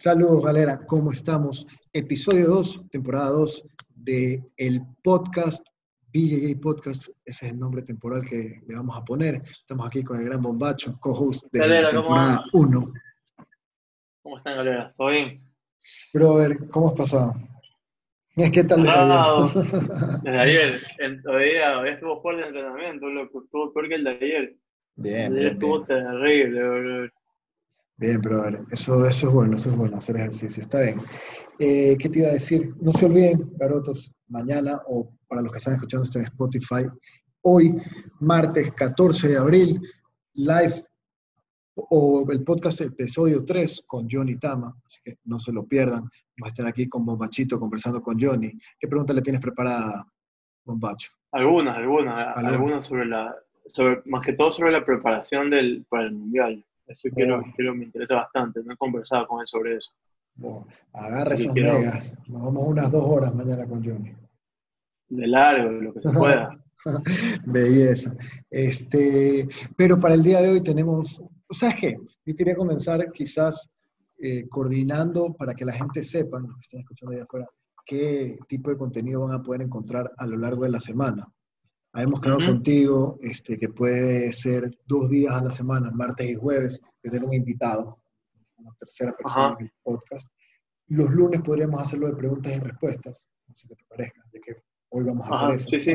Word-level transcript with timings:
Saludos, 0.00 0.42
galera, 0.42 0.80
¿cómo 0.86 1.12
estamos? 1.12 1.66
Episodio 1.92 2.48
2, 2.48 2.88
temporada 2.90 3.28
2 3.32 3.68
de 3.96 4.42
el 4.56 4.80
podcast, 5.04 5.62
BJJ 6.10 6.58
Podcast, 6.58 7.08
ese 7.26 7.44
es 7.44 7.52
el 7.52 7.58
nombre 7.58 7.82
temporal 7.82 8.24
que 8.26 8.62
le 8.66 8.74
vamos 8.76 8.96
a 8.96 9.04
poner. 9.04 9.42
Estamos 9.60 9.86
aquí 9.86 10.02
con 10.02 10.18
el 10.18 10.24
gran 10.24 10.40
bombacho, 10.40 10.96
co-host 11.00 11.44
de 11.52 11.82
la 11.82 11.90
temporada 11.90 12.44
1. 12.50 12.92
¿Cómo 14.22 14.38
están, 14.38 14.56
galera? 14.56 14.94
¿Todo 14.96 15.08
bien? 15.08 15.44
Brother, 16.14 16.56
¿cómo 16.70 16.88
has 16.88 16.94
pasado? 16.94 17.34
¿Qué 18.34 18.64
tal 18.64 18.82
desde 18.82 18.96
ayer? 18.96 20.22
Desde 20.22 20.38
ayer, 20.38 20.80
en, 21.00 21.22
todavía, 21.22 21.86
estuvo 21.92 22.22
fuerte 22.22 22.40
el 22.40 22.56
entrenamiento, 22.56 23.06
loco, 23.06 23.42
estuvo 23.44 23.70
peor 23.74 23.88
que 23.88 23.94
el 23.96 24.04
de 24.04 24.10
ayer. 24.12 24.56
Bien, 24.96 25.34
bien 25.34 25.48
estuvo 25.48 25.84
terrible, 25.84 26.62
bro. 26.62 27.19
Bien, 28.00 28.18
brother, 28.18 28.64
eso, 28.70 29.06
eso 29.06 29.28
es 29.28 29.34
bueno, 29.34 29.56
eso 29.56 29.68
es 29.68 29.76
bueno, 29.76 29.98
hacer 29.98 30.16
ejercicio, 30.16 30.62
está 30.62 30.80
bien. 30.80 31.02
Eh, 31.58 31.98
¿Qué 31.98 32.08
te 32.08 32.20
iba 32.20 32.28
a 32.28 32.32
decir? 32.32 32.74
No 32.80 32.92
se 32.92 33.04
olviden, 33.04 33.52
garotos, 33.58 34.14
mañana 34.28 34.80
o 34.86 35.12
para 35.28 35.42
los 35.42 35.52
que 35.52 35.58
están 35.58 35.74
escuchando 35.74 36.04
esto 36.04 36.18
en 36.18 36.24
Spotify, 36.24 36.86
hoy, 37.42 37.76
martes 38.20 38.72
14 38.72 39.28
de 39.28 39.36
abril, 39.36 39.82
live 40.32 40.82
o 41.74 42.26
el 42.30 42.42
podcast 42.42 42.80
episodio 42.80 43.44
3 43.44 43.82
con 43.86 44.08
Johnny 44.10 44.38
Tama, 44.38 44.74
así 44.82 45.00
que 45.04 45.18
no 45.24 45.38
se 45.38 45.52
lo 45.52 45.66
pierdan. 45.66 46.04
Vamos 46.38 46.44
a 46.44 46.48
estar 46.48 46.66
aquí 46.66 46.88
con 46.88 47.04
Bombachito 47.04 47.60
conversando 47.60 48.00
con 48.00 48.18
Johnny. 48.18 48.50
¿Qué 48.78 48.88
pregunta 48.88 49.12
le 49.12 49.20
tienes 49.20 49.42
preparada, 49.42 50.10
Bombacho? 50.64 51.10
Algunas, 51.32 51.76
algunas, 51.76 52.34
algunas, 52.34 52.86
sobre 52.86 53.04
la, 53.04 53.36
sobre, 53.66 54.00
más 54.06 54.24
que 54.24 54.32
todo 54.32 54.52
sobre 54.52 54.72
la 54.72 54.86
preparación 54.86 55.50
del, 55.50 55.84
para 55.90 56.04
el 56.06 56.12
Mundial. 56.12 56.64
Eso 56.90 57.08
quiero, 57.14 57.40
quiero, 57.54 57.74
me 57.74 57.84
interesa 57.84 58.16
bastante, 58.16 58.64
no 58.64 58.72
he 58.72 58.76
conversado 58.76 59.26
con 59.28 59.40
él 59.40 59.46
sobre 59.46 59.76
eso. 59.76 59.92
Bueno, 60.34 60.66
agarre 60.92 61.34
esos 61.34 61.54
megas, 61.54 62.16
nos 62.26 62.42
vamos 62.42 62.64
unas 62.66 62.90
dos 62.90 63.04
horas 63.08 63.32
mañana 63.34 63.64
con 63.68 63.84
Johnny. 63.84 64.12
De 65.08 65.26
largo, 65.28 65.70
lo 65.70 65.94
que 65.94 66.00
se 66.02 66.12
pueda. 66.12 66.60
Belleza. 67.46 68.16
Este, 68.50 69.48
pero 69.76 70.00
para 70.00 70.14
el 70.14 70.22
día 70.24 70.40
de 70.40 70.50
hoy 70.50 70.62
tenemos, 70.62 71.22
¿sabes 71.50 71.76
qué? 71.76 71.96
Yo 72.24 72.34
quería 72.34 72.56
comenzar 72.56 73.12
quizás 73.12 73.70
eh, 74.18 74.48
coordinando 74.48 75.32
para 75.34 75.54
que 75.54 75.64
la 75.64 75.72
gente 75.72 76.02
sepa, 76.02 76.40
los 76.40 76.54
que 76.56 76.60
estén 76.62 76.80
escuchando 76.80 77.14
allá 77.14 77.24
afuera, 77.24 77.46
qué 77.86 78.36
tipo 78.48 78.70
de 78.70 78.78
contenido 78.78 79.26
van 79.26 79.34
a 79.36 79.42
poder 79.42 79.62
encontrar 79.62 80.10
a 80.16 80.26
lo 80.26 80.36
largo 80.36 80.64
de 80.64 80.70
la 80.70 80.80
semana. 80.80 81.28
Hemos 81.94 82.20
quedado 82.20 82.46
contigo 82.46 83.18
este, 83.20 83.58
que 83.58 83.68
puede 83.68 84.32
ser 84.32 84.70
dos 84.86 85.10
días 85.10 85.34
a 85.34 85.42
la 85.42 85.50
semana, 85.50 85.90
martes 85.90 86.30
y 86.30 86.36
jueves, 86.36 86.80
tener 87.02 87.24
un 87.24 87.34
invitado, 87.34 88.00
una 88.58 88.72
tercera 88.78 89.12
persona 89.12 89.56
en 89.58 89.66
el 89.66 89.72
podcast. 89.82 90.28
Los 90.86 91.10
lunes 91.10 91.40
podríamos 91.40 91.80
hacerlo 91.80 92.08
de 92.08 92.16
preguntas 92.16 92.52
y 92.52 92.60
respuestas, 92.60 93.28
no 93.48 93.56
sé 93.56 93.66
qué 93.68 93.74
te 93.74 93.84
parezca, 93.88 94.22
de 94.32 94.40
que 94.40 94.56
hoy 94.90 95.04
vamos 95.04 95.28
a 95.28 95.48
hacer 95.48 95.56
eso. 95.56 95.68
Sí, 95.70 95.80
sí. 95.80 95.94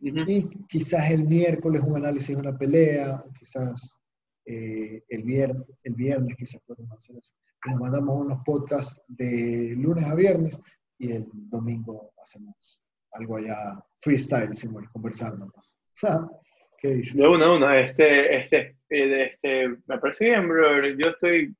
Y 0.00 0.66
quizás 0.66 1.08
el 1.12 1.24
miércoles 1.24 1.82
un 1.86 1.96
análisis 1.96 2.36
de 2.36 2.42
una 2.42 2.58
pelea, 2.58 3.22
o 3.24 3.32
quizás 3.32 4.00
eh, 4.44 5.04
el, 5.08 5.22
viernes, 5.22 5.70
el 5.84 5.94
viernes 5.94 6.34
quizás 6.36 6.60
podemos 6.66 6.98
hacer 6.98 7.16
eso. 7.16 7.32
Nos 7.66 7.80
mandamos 7.80 8.16
unos 8.16 8.40
podcasts 8.44 9.00
de 9.06 9.74
lunes 9.76 10.04
a 10.04 10.16
viernes 10.16 10.60
y 10.98 11.12
el 11.12 11.28
domingo 11.32 12.12
hacemos 12.20 12.81
algo 13.12 13.36
allá 13.36 13.82
freestyle, 14.00 14.54
sin 14.54 14.72
conversar 14.92 15.38
nomás. 15.38 15.76
¿Qué 16.78 16.94
dices? 16.94 17.16
De 17.16 17.28
una 17.28 17.46
a 17.46 17.52
una, 17.52 17.78
este, 17.78 18.36
este, 18.38 18.76
eh, 18.90 19.26
este, 19.30 19.68
me 19.86 19.98
parece 19.98 20.24
bien, 20.24 20.48
bro. 20.48 20.88
Yo 20.98 21.08
estoy 21.08 21.54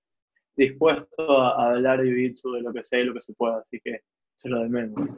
dispuesto 0.57 1.41
a, 1.41 1.71
hablar 1.71 2.03
de 2.03 2.11
jiu 2.11 2.53
de 2.53 2.63
lo 2.63 2.73
que 2.73 2.83
sé 2.83 3.01
y 3.01 3.05
lo 3.05 3.15
que 3.15 3.21
se 3.21 3.33
pueda, 3.35 3.59
así 3.59 3.81
que 3.85 4.01
se 4.37 4.49
lo 4.49 4.61
de 4.61 4.69
menos. 4.69 5.11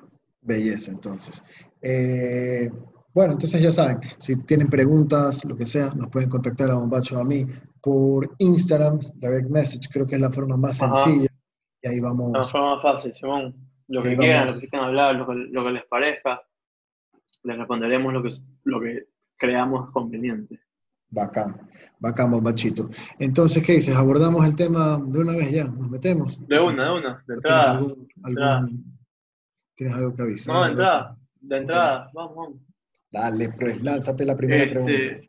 Belleza, 0.42 0.90
entonces. 0.90 1.42
Eh, 1.80 2.70
bueno, 3.14 3.32
entonces 3.32 3.62
ya 3.62 3.72
saben, 3.72 4.00
si 4.18 4.36
tienen 4.44 4.68
preguntas, 4.68 5.42
lo 5.44 5.56
que 5.56 5.66
sea, 5.66 5.90
nos 5.94 6.10
pueden 6.10 6.28
contactar 6.28 6.70
a 6.70 6.74
Bombacho 6.74 7.18
a 7.18 7.24
mí 7.24 7.46
por 7.80 8.28
Instagram, 8.38 8.98
direct 9.14 9.48
message, 9.48 9.88
creo 9.90 10.06
que 10.06 10.16
es 10.16 10.20
la 10.20 10.30
forma 10.30 10.56
más 10.56 10.78
sencilla. 10.78 11.28
Y 11.82 11.88
ahí 11.88 12.00
vamos. 12.00 12.32
La 12.32 12.42
forma 12.42 12.74
más 12.74 12.82
fácil, 12.82 13.14
Simón. 13.14 13.54
Lo 13.88 14.02
que 14.02 14.16
quieran, 14.16 14.46
lo 14.46 14.58
que 14.58 14.68
quieran 14.68 14.88
hablar, 14.88 15.14
lo 15.14 15.26
que, 15.26 15.34
lo 15.34 15.64
que 15.64 15.72
les 15.72 15.84
parezca 15.84 16.42
les 17.44 17.58
responderemos 17.58 18.12
lo 18.12 18.22
que, 18.22 18.30
lo 18.64 18.80
que 18.80 19.06
creamos 19.36 19.90
conveniente. 19.90 20.60
Bacán, 21.10 21.70
bacán, 22.00 22.30
bombachito. 22.30 22.90
Entonces, 23.18 23.62
¿qué 23.62 23.74
dices? 23.74 23.94
¿Abordamos 23.94 24.44
el 24.46 24.56
tema 24.56 24.98
de 24.98 25.20
una 25.20 25.36
vez 25.36 25.50
ya? 25.52 25.64
¿Nos 25.64 25.90
metemos? 25.90 26.46
De 26.48 26.58
una, 26.58 26.86
de 26.86 26.98
una, 26.98 27.24
de 27.26 27.34
entrada. 27.34 27.80
¿Tienes, 29.76 29.94
algo 29.94 30.14
que 30.14 30.22
avisar? 30.22 30.54
No, 30.54 30.64
de 30.64 30.70
entrada, 30.70 31.16
de 31.40 31.56
entrada, 31.56 32.10
vamos, 32.14 32.36
vamos. 32.36 32.60
Dale, 33.10 33.48
pues, 33.50 33.82
lánzate 33.82 34.24
la 34.24 34.36
primera 34.36 34.64
este, 34.64 34.74
pregunta. 34.74 35.28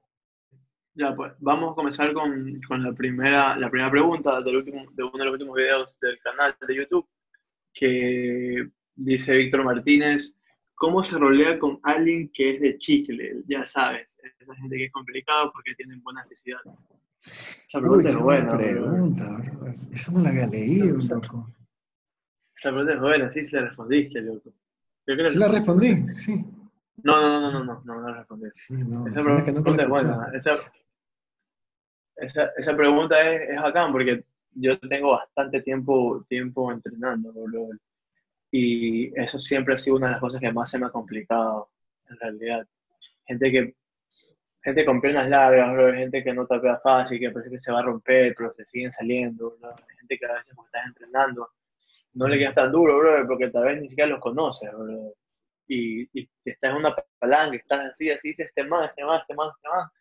Ya, 0.96 1.16
pues, 1.16 1.34
vamos 1.40 1.74
a 1.74 1.76
comenzar 1.76 2.14
con, 2.14 2.62
con, 2.68 2.82
la, 2.82 2.94
primera, 2.94 3.58
la 3.58 3.70
primera 3.70 3.92
pregunta 3.92 4.42
del 4.42 4.58
último, 4.58 4.86
de 4.94 5.04
uno 5.04 5.18
de 5.18 5.26
los 5.26 5.34
últimos 5.34 5.56
videos 5.56 5.98
del 6.00 6.18
canal 6.20 6.56
de 6.66 6.76
YouTube, 6.76 7.08
que 7.75 8.69
dice 8.96 9.36
Víctor 9.36 9.63
Martínez, 9.63 10.36
¿Cómo 10.75 11.02
se 11.03 11.18
rolea 11.18 11.58
con 11.58 11.80
alguien 11.84 12.30
que 12.34 12.50
es 12.50 12.59
de 12.59 12.78
chicle? 12.78 13.44
Ya 13.47 13.66
sabes, 13.66 14.18
esa 14.22 14.56
gente 14.56 14.75
que 14.75 14.86
es 14.86 14.91
complicada 14.91 15.50
porque 15.52 15.74
tienen 15.75 16.03
buena 16.03 16.22
necesidad. 16.24 16.59
Esa 17.66 17.80
pregunta 17.80 18.09
es 18.09 18.18
buena. 18.18 18.58
pregunta, 18.58 19.41
Eso 19.91 20.12
no 20.12 20.19
la 20.19 20.30
había 20.30 20.47
leído, 20.47 20.97
loco. 20.97 21.50
Esa 22.58 22.69
pregunta 22.69 22.94
es 22.94 23.00
buena, 23.00 23.31
sí 23.31 23.44
se 23.46 23.56
la 23.56 23.68
respondiste, 23.68 24.22
loco. 24.22 24.53
¿Sí 25.06 25.38
la 25.38 25.47
respondí? 25.47 26.09
Sí. 26.09 26.46
No, 27.03 27.22
no, 27.22 27.40
no, 27.40 27.52
no, 27.52 27.63
no, 27.63 27.81
no, 27.86 28.02
no 28.02 28.09
la 28.09 28.18
respondí. 28.18 28.50
Sí, 28.53 28.74
no, 28.74 29.07
esa 29.07 29.24
pregunta 29.24 29.84
es 29.84 29.90
buena. 29.90 30.31
Esa, 30.34 30.57
esa, 32.18 32.52
esa, 32.57 32.75
pregunta 32.75 33.34
es, 33.34 33.50
es 33.50 33.62
bacán 33.62 33.94
porque 33.94 34.25
yo 34.56 34.80
tengo 34.80 35.12
bastante 35.12 35.62
tiempo, 35.62 36.26
tiempo 36.28 36.72
entrenando. 36.72 37.34
Y 38.52 39.14
eso 39.20 39.40
siempre 39.40 39.76
ha 39.76 39.78
sido 39.78 39.98
una 39.98 40.08
de 40.08 40.12
las 40.14 40.22
cosas 40.22 40.42
que 40.42 40.52
más 40.52 40.70
se 40.70 40.80
me 40.80 40.88
ha 40.88 40.90
complicado, 40.90 41.70
en 42.10 42.18
realidad. 42.18 42.68
Gente 43.26 43.52
que 43.52 43.76
gente 44.66 44.84
con 44.84 45.00
piernas 45.00 45.30
largas, 45.30 45.74
bro, 45.74 45.94
gente 45.94 46.24
que 46.24 46.34
no 46.34 46.48
tapea 46.48 46.80
fácil, 46.80 47.20
que 47.20 47.30
parece 47.30 47.52
que 47.52 47.60
se 47.60 47.72
va 47.72 47.80
a 47.82 47.84
romper, 47.84 48.34
pero 48.36 48.52
se 48.54 48.66
siguen 48.66 48.92
saliendo, 48.92 49.58
bro. 49.60 49.76
gente 50.00 50.18
que 50.18 50.26
a 50.26 50.34
veces 50.34 50.56
cuando 50.56 50.72
estás 50.74 50.88
entrenando 50.88 51.50
no 52.14 52.28
le 52.28 52.40
quedas 52.40 52.56
tan 52.56 52.72
duro, 52.72 52.98
bro, 52.98 53.28
porque 53.28 53.50
tal 53.50 53.66
vez 53.66 53.80
ni 53.80 53.90
siquiera 53.90 54.10
los 54.10 54.20
conoces, 54.20 54.72
bro. 54.74 55.14
Y, 55.68 56.04
y 56.20 56.30
estás 56.46 56.72
en 56.72 56.78
una 56.78 56.96
palanca, 57.20 57.58
estás 57.58 57.92
así, 57.92 58.10
así, 58.10 58.30
dices, 58.30 58.48
este 58.48 58.64
más, 58.64 58.90
este 58.90 59.04
más, 59.04 59.22
este 59.22 59.36
más, 59.36 59.56
este 59.56 59.70
más. 59.70 59.92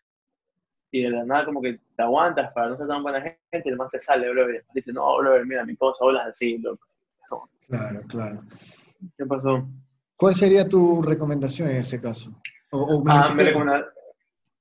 Y 0.95 1.01
de 1.03 1.09
la 1.09 1.25
nada 1.25 1.43
como 1.43 1.61
que 1.61 1.77
te 1.97 2.03
aguantas 2.03 2.53
para 2.53 2.69
no 2.69 2.77
ser 2.77 2.87
tan 2.87 3.03
buena 3.03 3.19
gente, 3.19 3.37
y 3.51 3.67
el 3.67 3.75
más 3.75 3.89
te 3.89 3.99
sale, 3.99 4.29
bro, 4.29 4.49
y 4.49 4.59
dices, 4.73 4.93
no, 4.93 5.17
bro, 5.17 5.45
mira, 5.45 5.65
mi 5.65 5.75
cosa, 5.75 6.05
hablas 6.05 6.27
así, 6.27 6.57
loco. 6.57 6.87
Claro, 7.67 8.01
claro. 8.07 8.41
¿Qué 9.17 9.25
pasó? 9.25 9.67
¿Cuál 10.15 10.35
sería 10.35 10.69
tu 10.69 11.01
recomendación 11.01 11.69
en 11.69 11.77
ese 11.77 11.99
caso? 11.99 12.31
O, 12.71 13.03
ah, 13.09 13.33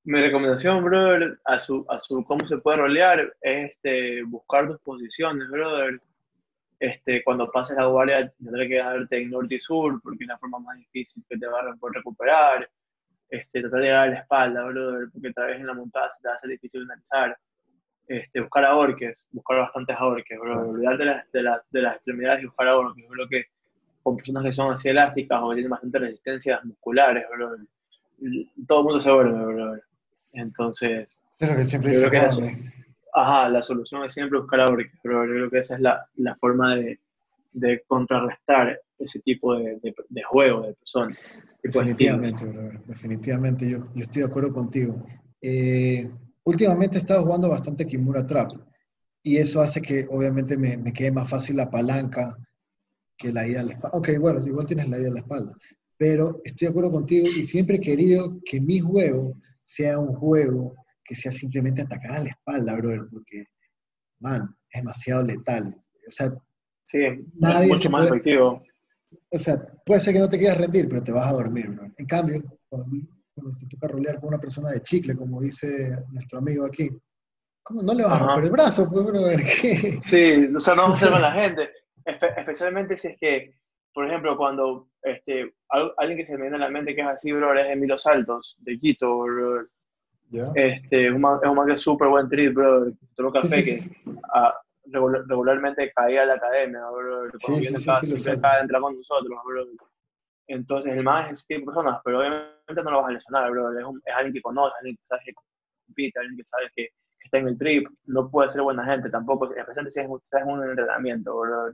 mi, 0.02 0.20
recomendación, 0.20 0.82
brother, 0.82 1.38
a 1.44 1.56
su, 1.60 1.86
a 1.88 2.00
su 2.00 2.24
cómo 2.24 2.44
se 2.48 2.58
puede 2.58 2.78
rolear 2.78 3.32
es 3.40 3.70
este, 3.70 4.24
buscar 4.24 4.66
tus 4.66 4.80
posiciones, 4.80 5.48
brother. 5.48 6.00
Este, 6.80 7.22
cuando 7.22 7.48
pases 7.52 7.76
la 7.76 7.86
guardia 7.86 8.28
tendré 8.42 8.68
que 8.68 8.78
darte 8.78 9.22
en 9.22 9.30
norte 9.30 9.54
y 9.54 9.60
sur 9.60 10.02
porque 10.02 10.24
es 10.24 10.28
la 10.28 10.38
forma 10.38 10.58
más 10.58 10.76
difícil 10.78 11.24
que 11.28 11.38
te 11.38 11.46
va 11.46 11.60
a 11.60 11.76
poder 11.76 11.98
recuperar. 11.98 12.68
Este, 13.34 13.60
tratar 13.60 13.80
de 13.80 13.92
a 13.92 14.06
la 14.06 14.18
espalda, 14.18 14.64
brother, 14.64 15.08
porque 15.12 15.32
tal 15.32 15.46
vez 15.46 15.60
en 15.60 15.66
la 15.66 15.74
montada 15.74 16.08
se 16.10 16.22
te 16.22 16.28
va 16.28 16.34
a 16.34 16.38
ser 16.38 16.50
difícil 16.50 16.82
analizar 16.82 17.36
este, 18.06 18.40
buscar 18.40 18.64
a 18.64 18.76
orques, 18.76 19.26
buscar 19.32 19.58
bastantes 19.58 19.96
orques, 20.00 20.38
bro. 20.38 20.70
Olvidar 20.70 20.98
de, 20.98 21.04
las, 21.06 21.32
de, 21.32 21.50
de 21.70 21.82
las 21.82 21.96
extremidades 21.96 22.42
y 22.42 22.46
buscar 22.46 22.68
a 22.68 22.76
orques. 22.76 23.04
Creo 23.08 23.28
que 23.28 23.44
con 24.02 24.16
personas 24.16 24.44
que 24.44 24.52
son 24.52 24.72
así 24.72 24.88
elásticas 24.90 25.40
o 25.42 25.48
que 25.48 25.54
tienen 25.54 25.70
bastante 25.70 25.98
resistencias 25.98 26.64
musculares, 26.64 27.24
bro, 27.34 27.56
todo 28.68 28.78
el 28.80 28.84
mundo 28.84 29.00
se 29.00 29.10
vuelve. 29.10 29.80
Entonces, 30.32 31.20
es 31.38 31.48
que 31.56 31.64
siempre 31.64 31.92
creo 31.96 32.10
que 32.10 32.18
la, 32.18 32.30
ajá, 33.14 33.48
la 33.48 33.62
solución 33.62 34.04
es 34.04 34.14
siempre 34.14 34.38
buscar 34.38 34.60
a 34.60 34.68
orques, 34.68 34.92
pero 35.02 35.22
creo 35.22 35.50
que 35.50 35.58
esa 35.58 35.74
es 35.74 35.80
la, 35.80 36.06
la 36.16 36.36
forma 36.36 36.76
de, 36.76 37.00
de, 37.54 37.82
contrarrestar 37.86 38.78
ese 38.98 39.20
tipo 39.20 39.56
de, 39.56 39.80
de, 40.08 40.22
juego 40.22 40.62
de 40.62 40.74
personas. 40.74 41.18
Definitivamente. 41.62 42.44
Definitivamente, 42.86 43.68
yo, 43.68 43.88
yo 43.94 44.02
estoy 44.02 44.22
de 44.22 44.28
acuerdo 44.28 44.52
contigo. 44.52 45.04
Eh, 45.40 46.10
últimamente 46.44 46.98
he 46.98 47.00
estado 47.00 47.24
jugando 47.24 47.48
bastante 47.48 47.86
Kimura 47.86 48.26
Trap 48.26 48.52
y 49.22 49.38
eso 49.38 49.60
hace 49.60 49.80
que 49.80 50.06
obviamente 50.10 50.56
me, 50.56 50.76
me 50.76 50.92
quede 50.92 51.10
más 51.10 51.28
fácil 51.28 51.56
la 51.56 51.70
palanca 51.70 52.36
que 53.16 53.32
la 53.32 53.46
ida 53.46 53.60
a 53.60 53.64
la 53.64 53.72
espalda. 53.72 53.98
Ok, 53.98 54.08
bueno, 54.18 54.46
igual 54.46 54.66
tienes 54.66 54.88
la 54.88 54.98
ida 54.98 55.08
a 55.08 55.12
la 55.12 55.20
espalda, 55.20 55.56
pero 55.96 56.40
estoy 56.44 56.66
de 56.66 56.70
acuerdo 56.70 56.92
contigo 56.92 57.28
y 57.28 57.44
siempre 57.44 57.76
he 57.76 57.80
querido 57.80 58.40
que 58.44 58.60
mi 58.60 58.80
juego 58.80 59.40
sea 59.62 59.98
un 59.98 60.14
juego 60.14 60.74
que 61.04 61.14
sea 61.14 61.32
simplemente 61.32 61.82
atacar 61.82 62.12
a 62.12 62.18
la 62.20 62.30
espalda, 62.30 62.74
brother, 62.74 63.06
porque, 63.10 63.46
man, 64.20 64.56
es 64.70 64.82
demasiado 64.82 65.22
letal. 65.22 65.76
O 66.06 66.10
sea, 66.10 66.34
Sí, 66.86 67.00
Nadie 67.38 67.68
mucho 67.68 67.90
más 67.90 68.06
efectivo. 68.06 68.62
O 69.30 69.38
sea, 69.38 69.56
puede 69.84 70.00
ser 70.00 70.14
que 70.14 70.20
no 70.20 70.28
te 70.28 70.38
quieras 70.38 70.58
rendir, 70.58 70.88
pero 70.88 71.02
te 71.02 71.12
vas 71.12 71.26
a 71.26 71.32
dormir, 71.32 71.68
bro. 71.68 71.90
En 71.96 72.06
cambio, 72.06 72.42
cuando, 72.68 72.88
te 73.58 73.66
toca 73.66 73.88
rolear 73.88 74.20
con 74.20 74.28
una 74.28 74.38
persona 74.38 74.70
de 74.70 74.82
chicle, 74.82 75.16
como 75.16 75.40
dice 75.40 75.96
nuestro 76.10 76.38
amigo 76.38 76.66
aquí, 76.66 76.90
¿cómo 77.62 77.82
no 77.82 77.94
le 77.94 78.04
vas 78.04 78.14
a 78.14 78.18
romper 78.18 78.44
el 78.44 78.50
brazo, 78.50 78.88
pues, 78.90 79.04
bro? 79.04 79.20
Sí, 80.02 80.48
o 80.54 80.60
sea, 80.60 80.74
no 80.74 80.86
observa 80.86 81.16
a 81.16 81.20
la 81.20 81.32
gente. 81.32 81.70
especialmente 82.04 82.96
si 82.96 83.08
es 83.08 83.18
que, 83.18 83.54
por 83.92 84.06
ejemplo, 84.06 84.36
cuando 84.36 84.88
este, 85.02 85.54
alguien 85.68 86.18
que 86.18 86.24
se 86.24 86.36
me 86.36 86.42
viene 86.42 86.56
a 86.56 86.60
la 86.60 86.70
mente 86.70 86.94
que 86.94 87.00
es 87.00 87.06
así, 87.06 87.32
bro, 87.32 87.58
es 87.58 87.66
Emilio 87.66 87.98
Saltos, 87.98 88.56
de 88.60 88.78
Quito, 88.78 89.18
bro. 89.18 89.66
Este, 90.54 91.06
es 91.06 91.12
un 91.12 91.20
man, 91.20 91.38
que 91.66 91.74
es 91.74 91.80
súper 91.80 92.08
buen 92.08 92.28
trip, 92.28 92.54
bro. 92.54 92.92
Tomó 93.14 93.32
café 93.32 93.62
que 93.62 93.78
regularmente 94.94 95.92
caía 95.92 96.22
a 96.22 96.26
la 96.26 96.34
academia, 96.34 96.80
bro. 96.90 97.30
Cuando 97.42 97.60
viene 97.60 97.78
acá, 97.78 98.00
siempre 98.00 98.32
acá 98.32 98.60
entra 98.60 98.80
con 98.80 98.96
nosotros, 98.96 99.38
bro. 99.44 99.66
Entonces, 100.46 100.94
el 100.94 101.02
más 101.02 101.32
es 101.32 101.46
tipo 101.46 101.66
personas, 101.66 102.00
pero 102.04 102.18
obviamente 102.18 102.82
no 102.84 102.90
lo 102.90 102.98
vas 102.98 103.08
a 103.08 103.12
lesionar, 103.12 103.50
bro. 103.50 103.78
Es, 103.78 103.86
es 104.04 104.14
alguien 104.14 104.34
que 104.34 104.42
conoce, 104.42 104.74
alguien 104.78 104.96
que 104.96 105.06
sabe 105.06 105.22
que 105.24 105.32
compite, 105.86 106.18
alguien 106.18 106.36
que 106.36 106.44
sabe 106.44 106.70
que 106.74 106.88
está 107.22 107.38
en 107.38 107.48
el 107.48 107.58
trip. 107.58 107.88
No 108.04 108.30
puede 108.30 108.48
ser 108.48 108.62
buena 108.62 108.84
gente 108.84 109.10
tampoco, 109.10 109.46
especialmente 109.46 109.90
si 109.90 110.00
es, 110.00 110.06
si 110.06 110.36
es 110.36 110.44
un 110.44 110.62
entrenamiento, 110.62 111.36
bro. 111.36 111.72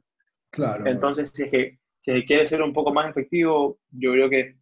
Claro. 0.50 0.87
Entonces, 0.87 1.31
si 1.32 1.44
es 1.44 1.50
que 1.50 1.78
si 2.00 2.26
quiere 2.26 2.46
ser 2.46 2.62
un 2.62 2.73
poco 2.73 2.93
más 2.93 3.11
efectivo, 3.11 3.78
yo 3.90 4.12
creo 4.12 4.31
que 4.31 4.56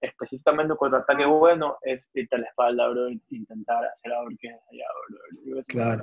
específicamente 0.00 0.74
contra 0.76 1.00
ataque 1.00 1.24
bueno 1.24 1.78
es 1.82 2.10
irte 2.14 2.36
a 2.36 2.38
la 2.38 2.48
espalda, 2.48 2.88
bro, 2.88 3.08
intentar 3.30 3.84
hacer 3.84 4.12
a 4.12 4.24
ver 4.24 4.36
qué 4.38 4.48
es 4.48 4.60
allá, 4.70 4.86
bro. 5.08 5.62
Claro. 5.68 6.02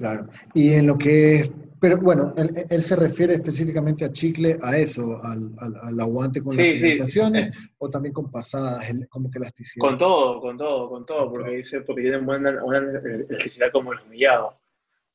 Claro. 0.00 0.28
Y 0.54 0.72
en 0.72 0.86
lo 0.86 0.96
que 0.96 1.52
pero 1.80 1.96
bueno, 1.96 2.34
él, 2.36 2.82
se 2.82 2.94
refiere 2.94 3.34
específicamente 3.34 4.04
a 4.04 4.12
chicle, 4.12 4.58
a 4.62 4.76
eso, 4.76 5.18
al, 5.24 5.50
al, 5.58 5.98
aguante 5.98 6.42
con 6.42 6.54
las 6.54 6.66
finalizaciones, 6.74 7.50
o 7.78 7.88
también 7.88 8.12
con 8.12 8.30
pasadas, 8.30 8.84
como 9.08 9.30
que 9.30 9.38
elasticidad. 9.38 9.82
Con 9.82 9.96
todo, 9.96 10.40
con 10.42 10.58
todo, 10.58 10.90
con 10.90 11.06
todo, 11.06 11.32
porque 11.32 11.56
dice, 11.56 11.80
porque 11.80 12.02
tienen 12.02 12.26
buena, 12.26 12.62
una 12.62 12.78
elasticidad 12.80 13.72
como 13.72 13.94
el 13.94 14.00
humillado. 14.00 14.58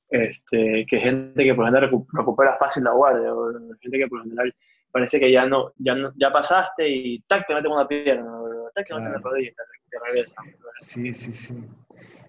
Este, 0.10 0.86
que 0.88 0.98
gente 0.98 1.44
que 1.44 1.54
por 1.54 1.66
lo 1.66 1.72
general 1.72 2.06
recupera 2.14 2.58
fácil 2.58 2.84
la 2.84 2.94
guardia, 2.94 3.32
o 3.32 3.54
gente 3.80 3.98
que 4.00 4.08
por 4.08 4.20
lo 4.20 4.24
general 4.24 4.56
parece 4.92 5.20
que 5.20 5.32
ya 5.32 5.46
no, 5.46 5.72
ya 5.78 5.94
no, 5.94 6.14
ya 6.16 6.32
pasaste 6.32 6.90
y 6.90 7.20
tac, 7.28 7.46
te 7.46 7.54
meten 7.54 7.72
una 7.72 7.88
pierna, 7.88 8.40
tac, 8.74 8.88
te 8.88 8.94
meten 8.96 9.12
la 9.12 9.20
rodilla, 9.20 9.52
te, 9.52 10.00
regresa. 10.00 10.36
Sí, 10.80 11.14
sí, 11.14 11.32
sí. 11.32 11.54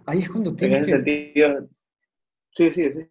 Ahí 0.04 0.20
es 0.20 0.28
cuando 0.28 0.54
tienes 0.54 0.78
En 0.78 0.84
ese 0.84 0.92
sentido, 0.92 1.68
sí, 2.56 2.72
sí, 2.72 2.92
sí. 2.92 3.06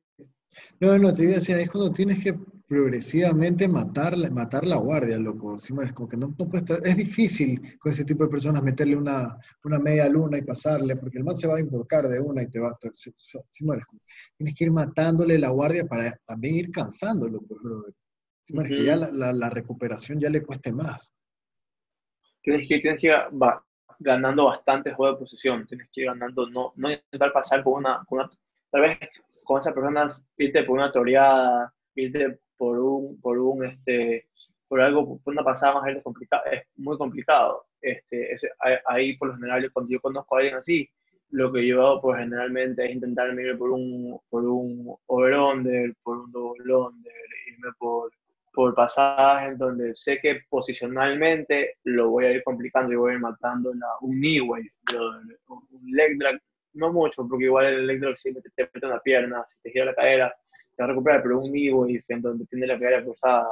No, 0.80 0.98
no, 0.98 1.14
te 1.14 1.24
iba 1.24 1.34
a 1.34 1.36
decir, 1.36 1.56
ahí 1.56 1.64
es 1.64 1.72
cuando 1.72 1.92
tienes 1.92 2.24
que 2.24 2.34
progresivamente 2.68 3.68
matar, 3.68 4.18
matar 4.32 4.66
la 4.66 4.78
guardia, 4.78 5.18
loco. 5.20 5.56
es 5.56 5.94
como 5.94 6.10
que 6.10 6.18
no, 6.18 6.36
no 6.38 6.50
es 6.84 6.98
difícil 6.98 7.78
con 7.80 7.92
ese 7.92 8.06
tipo 8.06 8.24
de 8.24 8.30
personas 8.30 8.64
meterle 8.64 8.96
una, 8.96 9.38
una, 9.64 9.80
media 9.80 10.10
luna 10.10 10.38
y 10.38 10.42
pasarle, 10.42 10.96
porque 10.96 11.20
el 11.20 11.24
man 11.24 11.38
se 11.38 11.48
va 11.48 11.58
a 11.58 11.60
invocar 11.60 12.08
de 12.08 12.20
una 12.20 12.42
y 12.42 12.50
te 12.50 12.60
va 12.60 12.70
a... 12.70 12.78
tienes 14.38 14.56
que 14.56 14.64
ir 14.64 14.72
matándole 14.72 15.38
la 15.38 15.50
guardia 15.50 15.86
para 15.86 16.18
también 16.26 16.56
ir 16.56 16.72
cansándolo, 16.72 17.42
pues, 17.42 17.62
brother. 17.62 17.94
que 18.68 18.84
ya 18.84 18.96
la, 18.96 19.32
la, 19.32 19.50
recuperación 19.50 20.20
ya 20.20 20.30
le 20.30 20.44
cueste 20.44 20.72
más. 20.72 21.14
Tienes 22.42 22.68
que, 22.68 22.80
tienes 22.80 23.00
que 23.00 23.08
ir 23.08 23.14
ganando 24.00 24.46
bastante 24.46 24.94
juego 24.94 25.14
de 25.14 25.20
posición, 25.20 25.68
tienes 25.68 25.88
que 25.92 26.02
ir 26.02 26.08
ganando, 26.08 26.50
no, 26.50 26.74
no 26.76 26.92
intentar 26.92 27.32
pasar 27.32 27.64
con 27.64 27.74
una, 27.74 28.04
con 28.08 28.20
una 28.20 28.30
tal 28.72 28.82
vez 28.82 29.00
con 29.46 29.60
esas 29.60 29.74
personas 29.74 30.28
irte 30.38 30.64
por 30.64 30.78
una 30.78 30.92
toreada, 30.92 31.74
irte 31.96 32.40
por 32.58 32.80
un, 32.80 33.20
por 33.22 33.38
un, 33.38 33.66
este, 33.66 34.28
por 34.68 34.82
algo, 34.82 35.20
por 35.20 35.34
una 35.34 35.44
pasada 35.44 35.76
más 35.76 35.88
es 35.88 36.04
complicado, 36.04 36.44
es 36.52 36.64
muy 36.76 36.98
complicado. 36.98 37.66
Este, 37.82 38.36
ahí 38.86 39.16
por 39.18 39.30
lo 39.30 39.36
general, 39.36 39.72
cuando 39.72 39.92
yo 39.92 40.02
conozco 40.02 40.36
a 40.36 40.40
alguien 40.40 40.58
así, 40.58 40.90
lo 41.30 41.52
que 41.52 41.68
yo 41.68 41.86
hago 41.86 42.02
pues 42.02 42.20
generalmente 42.20 42.86
es 42.86 42.92
intentar 42.92 43.30
irme 43.30 43.56
por 43.56 43.72
un, 43.72 44.20
por 44.30 44.46
un 44.46 44.96
over-under, 45.08 45.94
por 46.04 46.18
un 46.20 46.32
double-under, 46.32 47.14
irme 47.48 47.70
por, 47.78 48.12
por 48.54 48.74
pasadas 48.74 49.50
en 49.50 49.58
donde 49.58 49.94
sé 49.94 50.20
que 50.20 50.42
posicionalmente 50.50 51.76
lo 51.84 52.10
voy 52.10 52.26
a 52.26 52.32
ir 52.32 52.44
complicando 52.44 52.94
y 52.94 52.96
voy 52.96 53.12
a 53.12 53.16
ir 53.16 53.20
matando 53.20 53.72
un 54.02 54.20
knee 54.20 54.40
un 54.40 55.92
leg 55.92 56.18
drag, 56.18 56.42
no 56.76 56.92
mucho, 56.94 57.28
porque 57.28 57.46
igual 57.46 57.66
el 57.66 58.00
drag 58.00 58.18
si 58.18 58.34
te, 58.34 58.42
te 58.42 58.70
mete 58.74 58.86
una 58.86 59.00
pierna, 59.00 59.44
si 59.48 59.58
te 59.62 59.72
gira 59.72 59.86
la 59.86 59.96
cadera, 59.96 60.36
te 60.76 60.84
va 60.84 60.86
a 60.86 60.90
recuperar, 60.90 61.24
pero 61.24 61.40
un 61.40 61.56
y 61.56 61.70
en 61.70 62.22
donde 62.22 62.46
tiene 62.46 62.68
la 62.68 62.78
cadera 62.78 63.04
cruzada. 63.04 63.48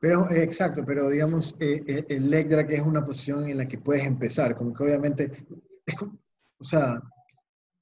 Pero, 0.00 0.30
eh, 0.30 0.42
exacto, 0.42 0.84
pero 0.86 1.08
digamos, 1.08 1.56
eh, 1.58 1.82
eh, 1.86 2.04
el 2.08 2.30
leg 2.30 2.48
drag 2.48 2.70
es 2.70 2.82
una 2.82 3.04
posición 3.04 3.48
en 3.48 3.58
la 3.58 3.66
que 3.66 3.78
puedes 3.78 4.04
empezar, 4.04 4.54
como 4.54 4.74
que 4.74 4.84
obviamente, 4.84 5.32
es 5.86 5.94
como, 5.94 6.18
o 6.58 6.64
sea, 6.64 7.00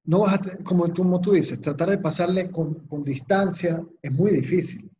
no 0.04 0.20
vas 0.20 0.34
a, 0.34 0.64
como, 0.64 0.92
como 0.92 1.20
tú 1.20 1.32
dices, 1.32 1.60
tratar 1.60 1.90
de 1.90 1.98
pasarle 1.98 2.50
con, 2.50 2.86
con 2.86 3.02
distancia 3.02 3.84
es 4.00 4.12
muy 4.12 4.30
difícil, 4.30 4.90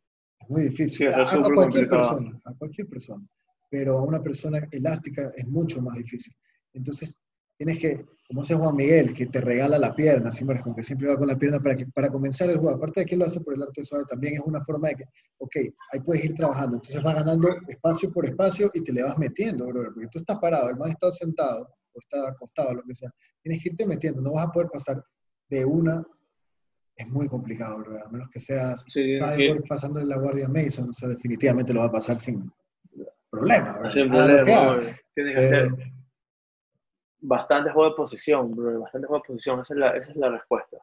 es 0.41 0.51
muy 0.51 0.63
difícil, 0.65 1.09
a, 1.09 1.31
a, 1.31 1.55
cualquier 1.55 1.89
persona, 1.89 2.41
a 2.45 2.55
cualquier 2.55 2.89
persona, 2.89 3.25
pero 3.71 3.99
a 3.99 4.03
una 4.03 4.23
persona 4.23 4.67
elástica 4.71 5.33
es 5.37 5.47
mucho 5.47 5.81
más 5.81 5.97
difícil. 5.97 6.35
Entonces, 6.73 7.17
tienes 7.57 7.79
que 7.79 8.05
como 8.29 8.41
hace 8.41 8.55
Juan 8.55 8.75
Miguel, 8.75 9.13
que 9.13 9.27
te 9.27 9.41
regala 9.41 9.79
la 9.79 9.95
pierna, 9.95 10.33
siempre, 10.33 10.61
como 10.61 10.75
que 10.75 10.83
siempre 10.83 11.09
va 11.09 11.19
con 11.19 11.29
la 11.29 11.39
pierna 11.39 11.61
para, 11.61 11.77
que, 11.77 11.87
para 11.87 12.09
comenzar 12.09 12.49
el 12.49 12.57
juego. 12.57 12.77
Aparte 12.77 13.01
de 13.01 13.07
que 13.07 13.17
lo 13.17 13.27
hace 13.27 13.41
por 13.41 13.55
el 13.55 13.63
arte 13.63 13.85
suave, 13.85 14.05
también 14.09 14.35
es 14.35 14.41
una 14.41 14.63
forma 14.63 14.89
de 14.89 14.97
que, 14.97 15.05
ok, 15.39 15.57
ahí 15.93 16.01
puedes 16.01 16.25
ir 16.25 16.35
trabajando. 16.35 16.77
Entonces 16.77 17.03
vas 17.03 17.15
ganando 17.15 17.49
espacio 17.69 18.11
por 18.11 18.25
espacio 18.25 18.71
y 18.73 18.83
te 18.83 18.93
le 18.93 19.03
vas 19.03 19.19
metiendo, 19.19 19.67
bro, 19.67 19.93
porque 19.93 20.09
tú 20.09 20.19
estás 20.21 20.39
parado, 20.39 20.71
el 20.71 20.77
man 20.77 20.91
está 20.91 21.13
sentado 21.13 21.69
o 21.93 21.99
está 22.01 22.29
acostado, 22.29 22.75
lo 22.75 22.83
que 22.83 22.95
sea. 22.95 23.11
Tienes 23.43 23.63
que 23.63 23.69
irte 23.71 23.87
metiendo, 23.87 24.23
no 24.23 24.33
vas 24.33 24.47
a 24.47 24.53
poder 24.53 24.71
pasar 24.71 25.05
de 25.51 25.65
una. 25.65 26.03
Es 26.97 27.09
muy 27.09 27.29
complicado, 27.29 27.85
a 28.05 28.09
menos 28.09 28.31
que 28.31 28.41
seas 28.41 28.85
sí, 28.87 29.19
pasando 29.69 30.01
en 30.01 30.09
la 30.09 30.17
guardia 30.17 30.49
Mason, 30.49 30.89
o 30.89 30.93
sea, 30.93 31.09
definitivamente 31.09 31.75
lo 31.75 31.81
va 31.81 31.87
a 31.87 31.93
pasar 31.93 32.19
sin 32.21 32.51
problema. 33.31 33.91
Sin 33.91 34.09
problema, 34.09 34.79
tienes 35.15 35.35
que 35.35 35.41
hacer 35.41 35.94
bastante 37.25 37.71
juego 37.71 37.91
de 37.91 37.97
posición, 37.97 38.55
bro, 38.55 38.81
bastante 38.81 39.07
juego 39.07 39.23
de 39.23 39.27
posición, 39.29 39.61
esa 39.61 39.75
es 39.75 39.81
la, 39.81 39.97
esa 39.97 40.11
es 40.11 40.17
la 40.17 40.31
respuesta. 40.31 40.77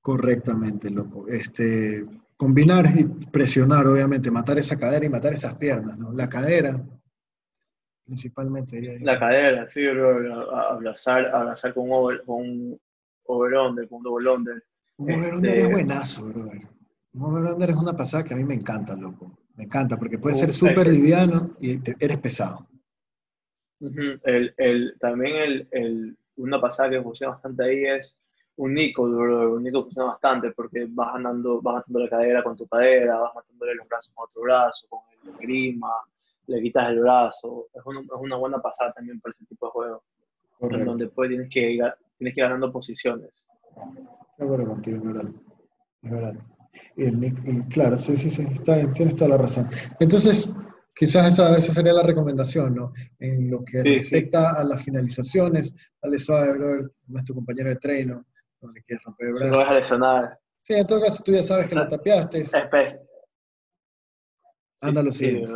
Correctamente, 0.00 0.90
loco. 0.90 1.26
Este, 1.26 2.04
combinar 2.36 2.86
y 2.96 3.04
presionar, 3.04 3.86
obviamente, 3.86 4.30
matar 4.30 4.58
esa 4.58 4.78
cadera 4.78 5.04
y 5.04 5.08
matar 5.08 5.32
esas 5.32 5.54
piernas, 5.56 5.98
¿no? 5.98 6.12
La 6.12 6.28
cadera, 6.28 6.80
principalmente. 8.04 9.00
La 9.00 9.18
cadera, 9.18 9.68
sí, 9.68 9.86
bro, 9.86 10.54
abrazar, 10.54 11.26
abrazar 11.34 11.74
con 11.74 11.84
un, 11.84 11.92
over, 11.92 12.22
con 12.24 12.36
un 12.36 12.80
con 13.26 13.98
un 13.98 14.02
double-under. 14.02 14.62
Un 14.98 15.12
over-under 15.12 15.56
este, 15.56 15.62
es 15.62 15.72
buenazo, 15.72 16.24
bro. 16.26 16.50
Un 17.14 17.22
over-under 17.22 17.70
es 17.70 17.76
una 17.76 17.96
pasada 17.96 18.22
que 18.22 18.34
a 18.34 18.36
mí 18.36 18.44
me 18.44 18.54
encanta, 18.54 18.94
loco. 18.94 19.38
Me 19.56 19.64
encanta, 19.64 19.98
porque 19.98 20.18
puede 20.18 20.36
ser 20.36 20.52
súper 20.52 20.86
liviano 20.88 21.54
y 21.58 21.80
eres 21.98 22.18
pesado 22.18 22.68
el, 23.80 24.54
el, 24.56 24.96
también 24.98 25.36
el, 25.36 25.68
el, 25.70 26.16
una 26.36 26.60
pasada 26.60 26.90
que 26.90 27.02
funciona 27.02 27.34
bastante 27.34 27.64
ahí 27.64 27.84
es 27.84 28.16
un 28.56 28.74
Nico, 28.74 29.02
un 29.02 29.62
Nico 29.62 29.82
funciona 29.82 30.10
bastante 30.12 30.50
porque 30.52 30.86
vas 30.88 31.14
ganando, 31.14 31.60
vas 31.60 31.76
matando 31.76 31.98
la 32.00 32.08
cadera 32.08 32.42
con 32.42 32.56
tu 32.56 32.66
cadera, 32.66 33.18
vas 33.18 33.34
matándole 33.34 33.74
los 33.74 33.88
brazos 33.88 34.12
con 34.14 34.24
otro 34.24 34.42
brazo, 34.42 34.86
con 34.88 35.00
el 35.26 35.38
grima, 35.38 35.92
le 36.46 36.62
quitas 36.62 36.90
el 36.90 37.00
brazo. 37.00 37.66
Es, 37.74 37.80
es 37.80 38.20
una 38.20 38.36
buena 38.36 38.58
pasada 38.60 38.92
también 38.92 39.20
para 39.20 39.34
ese 39.34 39.44
tipo 39.44 39.66
de 39.66 39.72
juego. 39.72 40.02
En 40.60 40.84
donde 40.86 41.04
después 41.04 41.28
tienes 41.28 41.50
que, 41.50 41.70
ir, 41.72 41.84
tienes 42.16 42.34
que 42.34 42.40
ir 42.40 42.46
ganando 42.46 42.72
posiciones. 42.72 43.30
De 44.38 44.44
acuerdo 44.44 44.68
contigo, 44.68 44.96
es 44.96 45.04
verdad. 45.04 45.30
Es 46.02 46.10
verdad. 46.10 46.34
Y, 46.94 47.04
el, 47.04 47.24
y 47.24 47.62
claro, 47.68 47.96
sí, 47.98 48.16
sí, 48.16 48.30
sí, 48.30 48.46
está, 48.50 48.90
tienes 48.92 49.14
toda 49.16 49.30
la 49.30 49.38
razón. 49.38 49.68
Entonces, 50.00 50.48
Quizás 50.98 51.34
esa, 51.34 51.58
esa, 51.58 51.74
sería 51.74 51.92
la 51.92 52.02
recomendación, 52.02 52.74
¿no? 52.74 52.94
En 53.18 53.50
lo 53.50 53.62
que 53.62 53.82
respecta 53.82 54.52
a 54.52 54.64
las 54.64 54.82
finalizaciones, 54.82 55.74
dale 56.00 56.18
suave, 56.18 56.54
brother, 56.54 56.90
no 57.08 57.18
es 57.18 57.24
tu 57.26 57.34
compañero 57.34 57.68
de 57.68 57.76
treino, 57.76 58.24
no 58.62 58.72
le 58.72 58.82
quieres 58.82 59.04
romper 59.04 59.26
el 59.26 59.32
brazo. 59.34 59.50
no 59.52 59.58
vas 59.58 59.70
a 59.70 59.74
lesionar. 59.74 60.38
Sí, 60.62 60.72
en 60.72 60.86
todo 60.86 61.02
caso 61.02 61.22
tú 61.22 61.32
ya 61.32 61.42
sabes 61.42 61.68
que 61.68 61.74
lo 61.76 61.86
tapiaste. 61.86 62.40
Es 62.40 62.52
Anda 64.80 65.02
lo 65.02 65.12
siguiente. 65.12 65.52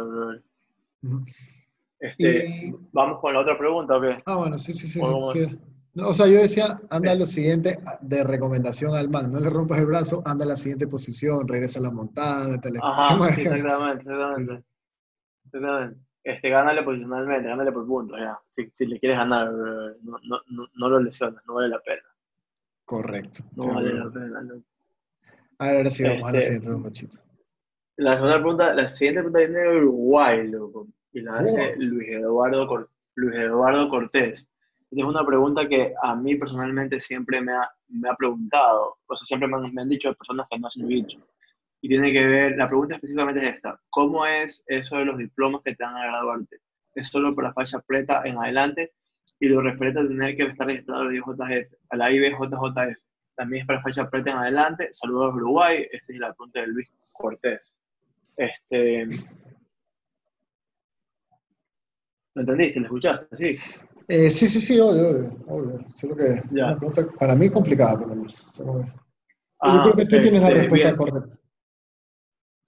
Este, 1.98 2.74
¿Vamos 2.92 3.20
con 3.20 3.32
la 3.32 3.40
otra 3.40 3.56
pregunta 3.56 3.96
o 3.96 4.00
qué? 4.00 4.22
Ah, 4.26 4.36
bueno, 4.36 4.58
sí, 4.58 4.74
sí, 4.74 4.88
sí. 4.88 5.00
o 5.00 6.14
sea, 6.14 6.26
yo 6.26 6.40
decía, 6.40 6.76
anda 6.90 7.14
lo 7.14 7.26
siguiente 7.26 7.78
de 8.02 8.24
recomendación 8.24 8.94
al 8.94 9.08
man, 9.08 9.30
no 9.30 9.40
le 9.40 9.50
rompas 9.50 9.78
el 9.78 9.86
brazo, 9.86 10.22
anda 10.24 10.44
a 10.44 10.48
la 10.48 10.56
siguiente 10.56 10.86
posición, 10.86 11.48
regresa 11.48 11.78
a 11.78 11.82
la 11.82 11.90
montada, 11.90 12.58
te 12.60 12.70
Ajá, 12.80 13.28
exactamente, 13.28 14.02
exactamente. 14.02 14.69
Este, 16.22 16.50
gánale 16.50 16.82
posicionalmente, 16.82 17.48
gánale 17.48 17.72
por 17.72 17.86
puntos, 17.86 18.18
ya. 18.18 18.38
Si, 18.50 18.70
si, 18.72 18.86
le 18.86 19.00
quieres 19.00 19.18
ganar, 19.18 19.50
no, 19.52 20.18
no, 20.22 20.40
no, 20.48 20.68
no, 20.74 20.88
lo 20.88 21.00
lesionas, 21.00 21.42
no 21.46 21.54
vale 21.54 21.68
la 21.68 21.80
pena. 21.80 22.02
Correcto. 22.84 23.42
No 23.56 23.74
vale 23.74 23.94
la 23.94 24.10
pena. 24.10 24.42
Ahora 25.58 25.90
sí, 25.90 26.02
vamos 26.02 26.24
a 26.24 26.32
la 26.32 26.38
este, 26.38 26.54
siguiente, 26.54 26.82
Machito. 26.82 27.18
La 27.96 28.14
segunda 28.14 28.36
pregunta, 28.36 28.74
la 28.74 28.88
siguiente 28.88 29.20
pregunta 29.20 29.38
viene 29.40 29.60
de 29.60 29.78
Uruguay, 29.78 30.48
loco, 30.48 30.88
y 31.12 31.20
la 31.20 31.38
hace 31.38 31.76
Luis 31.76 32.08
Eduardo, 32.08 32.88
Luis 33.14 33.36
Eduardo 33.36 33.88
Cortés. 33.88 34.48
Es 34.90 35.04
una 35.04 35.24
pregunta 35.24 35.68
que 35.68 35.94
a 36.02 36.16
mí 36.16 36.34
personalmente 36.34 36.98
siempre 36.98 37.40
me 37.40 37.52
ha, 37.52 37.70
me 37.88 38.08
ha 38.08 38.14
preguntado, 38.14 38.96
o 39.06 39.16
sea, 39.16 39.26
siempre 39.26 39.48
me 39.48 39.56
han, 39.56 39.74
me 39.74 39.82
han 39.82 39.88
dicho 39.88 40.12
personas 40.14 40.46
que 40.50 40.58
no 40.58 40.66
hacen 40.66 40.88
dicho. 40.88 41.18
Y 41.82 41.88
tiene 41.88 42.12
que 42.12 42.26
ver, 42.26 42.56
la 42.56 42.66
pregunta 42.68 42.96
específicamente 42.96 43.42
es 43.42 43.54
esta, 43.54 43.80
¿cómo 43.88 44.26
es 44.26 44.62
eso 44.66 44.98
de 44.98 45.06
los 45.06 45.16
diplomas 45.16 45.62
que 45.64 45.74
te 45.74 45.82
dan 45.82 45.96
a 45.96 46.06
graduarte? 46.08 46.58
¿Es 46.94 47.08
solo 47.08 47.34
para 47.34 47.54
falla 47.54 47.80
preta 47.80 48.22
en 48.24 48.36
adelante? 48.36 48.92
Y 49.38 49.48
lo 49.48 49.62
referente 49.62 50.00
a 50.00 50.06
tener 50.06 50.36
que 50.36 50.42
estar 50.42 50.66
registrado 50.66 51.02
a 51.02 51.04
la 51.06 51.14
IBJJF, 51.14 51.74
a 51.88 51.96
la 51.96 52.12
IBJJF. 52.12 52.98
También 53.34 53.62
es 53.62 53.66
para 53.66 53.80
falla 53.80 54.10
preta 54.10 54.30
en 54.32 54.36
adelante. 54.36 54.88
Saludos 54.92 55.34
Uruguay, 55.36 55.86
esta 55.90 56.12
es 56.12 56.18
la 56.18 56.34
pregunta 56.34 56.60
de 56.60 56.66
Luis 56.66 56.90
Cortés. 57.12 57.72
Este, 58.36 59.06
¿Lo 62.34 62.42
entendiste? 62.42 62.80
¿Lo 62.80 62.86
escuchaste? 62.86 63.36
Sí. 63.36 63.58
Eh, 64.08 64.28
sí, 64.28 64.48
sí, 64.48 64.60
sí, 64.60 64.80
obvio, 64.80 65.36
obvio. 65.46 65.86
Solo 65.94 66.16
que 66.16 66.42
una 66.50 66.76
pregunta 66.76 67.06
para 67.18 67.34
mí 67.34 67.48
complicada, 67.48 67.98
por 67.98 68.08
lo 68.08 68.16
menos. 68.16 68.52
yo 68.58 68.82
ah, 69.60 69.80
creo 69.82 69.94
que 69.94 70.04
tú 70.04 70.20
tienes 70.20 70.42
la 70.42 70.48
este, 70.48 70.60
respuesta 70.60 70.96
correcta. 70.96 71.36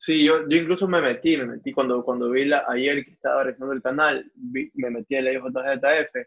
Sí, 0.04 0.24
yo, 0.24 0.48
yo 0.48 0.56
incluso 0.56 0.88
me 0.88 1.00
metí, 1.00 1.36
me 1.36 1.46
metí 1.46 1.72
cuando, 1.72 2.02
cuando 2.02 2.28
vi 2.28 2.44
la, 2.44 2.64
ayer 2.66 3.04
que 3.04 3.12
estaba 3.12 3.44
revisando 3.44 3.72
el 3.72 3.80
canal, 3.80 4.32
me 4.34 4.90
metí 4.90 5.14
en 5.14 5.24
la 5.26 5.32
IJZF 5.32 6.26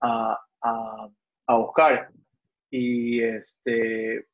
a, 0.00 0.40
a, 0.62 1.08
a 1.46 1.54
buscar. 1.54 2.08
Y 2.70 3.20
este, 3.20 4.26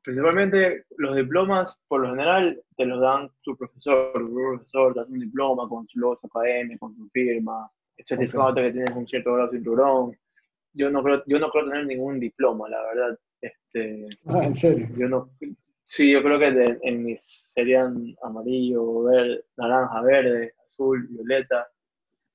principalmente 0.00 0.84
los 0.96 1.16
diplomas, 1.16 1.82
por 1.88 2.02
lo 2.02 2.10
general, 2.10 2.62
te 2.76 2.84
los 2.84 3.00
dan 3.00 3.30
tu 3.42 3.56
profesor. 3.56 4.12
Tu 4.12 4.32
profesor 4.32 4.94
te 4.94 5.00
da 5.00 5.06
un 5.06 5.18
diploma 5.18 5.68
con 5.68 5.88
su 5.88 5.98
logo 5.98 6.16
académico, 6.22 6.86
con 6.86 6.96
su 6.96 7.08
firma, 7.08 7.68
certificado 8.04 8.54
que 8.54 8.70
tienes 8.70 8.94
un 8.94 9.08
cierto 9.08 9.32
grado 9.34 9.50
de 9.50 9.56
cinturón. 9.56 10.16
Yo 10.72 10.88
no 10.88 11.02
creo, 11.02 11.24
yo 11.26 11.40
no 11.40 11.50
creo 11.50 11.68
tener 11.68 11.84
ningún 11.84 12.20
diploma, 12.20 12.68
la 12.68 12.80
verdad. 12.80 13.18
Este, 13.40 14.06
ah, 14.28 14.44
¿en 14.44 14.54
serio? 14.54 14.86
Yo 14.96 15.08
no, 15.08 15.30
sí, 15.84 16.10
yo 16.10 16.22
creo 16.22 16.38
que 16.38 16.78
en 16.82 17.04
mis 17.04 17.52
serían 17.52 18.16
amarillo, 18.22 19.04
verde, 19.04 19.44
naranja, 19.56 20.02
verde, 20.02 20.54
azul, 20.66 21.06
violeta 21.08 21.68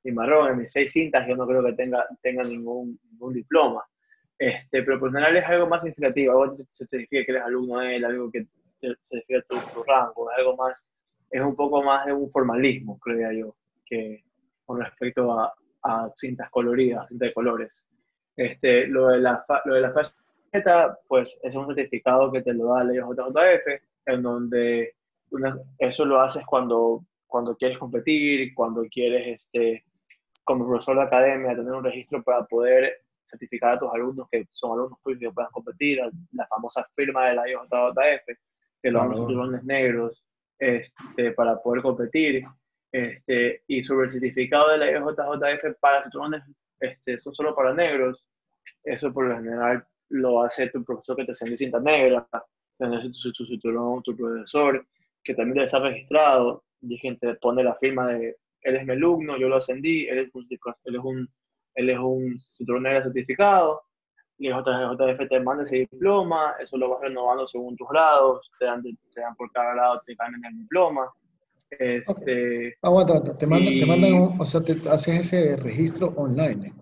y 0.04 0.12
marrón. 0.12 0.52
En 0.52 0.58
mis 0.60 0.72
seis 0.72 0.92
cintas 0.92 1.28
yo 1.28 1.36
no 1.36 1.46
creo 1.46 1.64
que 1.64 1.74
tenga, 1.74 2.08
tenga 2.22 2.44
ningún, 2.44 2.98
ningún 3.12 3.34
diploma. 3.34 3.84
Este, 4.38 4.84
pero 4.84 5.00
general 5.02 5.36
es 5.36 5.46
algo 5.48 5.68
más 5.68 5.84
significativo, 5.84 6.32
algo 6.32 6.56
que 6.56 6.64
se 6.72 6.86
certifica 6.86 7.26
que 7.26 7.32
eres 7.34 7.44
alumno 7.44 7.80
de 7.80 7.98
él, 7.98 8.06
algo 8.06 8.32
que 8.32 8.46
se 8.80 8.96
certifica 9.10 9.42
tu, 9.50 9.58
tu 9.74 9.84
rango, 9.84 10.30
algo 10.30 10.56
más, 10.56 10.88
es 11.30 11.42
un 11.42 11.56
poco 11.56 11.84
más 11.84 12.06
de 12.06 12.14
un 12.14 12.32
formalismo, 12.32 12.98
creo 13.00 13.32
yo, 13.34 13.56
que, 13.86 14.24
con 14.66 14.80
respecto 14.80 15.38
a, 15.38 15.54
a 15.84 16.10
cintas 16.16 16.50
coloridas, 16.50 17.08
cintas 17.10 17.30
de 17.30 17.34
colores. 17.34 17.86
Este, 18.36 18.88
lo 18.88 19.08
de 19.08 19.20
la, 19.20 19.44
lo 19.66 19.74
de 19.74 19.82
la 19.82 19.92
pues 21.08 21.38
es 21.44 21.56
un 21.56 21.68
certificado 21.68 22.32
que 22.32 22.42
te 22.42 22.54
lo 22.54 22.74
da 22.74 22.84
la 22.84 22.94
JJF, 22.94 23.82
en 24.06 24.22
donde 24.22 24.96
eso 25.78 26.06
lo 26.06 26.22
haces 26.22 26.46
cuando, 26.46 27.06
cuando 27.28 27.56
quieres 27.56 27.78
competir, 27.78 28.54
cuando 28.54 28.84
quieres, 28.90 29.40
este, 29.40 29.84
como 30.44 30.68
profesor 30.68 30.98
de 30.98 31.04
academia, 31.04 31.56
tener 31.56 31.72
un 31.72 31.84
registro 31.84 32.24
para 32.24 32.44
poder 32.46 33.02
certificar 33.24 33.76
a 33.76 33.80
tus 33.80 33.90
alumnos 33.94 34.28
que 34.32 34.48
son 34.52 34.72
alumnos 34.72 35.00
tuyos 35.04 35.20
que 35.20 35.32
puedan 35.32 35.52
competir, 35.52 36.00
la 36.34 36.48
famosa 36.48 36.86
firma 36.96 37.28
de 37.28 37.36
la 37.36 37.50
IJJF, 37.50 38.38
que 38.82 38.92
lo 38.92 39.00
dan 39.00 39.10
los 39.10 39.20
cinturones 39.20 39.64
negros 39.64 40.24
este, 40.58 41.32
para 41.32 41.58
poder 41.62 41.82
competir. 41.82 42.44
Este, 42.92 43.62
y 43.68 43.84
sobre 43.84 44.06
el 44.06 44.12
certificado 44.12 44.72
de 44.72 44.80
la 44.80 44.92
IJJF 44.92 45.80
para 45.80 46.02
cinturones 46.04 46.44
este, 46.80 47.20
son 47.20 47.34
solo 47.34 47.56
para 47.56 47.74
negros. 47.74 48.26
Eso 48.84 49.14
por 49.14 49.26
lo 49.26 49.36
general 49.36 49.86
lo 50.10 50.44
hace 50.44 50.70
tu 50.70 50.84
profesor 50.84 51.16
que 51.16 51.26
te 51.26 51.32
enseñó 51.32 51.58
cinta 51.58 51.80
negra, 51.80 52.28
su, 53.14 53.32
su, 53.34 53.46
cinturón, 53.46 54.02
tu 54.04 54.16
profesor, 54.16 54.86
que 55.24 55.34
también 55.34 55.56
debe 55.56 55.66
estar 55.68 55.82
registrado, 55.82 56.64
y 56.82 57.00
quien 57.00 57.18
te 57.20 57.36
pone 57.36 57.64
la 57.64 57.76
firma 57.76 58.08
de 58.08 58.38
él 58.62 58.76
es 58.76 58.86
mi 58.86 58.94
alumno, 58.94 59.38
yo 59.38 59.48
lo 59.50 59.58
ascendí, 59.58 60.08
él 60.08 60.20
es, 60.20 60.32
él 60.86 60.96
es 60.96 61.02
un, 61.04 61.30
él 61.76 61.90
es 61.90 62.00
un 62.00 62.40
cinturón 62.40 62.84
negro 62.84 63.04
certificado, 63.04 63.82
y 64.38 64.48
el 64.48 64.54
JF 64.54 65.28
te 65.30 65.40
manda 65.42 65.64
ese 65.64 65.80
diploma, 65.80 66.56
eso 66.60 66.78
lo 66.78 66.90
vas 66.90 67.02
renovando 67.02 67.46
según 67.46 67.76
tus 67.76 67.88
grados, 67.90 68.50
te 68.58 68.66
dan, 68.66 68.82
te 68.82 69.22
dan 69.22 69.36
por 69.36 69.52
cada 69.52 69.74
grado, 69.74 70.02
te 70.06 70.16
cambian 70.16 70.46
el 70.46 70.60
diploma. 70.60 71.12
Este, 71.72 72.76
Aguanta, 72.82 73.38
te, 73.38 73.46
mandan, 73.46 73.78
te 73.78 73.86
mandan, 73.86 74.38
o 74.40 74.46
sea, 74.46 74.62
te 74.62 74.72
haces 74.90 75.34
ese 75.34 75.58
registro 75.58 76.08
online. 76.16 76.74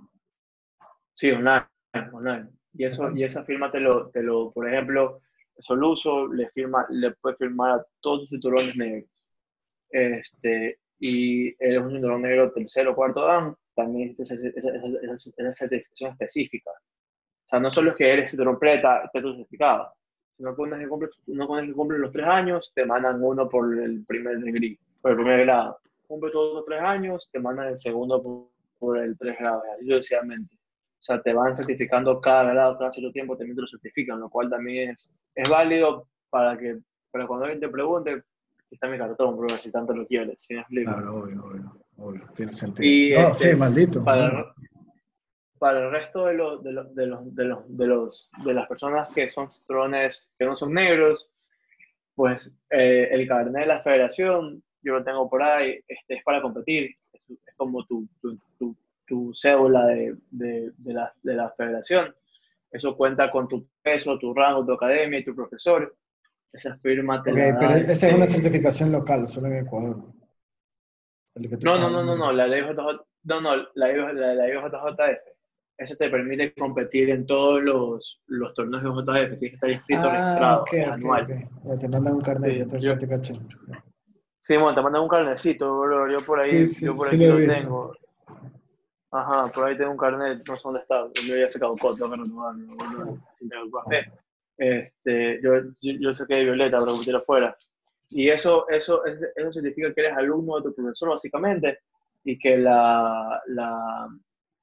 Sí, 1.13 1.31
online, 1.31 1.65
online. 2.13 2.56
Y, 2.77 2.86
eso, 2.86 3.12
y 3.15 3.24
esa 3.24 3.43
firma 3.43 3.72
te 3.72 3.79
lo, 3.79 4.10
te 4.10 4.22
lo, 4.22 4.51
por 4.51 4.69
ejemplo, 4.69 5.22
Soluso 5.60 6.27
le, 6.27 6.50
firma, 6.50 6.86
le 6.89 7.12
puede 7.12 7.36
firmar 7.36 7.79
a 7.79 7.86
todos 8.00 8.22
sus 8.22 8.29
cinturones 8.29 8.75
negros. 8.75 9.10
Este, 9.89 10.79
y 11.00 11.50
es 11.60 11.77
un 11.79 11.91
cinturón 11.91 12.22
negro 12.22 12.51
tercero 12.51 12.91
o 12.91 12.96
cuarto 12.96 13.25
dan, 13.25 13.55
también 13.75 14.15
esa, 14.19 14.36
esa, 14.36 14.69
esa, 14.75 15.31
esa, 15.38 15.53
certificación 15.53 16.12
específica. 16.12 16.72
O 16.72 17.48
sea, 17.48 17.60
no 17.60 17.72
solo 17.72 17.91
es 17.91 17.96
que 17.96 18.13
eres 18.13 18.29
cinturón 18.31 18.60
preta, 18.60 19.05
esté 19.05 19.22
tu 19.22 19.34
certificado, 19.34 19.93
sino 20.36 20.55
que 20.55 20.62
una 20.62 20.77
vez 20.77 20.86
que 20.86 20.89
cumples, 20.89 21.12
que 21.25 21.74
cumples 21.74 22.00
los 22.00 22.12
tres 22.12 22.27
años, 22.27 22.72
te 22.75 22.86
mandan 22.86 23.24
uno 23.24 23.50
por 23.50 23.74
el 23.79 24.05
primer 24.05 24.38
degree, 24.39 24.79
por 25.01 25.12
el 25.12 25.17
primer 25.17 25.46
grado. 25.46 25.79
Cumple 26.07 26.31
todos 26.31 26.55
los 26.55 26.65
tres 26.65 26.81
años, 26.81 27.27
te 27.31 27.39
mandan 27.39 27.69
el 27.69 27.77
segundo 27.77 28.22
por, 28.22 28.50
por 28.77 28.98
el 29.00 29.17
tres 29.17 29.38
grado, 29.39 29.63
así 29.74 29.88
sucesivamente. 29.88 30.56
O 30.99 31.03
sea, 31.07 31.21
te 31.21 31.33
van 31.33 31.55
certificando 31.55 32.19
cada 32.19 32.51
grado, 32.51 32.77
cada 32.77 32.91
cierto 32.91 33.11
tiempo 33.11 33.37
también 33.37 33.55
te 33.55 33.61
lo 33.61 33.67
certifican, 33.67 34.19
lo 34.19 34.29
cual 34.29 34.49
también 34.49 34.91
es, 34.91 35.09
es 35.35 35.49
válido 35.49 36.07
para 36.29 36.57
que 36.57 36.79
para 37.11 37.27
cuando 37.27 37.45
alguien 37.45 37.61
te 37.61 37.69
pregunte, 37.69 38.23
está 38.69 38.87
mi 38.87 38.97
cartón, 38.97 39.37
bro, 39.37 39.49
si 39.57 39.71
tanto 39.71 39.93
lo 39.93 40.05
quieres, 40.05 40.35
si 40.39 40.55
Claro, 40.55 41.15
obvio, 41.15 41.43
obvio, 41.43 41.81
obvio, 41.97 42.21
tiene 42.35 42.53
sentido. 42.53 42.87
Y, 42.87 43.13
no, 43.13 43.29
este, 43.29 43.51
sí, 43.51 43.55
maldito. 43.55 44.03
Para, 44.03 44.53
para 45.57 45.85
el 45.85 45.91
resto 45.91 46.25
de 46.25 46.33
los, 46.33 46.63
de 46.63 46.71
los, 46.73 46.95
de 46.95 47.07
los, 47.07 47.35
de 47.35 47.45
los, 47.45 47.77
de 47.77 47.87
los, 47.87 48.29
de 48.45 48.53
las 48.53 48.67
personas 48.67 49.07
que 49.13 49.27
son 49.27 49.49
drones 49.67 50.27
que 50.37 50.45
no 50.45 50.57
son 50.57 50.73
negros, 50.73 51.29
pues 52.15 52.57
eh, 52.69 53.09
el 53.11 53.27
carnet 53.27 53.61
de 53.61 53.67
la 53.67 53.81
federación, 53.81 54.63
yo 54.81 54.93
lo 54.93 55.03
tengo 55.03 55.29
por 55.29 55.43
ahí, 55.43 55.79
este, 55.87 56.15
es 56.15 56.23
para 56.23 56.41
competir, 56.41 56.95
es, 57.13 57.21
como 57.55 57.85
tu, 57.85 58.07
tu, 58.21 58.37
tu, 59.07 59.33
cédula 59.33 59.85
de, 59.87 60.15
de, 60.29 60.71
de, 60.77 60.93
la, 60.93 61.13
de 61.23 61.33
la 61.33 61.49
federación. 61.51 62.13
Eso 62.69 62.95
cuenta 62.95 63.31
con 63.31 63.47
tu 63.47 63.67
peso, 63.81 64.19
tu 64.19 64.33
rango, 64.33 64.65
tu 64.65 64.73
academia 64.73 65.19
y 65.19 65.23
tu 65.23 65.33
profesor. 65.33 65.95
Esa 66.51 66.77
firma 66.77 67.23
te 67.23 67.31
okay, 67.31 67.51
pero 67.59 67.73
esa 67.75 68.07
es 68.07 68.13
una 68.13 68.25
certificación 68.25 68.91
local, 68.91 69.27
solo 69.27 69.47
en 69.47 69.65
Ecuador. 69.65 70.03
No, 71.61 71.77
no, 71.77 71.89
no, 71.89 72.03
no, 72.03 72.15
no, 72.15 72.31
la 72.31 72.47
IJJ, 72.47 72.75
no, 73.23 73.41
no, 73.41 73.55
la, 73.75 73.87
la, 74.13 74.33
la. 74.33 74.47
Eso 75.77 75.95
te 75.95 76.09
permite 76.09 76.53
competir 76.55 77.11
en 77.11 77.27
todos 77.27 77.61
los, 77.61 78.19
los 78.25 78.53
torneos 78.55 78.83
de 78.83 78.89
JF, 78.89 79.03
tienes 79.03 79.39
que 79.39 79.45
estar 79.45 79.69
inscrito, 79.69 80.01
ah, 80.05 80.11
registrado, 80.11 80.61
okay, 80.61 80.81
anual. 80.81 81.23
Okay. 81.23 81.77
Te 81.77 81.89
mandan 81.89 82.13
un 82.15 82.21
carnet, 82.21 82.51
sí, 82.51 82.57
ya 82.57 82.67
te, 82.67 82.81
yo, 82.81 82.97
te 82.97 83.07
caché. 83.07 83.33
Sí, 84.39 84.57
bueno, 84.57 84.73
te 84.73 84.81
mandan 84.81 85.03
un 85.03 85.07
carnecito, 85.07 85.79
bro. 85.79 86.11
yo 86.11 86.25
por 86.25 86.39
ahí, 86.39 86.67
sí, 86.67 86.73
sí, 86.73 86.85
yo 86.85 86.95
por 86.95 87.07
aquí 87.07 87.17
lo, 87.17 87.37
lo 87.37 87.47
tengo. 87.47 87.93
Ajá, 89.17 89.51
por 89.51 89.65
ahí 89.65 89.75
tengo 89.75 89.91
un 89.91 89.97
carnet, 89.97 90.47
no 90.47 90.55
sé 90.55 90.62
dónde 90.63 90.81
está, 90.81 91.07
yo 91.25 91.36
ya 91.36 91.50
se 91.50 91.59
caducó, 91.59 91.95
tengo 91.95 92.12
que 92.12 92.17
renovarlo, 92.17 93.17
el 93.41 93.71
café. 93.71 94.12
Este, 94.55 95.41
yo, 95.41 95.53
yo, 95.81 96.13
sé 96.13 96.25
que 96.27 96.36
hay 96.36 96.43
Violeta, 96.45 96.77
pero 96.79 97.00
que 97.03 97.15
afuera. 97.15 97.57
Y 98.09 98.29
eso, 98.29 98.69
eso, 98.69 99.03
eso 99.05 99.51
significa 99.51 99.91
que 99.91 100.01
eres 100.01 100.17
alumno 100.17 100.57
de 100.57 100.69
tu 100.69 100.75
profesor, 100.75 101.09
básicamente, 101.09 101.79
y 102.24 102.38
que 102.38 102.57
la, 102.57 103.41
la, 103.47 104.07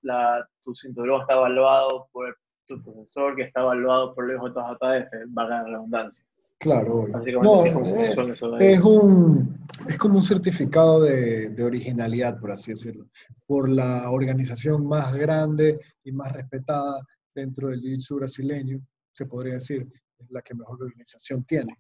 la, 0.02 0.48
tu 0.62 0.72
cinturón 0.76 1.22
está 1.22 1.34
evaluado 1.34 2.08
por 2.12 2.38
tu 2.64 2.80
profesor, 2.80 3.34
que 3.34 3.42
está 3.42 3.60
evaluado 3.60 4.14
por 4.14 4.30
el 4.30 4.38
JJF, 4.38 5.10
valga 5.30 5.62
la 5.62 5.68
redundancia. 5.68 6.24
Claro, 6.64 7.06
no, 7.42 7.66
es, 7.66 8.16
es, 8.58 8.80
un, 8.80 9.66
es 9.86 9.98
como 9.98 10.16
un 10.16 10.24
certificado 10.24 11.02
de, 11.02 11.50
de, 11.50 11.62
originalidad, 11.62 12.40
por 12.40 12.52
así 12.52 12.70
decirlo, 12.70 13.06
por 13.46 13.68
la 13.68 14.10
organización 14.10 14.86
más 14.86 15.14
grande 15.14 15.78
y 16.04 16.10
más 16.10 16.32
respetada 16.32 17.02
dentro 17.34 17.68
del 17.68 17.82
jiu 17.82 18.16
brasileño, 18.16 18.80
se 19.12 19.26
podría 19.26 19.56
decir, 19.56 19.86
es 20.18 20.30
la 20.30 20.40
que 20.40 20.54
mejor 20.54 20.82
organización 20.82 21.44
tiene. 21.44 21.76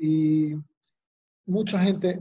Y 0.00 0.54
mucha 1.44 1.78
gente, 1.80 2.18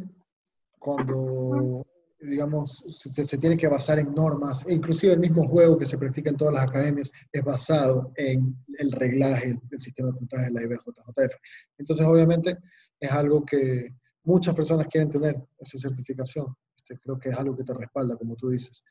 cuando, 0.80 1.88
digamos, 2.24 2.84
se, 2.90 3.38
tiene 3.38 3.58
que 3.58 3.68
basar 3.68 4.00
en 4.00 4.14
normas, 4.14 4.66
e 4.66 4.74
inclusive 4.74 5.14
el 5.14 5.20
mismo 5.20 5.48
juego 5.48 5.78
que 5.78 5.86
se 5.86 5.98
practica 5.98 6.30
en 6.30 6.38
todas 6.38 6.54
las 6.54 6.64
academias 6.64 7.12
es 7.32 7.44
basado 7.44 8.12
en 8.16 8.56
el 8.78 8.92
reglaje, 8.92 9.60
el, 9.72 9.80
sistema 9.80 10.10
de 10.10 10.18
puntaje 10.18 10.46
de 10.46 10.52
la 10.52 10.64
IBJJF. 10.64 11.36
Entonces, 11.78 12.06
obviamente, 12.06 12.58
es 13.00 13.12
algo 13.12 13.46
que 13.46 13.94
muchas 14.24 14.56
personas 14.56 14.88
quieren 14.88 15.10
tener 15.10 15.36
esa 15.60 15.78
certificación. 15.78 16.56
Este, 16.76 16.98
creo 17.00 17.20
que 17.20 17.30
es 17.30 17.38
algo 17.38 17.58
que 17.58 17.64
te 17.64 17.74
respalda, 17.74 18.16
como 18.16 18.36
tú 18.36 18.50
dices. 18.50 18.84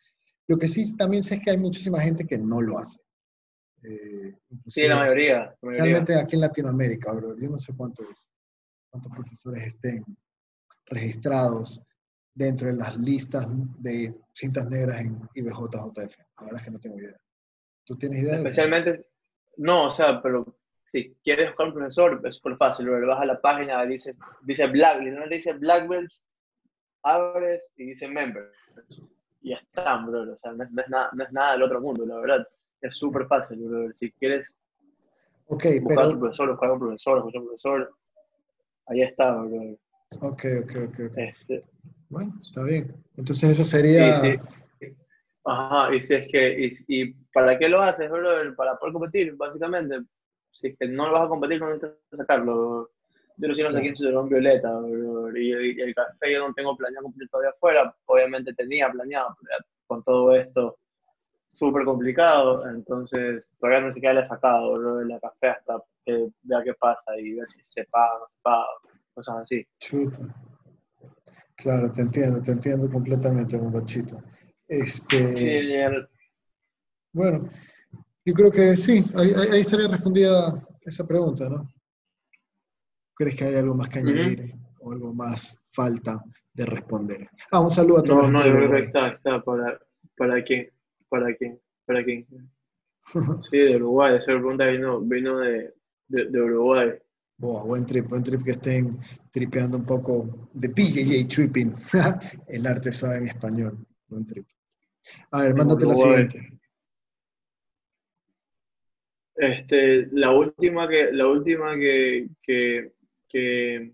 Lo 0.48 0.58
que 0.58 0.68
sí 0.68 0.96
también 0.96 1.22
sé 1.22 1.36
es 1.36 1.40
que 1.42 1.50
hay 1.50 1.58
muchísima 1.58 2.00
gente 2.00 2.26
que 2.26 2.38
no 2.38 2.60
lo 2.60 2.78
hace. 2.78 3.00
Eh, 3.84 4.36
sí, 4.66 4.86
la 4.86 4.96
mayoría, 4.96 5.56
Especialmente 5.60 6.14
aquí 6.14 6.36
en 6.36 6.42
Latinoamérica, 6.42 7.12
bro. 7.12 7.36
Yo 7.38 7.48
no 7.48 7.58
sé 7.58 7.72
cuántos, 7.74 8.06
cuántos 8.90 9.10
profesores 9.10 9.66
estén 9.66 10.04
registrados 10.86 11.80
dentro 12.34 12.68
de 12.68 12.74
las 12.74 12.96
listas 12.96 13.46
de 13.82 14.14
cintas 14.34 14.68
negras 14.70 15.00
en 15.00 15.20
IBJJF. 15.34 16.18
La 16.38 16.44
verdad 16.44 16.60
es 16.60 16.64
que 16.64 16.70
no 16.70 16.80
tengo 16.80 16.98
idea. 16.98 17.16
¿Tú 17.84 17.96
tienes 17.96 18.22
idea? 18.22 18.36
Especialmente, 18.36 19.06
no, 19.56 19.86
o 19.86 19.90
sea, 19.90 20.22
pero 20.22 20.56
si 20.84 21.14
quieres 21.22 21.48
buscar 21.50 21.66
un 21.68 21.74
profesor, 21.74 22.20
es 22.24 22.36
súper 22.36 22.56
fácil. 22.56 22.86
Lo 22.86 23.06
vas 23.06 23.20
a 23.20 23.26
la 23.26 23.40
página, 23.40 23.84
dice, 23.84 24.16
dice 24.42 24.66
Black, 24.66 25.02
no 25.02 25.26
dice 25.28 25.52
Black 25.54 25.88
abres 27.02 27.70
y 27.76 27.86
dice 27.86 28.08
Members. 28.08 28.80
Y 29.40 29.50
ya 29.50 29.56
está, 29.56 29.96
bro. 30.04 30.32
O 30.32 30.36
sea, 30.36 30.52
no 30.52 30.64
es, 30.64 30.70
nada, 30.70 31.10
no 31.12 31.24
es 31.24 31.32
nada 31.32 31.52
del 31.52 31.62
otro 31.64 31.80
mundo, 31.80 32.06
la 32.06 32.16
verdad. 32.18 32.46
Es 32.80 32.96
súper 32.96 33.26
fácil, 33.26 33.58
bro. 33.58 33.92
Si 33.92 34.10
quieres 34.12 34.56
okay, 35.46 35.80
buscar 35.80 35.96
pero... 35.96 36.08
a 36.08 36.12
tu 36.12 36.20
profesor, 36.20 36.50
buscar 36.50 36.70
a 36.70 36.72
un 36.72 36.78
profesor, 36.78 37.22
buscar 37.22 37.38
a 37.38 37.40
un 37.40 37.46
profesor, 37.46 37.94
ahí 38.86 39.02
está, 39.02 39.32
bro. 39.34 39.78
Ok, 40.20 40.44
ok, 40.62 40.70
ok. 40.88 41.00
okay. 41.10 41.24
Este, 41.28 41.64
bueno, 42.12 42.33
está 42.40 42.62
bien. 42.62 42.95
Entonces 43.16 43.50
eso 43.50 43.64
sería... 43.64 44.16
Sí, 44.16 44.37
sí. 44.78 44.87
Ajá, 45.45 45.95
y 45.95 46.02
si 46.02 46.14
es 46.14 46.28
que, 46.31 46.66
y, 46.66 46.71
y, 46.87 47.12
¿para 47.33 47.59
qué 47.59 47.69
lo 47.69 47.81
haces, 47.81 48.09
bro? 48.11 48.54
Para 48.54 48.76
poder 48.76 48.92
competir, 48.92 49.35
básicamente. 49.35 50.02
Si 50.52 50.69
es 50.69 50.78
que 50.78 50.87
no 50.87 51.07
lo 51.07 51.14
vas 51.14 51.25
a 51.25 51.28
competir, 51.28 51.59
no 51.59 51.66
necesitas 51.66 51.97
sacarlo. 52.12 52.90
Yo 53.38 53.49
lo 53.49 53.54
siento 53.54 53.76
aquí 53.76 53.88
en 53.88 53.97
Ciudadón 53.97 54.28
Violeta, 54.28 54.71
bro. 54.71 55.37
Y, 55.37 55.52
y, 55.52 55.81
el 55.81 55.95
café 55.95 56.33
yo 56.33 56.47
no 56.47 56.54
tengo 56.54 56.76
planeado 56.76 57.04
cumplir 57.04 57.28
todavía 57.31 57.50
afuera. 57.50 57.97
Obviamente 58.04 58.54
tenía 58.54 58.90
planeado, 58.90 59.37
pero 59.40 59.64
con 59.87 60.04
todo 60.04 60.35
esto 60.37 60.78
súper 61.52 61.85
complicado, 61.85 62.66
entonces 62.66 63.50
todavía 63.59 63.83
no 63.83 63.92
siquiera 63.92 64.14
le 64.14 64.21
he 64.23 64.26
sacado, 64.26 64.73
bro, 64.73 65.04
la 65.04 65.21
café 65.21 65.49
hasta 65.49 65.83
que 66.04 66.28
vea 66.42 66.62
qué 66.64 66.73
pasa 66.75 67.19
y 67.19 67.35
ver 67.35 67.49
si 67.50 67.62
se 67.62 67.85
paga 67.85 68.16
o 68.16 68.21
no 68.21 68.26
se 68.26 68.37
paga, 68.42 68.66
cosas 69.14 69.37
así. 69.37 69.66
Chuta. 69.78 70.19
Claro, 71.62 71.92
te 71.92 72.02
entiendo, 72.02 72.42
te 72.42 72.50
entiendo 72.50 72.90
completamente, 72.90 73.57
bombachito. 73.57 74.21
Este, 74.66 75.37
sí, 75.37 75.71
Bueno, 77.12 77.47
yo 78.25 78.35
creo 78.35 78.50
que 78.50 78.75
sí, 78.75 79.04
ahí, 79.14 79.31
ahí, 79.52 79.61
estaría 79.61 79.87
respondida 79.87 80.66
esa 80.81 81.07
pregunta, 81.07 81.49
¿no? 81.49 81.69
¿Crees 83.14 83.37
que 83.37 83.45
hay 83.45 83.54
algo 83.54 83.75
más 83.75 83.88
que 83.88 84.00
añadir 84.00 84.54
o 84.81 84.92
algo 84.92 85.14
más 85.14 85.57
falta 85.73 86.25
de 86.52 86.66
responder? 86.66 87.28
Ah, 87.52 87.61
un 87.61 87.71
saludo 87.71 87.99
a 87.99 88.02
todos. 88.02 88.33
No, 88.33 88.40
no, 88.40 88.47
yo 88.47 88.57
creo 88.57 88.71
que 88.73 88.83
está, 88.83 89.09
está 89.09 89.40
para, 89.42 89.78
para 90.16 90.42
quién, 90.42 90.69
para 91.09 91.33
quién, 91.37 91.61
para 91.87 92.02
quién. 92.02 92.26
Sí, 93.42 93.59
de 93.59 93.76
Uruguay, 93.76 94.16
esa 94.16 94.26
pregunta 94.33 94.66
vino, 94.66 95.00
vino 95.00 95.38
de, 95.38 95.75
de, 96.09 96.25
de 96.28 96.40
Uruguay 96.40 97.01
buen 97.42 97.84
trip, 97.84 98.08
buen 98.08 98.22
trip 98.22 98.44
que 98.44 98.52
estén 98.52 98.99
tripeando 99.32 99.76
un 99.76 99.84
poco 99.84 100.49
de 100.52 100.68
PJJ 100.68 101.26
Tripping, 101.28 101.75
el 102.49 102.66
arte 102.66 102.92
suave 102.92 103.18
en 103.18 103.28
español. 103.28 103.78
Buen 104.08 104.26
trip. 104.26 104.46
A 105.32 105.42
ver, 105.42 105.54
mándate 105.54 105.87
la 105.87 105.94
siguiente. 105.94 106.49
Este, 109.34 110.06
la 110.12 110.30
última 110.30 110.88
que, 110.88 111.11
la 111.12 111.26
última 111.26 111.75
que, 111.75 112.28
que, 112.42 112.92
que, 113.28 113.92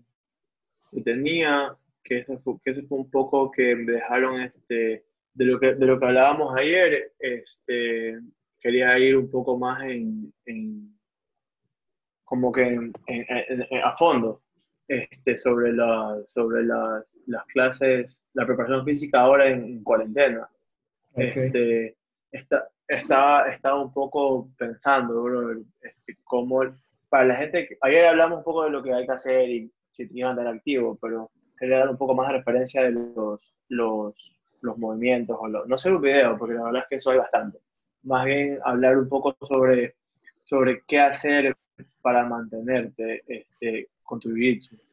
tenía, 1.03 1.75
que 2.03 2.19
eso, 2.19 2.39
fue, 2.39 2.55
que 2.63 2.75
fue 2.83 2.99
un 2.99 3.09
poco 3.09 3.49
que 3.49 3.75
me 3.75 3.93
dejaron 3.93 4.41
este, 4.41 5.05
de 5.33 5.45
lo 5.45 5.59
que, 5.59 5.73
de 5.73 5.85
lo 5.85 5.99
que 5.99 6.05
hablábamos 6.05 6.55
ayer, 6.55 7.13
este, 7.17 8.19
quería 8.59 8.99
ir 8.99 9.17
un 9.17 9.31
poco 9.31 9.57
más 9.57 9.81
en 9.85 10.31
como 12.29 12.51
que 12.51 12.91
a 13.83 13.97
fondo 13.97 14.41
este, 14.87 15.35
sobre, 15.35 15.73
la, 15.73 16.15
sobre 16.27 16.63
las, 16.63 17.03
las, 17.25 17.43
clases, 17.47 18.23
la 18.33 18.45
preparación 18.45 18.85
física 18.85 19.21
ahora 19.21 19.47
en, 19.47 19.83
cuarentena. 19.83 20.47
Este, 21.15 21.97
está, 22.31 22.69
estaba, 22.87 23.49
estaba 23.49 23.81
un 23.81 23.91
poco 23.91 24.47
pensando, 24.57 25.23
bro, 25.23 25.59
este, 25.81 26.17
cómo, 26.23 26.61
para 27.09 27.25
la 27.25 27.35
gente, 27.35 27.77
ayer 27.81 28.05
hablamos 28.05 28.39
un 28.39 28.43
poco 28.43 28.63
de 28.65 28.69
lo 28.69 28.83
que 28.83 28.93
hay 28.93 29.07
que 29.07 29.11
hacer 29.11 29.49
y 29.49 29.71
si 29.91 30.03
a 30.21 30.29
estar 30.29 30.47
activo, 30.47 30.99
pero 31.01 31.31
quería 31.57 31.79
dar 31.79 31.89
un 31.89 31.97
poco 31.97 32.13
más 32.13 32.27
de 32.27 32.37
referencia 32.37 32.83
de 32.83 32.91
los, 32.91 33.55
los, 33.69 34.39
los 34.61 34.77
movimientos, 34.77 35.35
o 35.39 35.47
no 35.47 35.77
sé 35.79 35.91
un 35.91 36.01
video, 36.01 36.37
porque 36.37 36.53
la 36.53 36.63
verdad 36.63 36.83
es 36.83 36.87
que 36.89 36.95
eso 36.97 37.09
hay 37.09 37.17
bastante. 37.17 37.57
Más 38.03 38.23
bien 38.23 38.59
hablar 38.63 38.97
un 38.97 39.09
poco 39.09 39.35
sobre, 39.47 39.95
sobre 40.43 40.83
qué 40.87 40.99
hacer 40.99 41.55
para 42.01 42.25
mantenerte 42.25 43.23
este, 43.27 43.89
con 44.03 44.19
tu 44.19 44.35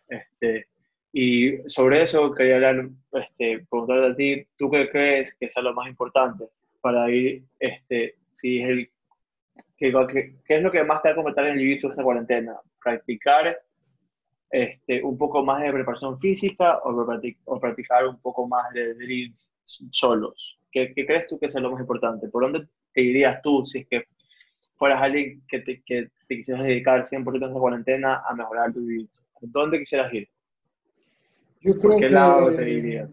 Este, 0.09 0.67
y 1.13 1.59
sobre 1.69 2.03
eso 2.03 2.33
quería 2.35 2.57
hablar, 2.57 2.89
este, 3.13 3.67
preguntarte 3.71 4.07
a 4.07 4.17
ti, 4.17 4.47
¿tú 4.57 4.71
qué 4.71 4.91
crees 4.91 5.35
que 5.35 5.47
es 5.47 5.57
lo 5.57 5.73
más 5.73 5.89
importante 5.89 6.45
para 6.81 7.11
ir, 7.11 7.43
este, 7.59 8.17
si 8.33 8.61
es 8.61 8.69
el, 8.69 8.91
qué, 9.77 9.93
qué, 10.47 10.57
es 10.57 10.63
lo 10.63 10.71
que 10.71 10.85
más 10.85 11.03
te 11.03 11.09
va 11.09 11.13
a 11.13 11.17
completar 11.17 11.47
en 11.47 11.59
el 11.59 11.79
jiu 11.79 11.91
esta 11.91 12.03
cuarentena? 12.03 12.61
¿Practicar 12.83 13.59
este, 14.51 15.03
un 15.03 15.17
poco 15.17 15.45
más 15.45 15.63
de 15.63 15.73
preparación 15.73 16.21
física 16.21 16.79
o, 16.85 16.91
o 17.45 17.61
practicar 17.61 18.07
un 18.07 18.21
poco 18.21 18.47
más 18.47 18.73
de 18.73 18.95
drills 18.95 19.51
solos? 19.91 20.59
¿Qué, 20.71 20.93
¿Qué, 20.95 21.07
crees 21.07 21.27
tú 21.27 21.39
que 21.39 21.47
es 21.47 21.55
lo 21.55 21.71
más 21.71 21.81
importante? 21.81 22.29
¿Por 22.29 22.43
dónde 22.43 22.69
te 22.93 23.01
irías 23.01 23.41
tú 23.41 23.65
si 23.65 23.81
es 23.81 23.89
que 23.89 24.05
fueras 24.77 25.01
alguien 25.01 25.43
que 25.49 25.61
te, 25.61 25.83
que 25.83 26.11
te 26.29 26.37
quisieras 26.37 26.65
dedicar 26.65 27.05
100% 27.05 27.45
a 27.45 27.51
esa 27.51 27.59
cuarentena 27.59 28.23
a 28.29 28.35
mejorar 28.35 28.73
tu 28.73 28.81
vida? 28.81 29.09
¿Dónde 29.41 29.79
quisieras 29.79 30.13
ir? 30.13 30.29
Yo 31.61 31.73
creo 31.79 31.93
¿Por 31.93 32.01
qué 32.01 32.07
que 32.07 32.13
lado 32.13 32.55
te 32.55 32.71
irías? 32.71 33.11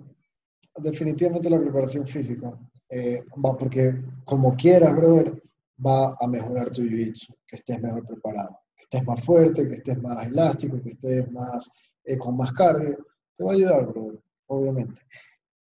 Definitivamente 0.78 1.50
la 1.50 1.60
preparación 1.60 2.08
física. 2.08 2.58
Eh, 2.90 3.24
va 3.44 3.58
porque 3.58 3.96
como 4.26 4.56
quieras, 4.56 4.96
brother, 4.96 5.42
va 5.84 6.16
a 6.20 6.28
mejorar 6.28 6.70
tu 6.70 6.84
jiu 6.84 7.14
que 7.48 7.56
estés 7.56 7.82
mejor 7.82 8.06
preparado, 8.06 8.60
que 8.76 8.84
estés 8.84 9.08
más 9.08 9.24
fuerte, 9.24 9.68
que 9.68 9.76
estés 9.76 10.02
más 10.02 10.28
elástico, 10.28 10.82
que 10.82 10.90
estés 10.90 11.32
más 11.32 11.70
eh, 12.06 12.18
con 12.18 12.38
más 12.38 12.52
cardio. 12.52 12.98
Te 13.36 13.44
va 13.44 13.52
a 13.52 13.56
ayudar, 13.56 13.88
brother, 13.88 14.20
obviamente. 14.48 15.02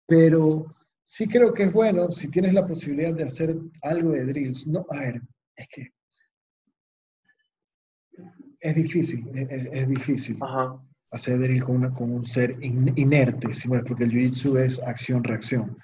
Pero 0.06 0.74
sí 1.04 1.28
creo 1.28 1.52
que 1.52 1.64
es 1.64 1.72
bueno 1.72 2.08
si 2.08 2.30
tienes 2.30 2.54
la 2.54 2.66
posibilidad 2.66 3.12
de 3.12 3.24
hacer 3.24 3.56
algo 3.82 4.10
de 4.10 4.24
drills. 4.26 4.66
No, 4.66 4.86
a 4.90 5.00
ver, 5.00 5.20
es 5.56 5.68
que 5.68 5.88
es 8.60 8.74
difícil, 8.74 9.30
es, 9.34 9.88
difícil 9.88 10.38
hacer 11.10 11.38
drill 11.38 11.62
con, 11.62 11.94
con 11.94 12.12
un 12.12 12.24
ser 12.24 12.56
inerte, 12.60 13.48
porque 13.86 14.04
el 14.04 14.12
jiu-jitsu 14.12 14.58
es 14.58 14.78
acción-reacción. 14.80 15.76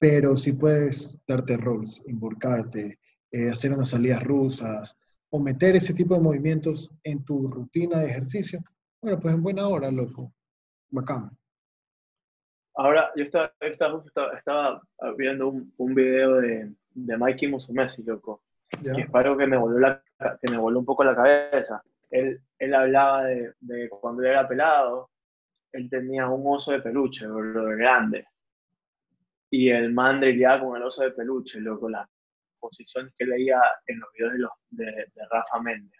Pero 0.00 0.36
si 0.36 0.52
puedes 0.52 1.18
darte 1.26 1.56
rolls, 1.56 2.02
involucrarte, 2.06 2.98
eh, 3.32 3.50
hacer 3.50 3.72
unas 3.72 3.90
salidas 3.90 4.22
rusas 4.22 4.96
o 5.30 5.40
meter 5.40 5.76
ese 5.76 5.92
tipo 5.92 6.14
de 6.14 6.20
movimientos 6.20 6.90
en 7.02 7.24
tu 7.24 7.48
rutina 7.48 8.00
de 8.00 8.10
ejercicio, 8.10 8.60
bueno, 9.02 9.18
pues 9.20 9.34
en 9.34 9.42
buena 9.42 9.66
hora, 9.66 9.90
loco. 9.90 10.32
Bacán. 10.90 11.30
Ahora, 12.74 13.10
yo 13.16 13.24
estaba, 13.24 13.52
estaba, 14.36 14.82
viendo 15.16 15.48
un, 15.48 15.72
un 15.76 15.94
video 15.94 16.36
de, 16.36 16.72
de 16.94 17.16
Mikey 17.16 17.50
Musumesi, 17.50 18.04
loco 18.04 18.42
que 18.68 19.02
es 19.02 19.14
algo 19.14 19.36
que 19.36 19.46
me 19.46 19.56
volvió, 19.56 19.78
la, 19.80 20.02
que 20.40 20.50
me 20.50 20.58
volvió 20.58 20.78
un 20.78 20.84
poco 20.84 21.04
la 21.04 21.14
cabeza. 21.14 21.82
Él, 22.10 22.40
él 22.58 22.74
hablaba 22.74 23.24
de, 23.24 23.52
de, 23.60 23.88
cuando 23.88 24.22
él 24.22 24.28
era 24.28 24.48
pelado, 24.48 25.10
él 25.72 25.88
tenía 25.90 26.28
un 26.28 26.42
oso 26.46 26.72
de 26.72 26.80
peluche, 26.80 27.26
lo 27.26 27.64
grande. 27.76 28.26
Y 29.50 29.70
el 29.70 29.92
man 29.92 30.20
drillaba 30.20 30.64
con 30.64 30.76
el 30.76 30.82
oso 30.82 31.04
de 31.04 31.12
peluche, 31.12 31.58
con 31.80 31.92
las 31.92 32.08
posiciones 32.58 33.12
que 33.18 33.24
leía 33.24 33.60
en 33.86 34.00
los 34.00 34.08
videos 34.12 34.32
de, 34.32 34.38
los, 34.38 34.50
de, 34.70 34.84
de 34.84 35.26
Rafa 35.30 35.60
Méndez. 35.60 35.98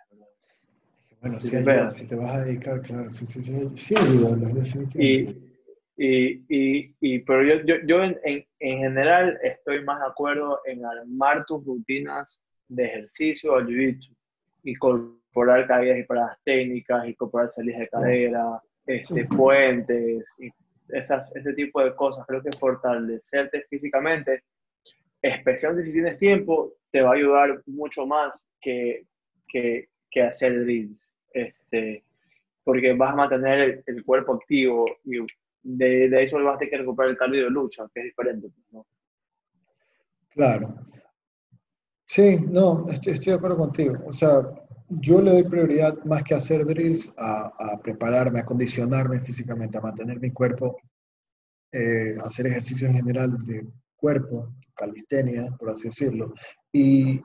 Bueno, 1.21 1.41
si 1.41 1.51
te 1.51 2.15
vas 2.15 2.35
a 2.35 2.45
dedicar, 2.45 2.81
claro, 2.81 3.11
sí, 3.11 3.27
sí, 3.27 3.43
sí, 3.43 3.71
sí 3.75 3.95
ayuda, 3.97 4.37
definitivamente. 4.37 5.03
Y, 5.03 5.49
y, 5.97 6.45
y, 6.49 6.95
y, 7.01 7.19
pero 7.21 7.43
yo, 7.43 7.65
yo, 7.65 7.75
yo 7.87 8.05
en, 8.05 8.17
en, 8.23 8.47
en, 8.61 8.79
general 8.79 9.37
estoy 9.43 9.85
más 9.85 9.99
de 9.99 10.07
acuerdo 10.07 10.61
en 10.65 10.85
armar 10.85 11.45
tus 11.45 11.65
rutinas 11.65 12.41
de 12.69 12.85
ejercicio 12.85 13.57
al 13.57 13.67
jiu-jitsu, 13.67 14.15
incorporar 14.65 15.67
caídas 15.67 15.99
y 15.99 16.05
paradas 16.05 16.39
técnicas, 16.45 17.09
incorporar 17.09 17.51
salidas 17.51 17.81
de 17.81 17.89
cadera, 17.89 18.63
este, 18.87 19.25
puentes, 19.25 20.27
y 20.39 20.51
esas, 20.89 21.35
ese 21.37 21.53
tipo 21.55 21.83
de 21.83 21.95
cosas. 21.95 22.27
Creo 22.27 22.43
que 22.43 22.53
fortalecerte 22.53 23.65
físicamente, 23.69 24.45
especialmente 25.23 25.87
si 25.87 25.93
tienes 25.93 26.19
tiempo, 26.19 26.75
te 26.91 27.03
va 27.03 27.11
a 27.11 27.15
ayudar 27.15 27.63
mucho 27.67 28.07
más 28.07 28.49
que, 28.61 29.07
que, 29.49 29.89
que 30.11 30.23
hacer 30.23 30.61
drills. 30.61 31.13
Este, 31.33 32.05
porque 32.65 32.93
vas 32.93 33.13
a 33.13 33.17
mantener 33.17 33.83
el, 33.87 34.05
cuerpo 34.05 34.35
activo 34.35 34.85
y 35.05 35.19
de, 35.63 36.09
de, 36.09 36.23
eso 36.23 36.43
vas 36.43 36.57
a 36.57 36.59
tener 36.59 36.71
que 36.71 36.79
recuperar 36.79 37.11
el 37.11 37.17
cardio 37.17 37.45
de 37.45 37.51
lucha, 37.51 37.87
que 37.95 38.01
es 38.01 38.07
diferente. 38.07 38.49
Pues, 38.49 38.73
¿no? 38.73 38.87
Claro. 40.31 40.75
Sí, 42.19 42.37
no, 42.51 42.85
estoy, 42.89 43.13
estoy, 43.13 43.31
de 43.31 43.37
acuerdo 43.37 43.59
contigo. 43.59 43.95
O 44.05 44.13
sea, 44.13 44.43
yo 44.89 45.23
le 45.23 45.31
doy 45.31 45.45
prioridad 45.45 46.03
más 46.03 46.25
que 46.25 46.35
hacer 46.35 46.65
drills, 46.65 47.13
a, 47.17 47.47
a 47.57 47.81
prepararme, 47.81 48.41
a 48.41 48.45
condicionarme 48.45 49.21
físicamente, 49.21 49.79
a 49.79 49.83
mantener 49.83 50.19
mi 50.19 50.33
cuerpo, 50.33 50.77
eh, 51.71 52.17
hacer 52.25 52.49
ejercicio 52.49 52.89
en 52.89 52.95
general 52.95 53.39
de 53.47 53.69
cuerpo, 53.95 54.53
calistenia, 54.75 55.55
por 55.61 55.71
así 55.71 55.85
decirlo, 55.85 56.35
y 56.73 57.21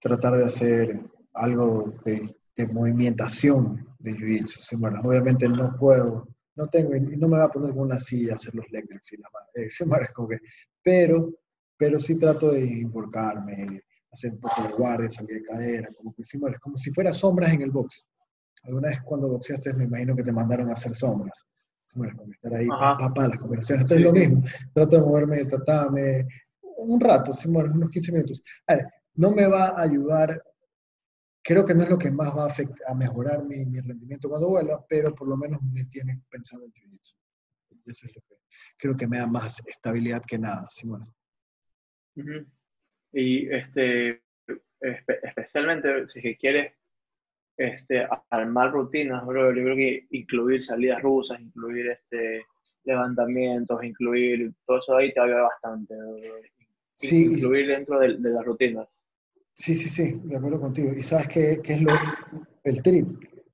tratar 0.00 0.38
de 0.38 0.46
hacer 0.46 1.00
algo 1.34 1.92
de, 2.06 2.34
de 2.56 2.66
movimentación 2.66 3.86
de 3.98 4.14
jiu-jitsu. 4.14 4.78
Bueno, 4.78 5.02
obviamente 5.04 5.46
no 5.50 5.76
puedo, 5.78 6.26
no 6.56 6.66
tengo, 6.68 6.94
no 6.94 7.28
me 7.28 7.36
voy 7.36 7.44
a 7.44 7.48
poner 7.50 7.72
con 7.72 7.80
una 7.80 7.98
silla 7.98 8.32
a 8.32 8.36
hacer 8.36 8.54
los 8.54 8.72
leg 8.72 8.86
y 8.88 9.16
la 9.18 9.28
madre, 9.30 9.68
que, 10.30 10.38
pero, 10.82 11.30
pero 11.76 12.00
sí 12.00 12.14
trato 12.14 12.52
de 12.52 12.64
involucrarme, 12.64 13.82
hacer 14.14 14.32
un 14.32 14.40
poco 14.40 14.62
de 14.62 14.72
guardia, 14.72 15.10
salir 15.10 15.36
de 15.36 15.42
cadera, 15.42 15.88
como 15.96 16.14
que 16.14 16.22
como 16.60 16.76
si 16.76 16.90
fuera 16.92 17.12
sombras 17.12 17.52
en 17.52 17.62
el 17.62 17.70
box. 17.70 18.04
Alguna 18.62 18.88
vez 18.88 18.98
cuando 19.04 19.28
boxeaste 19.28 19.74
me 19.74 19.84
imagino 19.84 20.16
que 20.16 20.24
te 20.24 20.32
mandaron 20.32 20.70
a 20.70 20.72
hacer 20.72 20.94
sombras. 20.94 21.44
como 21.92 22.04
estar 22.04 22.54
ahí, 22.54 22.66
papá, 22.66 23.28
las 23.28 23.36
combinaciones. 23.36 23.84
Esto 23.84 23.94
es 23.96 24.00
lo 24.00 24.12
mismo. 24.12 24.42
Trato 24.72 24.96
de 24.96 25.02
moverme, 25.02 25.44
tratarme 25.44 26.26
un 26.78 27.00
rato, 27.00 27.32
unos 27.46 27.90
15 27.90 28.12
minutos. 28.12 28.42
A 28.66 28.76
ver, 28.76 28.86
no 29.14 29.30
me 29.30 29.46
va 29.46 29.68
a 29.68 29.82
ayudar, 29.82 30.42
creo 31.42 31.64
que 31.64 31.74
no 31.74 31.82
es 31.82 31.90
lo 31.90 31.98
que 31.98 32.10
más 32.10 32.34
va 32.36 32.44
a, 32.44 32.46
afectar, 32.46 32.78
a 32.88 32.94
mejorar 32.94 33.44
mi, 33.44 33.64
mi, 33.64 33.80
rendimiento 33.80 34.28
cuando 34.28 34.48
vuela, 34.48 34.84
pero 34.88 35.14
por 35.14 35.28
lo 35.28 35.36
menos 35.36 35.60
me 35.62 35.84
tiene 35.86 36.22
pensando 36.30 36.66
en 36.66 36.72
Jiu-Jitsu. 36.72 37.14
Eso 37.86 38.06
es 38.06 38.14
lo 38.16 38.22
que 38.22 38.34
creo 38.78 38.96
que 38.96 39.06
me 39.06 39.18
da 39.18 39.26
más 39.26 39.60
estabilidad 39.66 40.22
que 40.26 40.38
nada, 40.38 40.66
Simón. 40.70 41.02
Y 43.14 43.48
este, 43.48 44.20
especialmente 44.80 46.06
si 46.08 46.34
quieres 46.36 46.72
este, 47.56 48.06
armar 48.30 48.72
rutinas, 48.72 49.24
bro, 49.24 49.54
yo 49.54 49.62
creo 49.62 49.76
que 49.76 50.06
incluir 50.10 50.62
salidas 50.62 51.00
rusas, 51.00 51.40
incluir 51.40 51.90
este, 51.90 52.42
levantamientos, 52.82 53.84
incluir 53.84 54.52
todo 54.66 54.78
eso 54.78 54.96
ahí 54.96 55.12
te 55.14 55.20
ayuda 55.20 55.42
bastante. 55.42 55.94
Sí, 56.96 57.24
incluir 57.24 57.68
dentro 57.68 58.00
de, 58.00 58.16
de, 58.18 58.30
las 58.30 58.44
rutinas. 58.44 58.88
Sí, 59.54 59.74
sí, 59.74 59.88
sí, 59.88 60.20
de 60.24 60.36
acuerdo 60.36 60.60
contigo. 60.60 60.92
Y 60.92 61.02
sabes 61.02 61.28
qué, 61.28 61.60
qué 61.62 61.74
es 61.74 61.82
lo, 61.82 61.92
el 62.64 62.82
trip, 62.82 63.06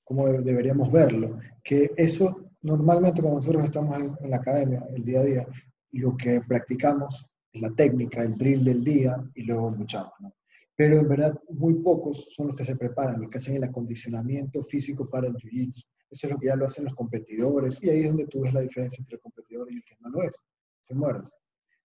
como 0.05 0.27
deberíamos 0.27 0.91
verlo, 0.91 1.39
que 1.63 1.91
eso 1.97 2.51
normalmente 2.63 3.21
cuando 3.21 3.41
nosotros 3.41 3.65
estamos 3.65 3.99
en, 3.99 4.17
en, 4.23 4.31
la 4.31 4.37
academia, 4.37 4.83
el 4.95 5.05
día 5.05 5.21
a 5.21 5.25
día, 5.25 5.47
lo 5.93 6.17
que 6.17 6.41
practicamos 6.47 7.30
es 7.53 7.61
la 7.61 7.71
técnica, 7.71 8.23
el 8.23 8.37
drill 8.37 8.65
del 8.65 8.85
día 8.85 9.17
y 9.35 9.43
luego 9.43 9.71
luchamos, 9.71 10.13
¿no? 10.21 10.35
Pero 10.77 10.99
en 10.99 11.09
verdad 11.09 11.39
muy 11.51 11.75
pocos 11.75 12.33
son 12.35 12.49
los 12.49 12.57
que 12.57 12.65
se 12.65 12.77
preparan, 12.77 13.21
los 13.21 13.29
que 13.29 13.37
hacen 13.37 13.57
el 13.57 13.65
acondicionamiento 13.65 14.63
físico 14.63 15.09
para 15.11 15.29
el 15.29 15.35
jiu-jitsu. 15.35 15.85
Eso 16.11 16.27
es 16.27 16.33
lo 16.33 16.39
que 16.39 16.47
ya 16.47 16.57
lo 16.57 16.65
hacen 16.65 16.85
los 16.85 16.95
competidores 16.95 17.79
y 17.83 17.91
ahí 17.91 18.01
es 18.01 18.09
donde 18.09 18.27
tú 18.27 18.41
ves 18.41 18.55
la 18.55 18.63
diferencia 18.63 19.03
entre 19.03 19.17
el 19.17 19.21
competidor 19.21 19.71
y 19.71 19.77
el 19.77 19.85
que 19.85 19.97
no 20.01 20.09
lo 20.09 20.23
es. 20.23 20.37
Se 20.81 20.95
mueres. 20.95 21.31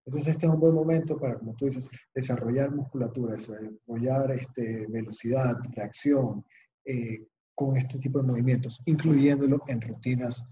Entonces 0.06 0.32
este 0.32 0.46
es 0.46 0.52
un 0.52 0.60
buen 0.60 0.74
momento 0.74 1.18
para, 1.18 1.38
como 1.38 1.56
tú 1.56 1.66
dices, 1.66 1.90
desarrollar 2.14 2.72
musculatura, 2.72 3.34
desarrollar 3.34 4.32
este, 4.32 4.86
velocidad, 4.88 5.58
reacción, 5.76 6.46
eh, 6.86 7.28
con 7.56 7.78
este 7.78 8.00
tipo 8.00 8.20
de 8.22 8.28
movimientos, 8.28 8.80
incluyéndolo 8.86 9.62
en 9.68 9.82
rutinas 9.82 10.44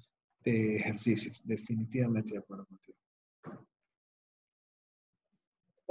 de 0.43 0.77
ejercicios. 0.77 1.41
Definitivamente 1.43 2.33
de 2.33 2.39
acuerdo 2.39 2.65
contigo. 2.65 2.97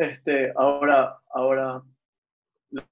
Este, 0.02 0.52
ahora, 0.56 1.16
ahora, 1.30 1.80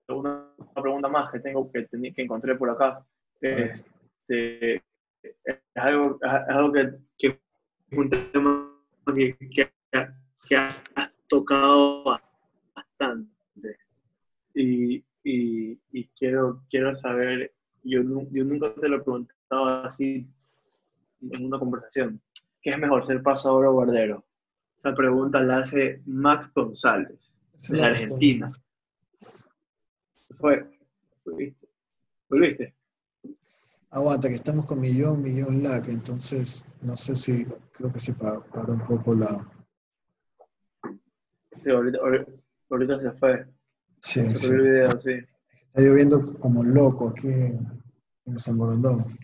una 0.09 0.47
pregunta 0.81 1.09
más 1.09 1.33
que 1.33 1.41
tengo 1.41 1.71
que, 1.73 1.89
que 1.89 2.23
encontré 2.23 2.55
por 2.55 2.71
acá. 2.71 3.05
Este, 3.41 4.77
es 5.23 5.61
algo, 5.75 6.19
es 6.23 6.57
algo 6.57 6.73
que, 6.73 6.93
que, 7.19 7.27
es 7.91 7.99
un 7.99 8.11
tema 8.11 8.73
que, 9.13 9.37
que, 9.51 10.57
has 10.57 11.13
tocado 11.27 12.05
bastante. 12.75 13.77
Y, 14.55 15.05
y, 15.25 15.81
y, 15.91 16.07
quiero, 16.17 16.63
quiero 16.71 16.95
saber, 16.95 17.53
yo, 17.83 18.03
yo 18.31 18.45
nunca 18.45 18.73
te 18.75 18.89
lo 18.89 18.99
he 18.99 19.01
preguntado 19.01 19.67
así 19.85 20.29
en 21.23 21.45
una 21.45 21.59
conversación, 21.59 22.21
¿qué 22.63 22.71
es 22.71 22.79
mejor, 22.79 23.05
ser 23.05 23.21
pasador 23.21 23.67
o 23.67 23.73
guardero? 23.73 24.25
Esa 24.83 24.95
pregunta 24.95 25.43
la 25.43 25.59
hace 25.59 26.01
Max 26.07 26.51
González, 26.55 27.35
de 27.69 27.83
Argentina. 27.83 28.51
Fue. 30.39 30.67
¿Volviste? 31.23 31.69
¿Volviste? 32.31 32.75
Aguanta, 33.91 34.29
que 34.29 34.37
estamos 34.37 34.65
con 34.65 34.81
millón, 34.81 35.23
millón 35.23 35.63
lag, 35.63 35.87
entonces 35.91 36.65
no 36.81 36.97
sé 36.97 37.15
si, 37.15 37.45
creo 37.73 37.93
que 37.93 37.99
se 37.99 38.15
paró, 38.15 38.43
un 38.69 38.87
poco 38.87 39.15
la... 39.15 39.47
Sí, 41.63 41.69
ahorita, 41.69 41.99
ahorita, 42.71 43.01
se 43.01 43.13
fue. 43.19 43.47
Sí, 44.01 44.21
se 44.31 44.37
sí. 44.37 44.47
El 44.47 44.63
video, 44.63 45.01
sí. 45.01 45.13
Está 45.67 45.83
lloviendo 45.83 46.39
como 46.39 46.65
loco 46.65 47.11
aquí 47.11 47.29
en 47.29 48.39
San 48.39 48.57
Borondón 48.57 49.19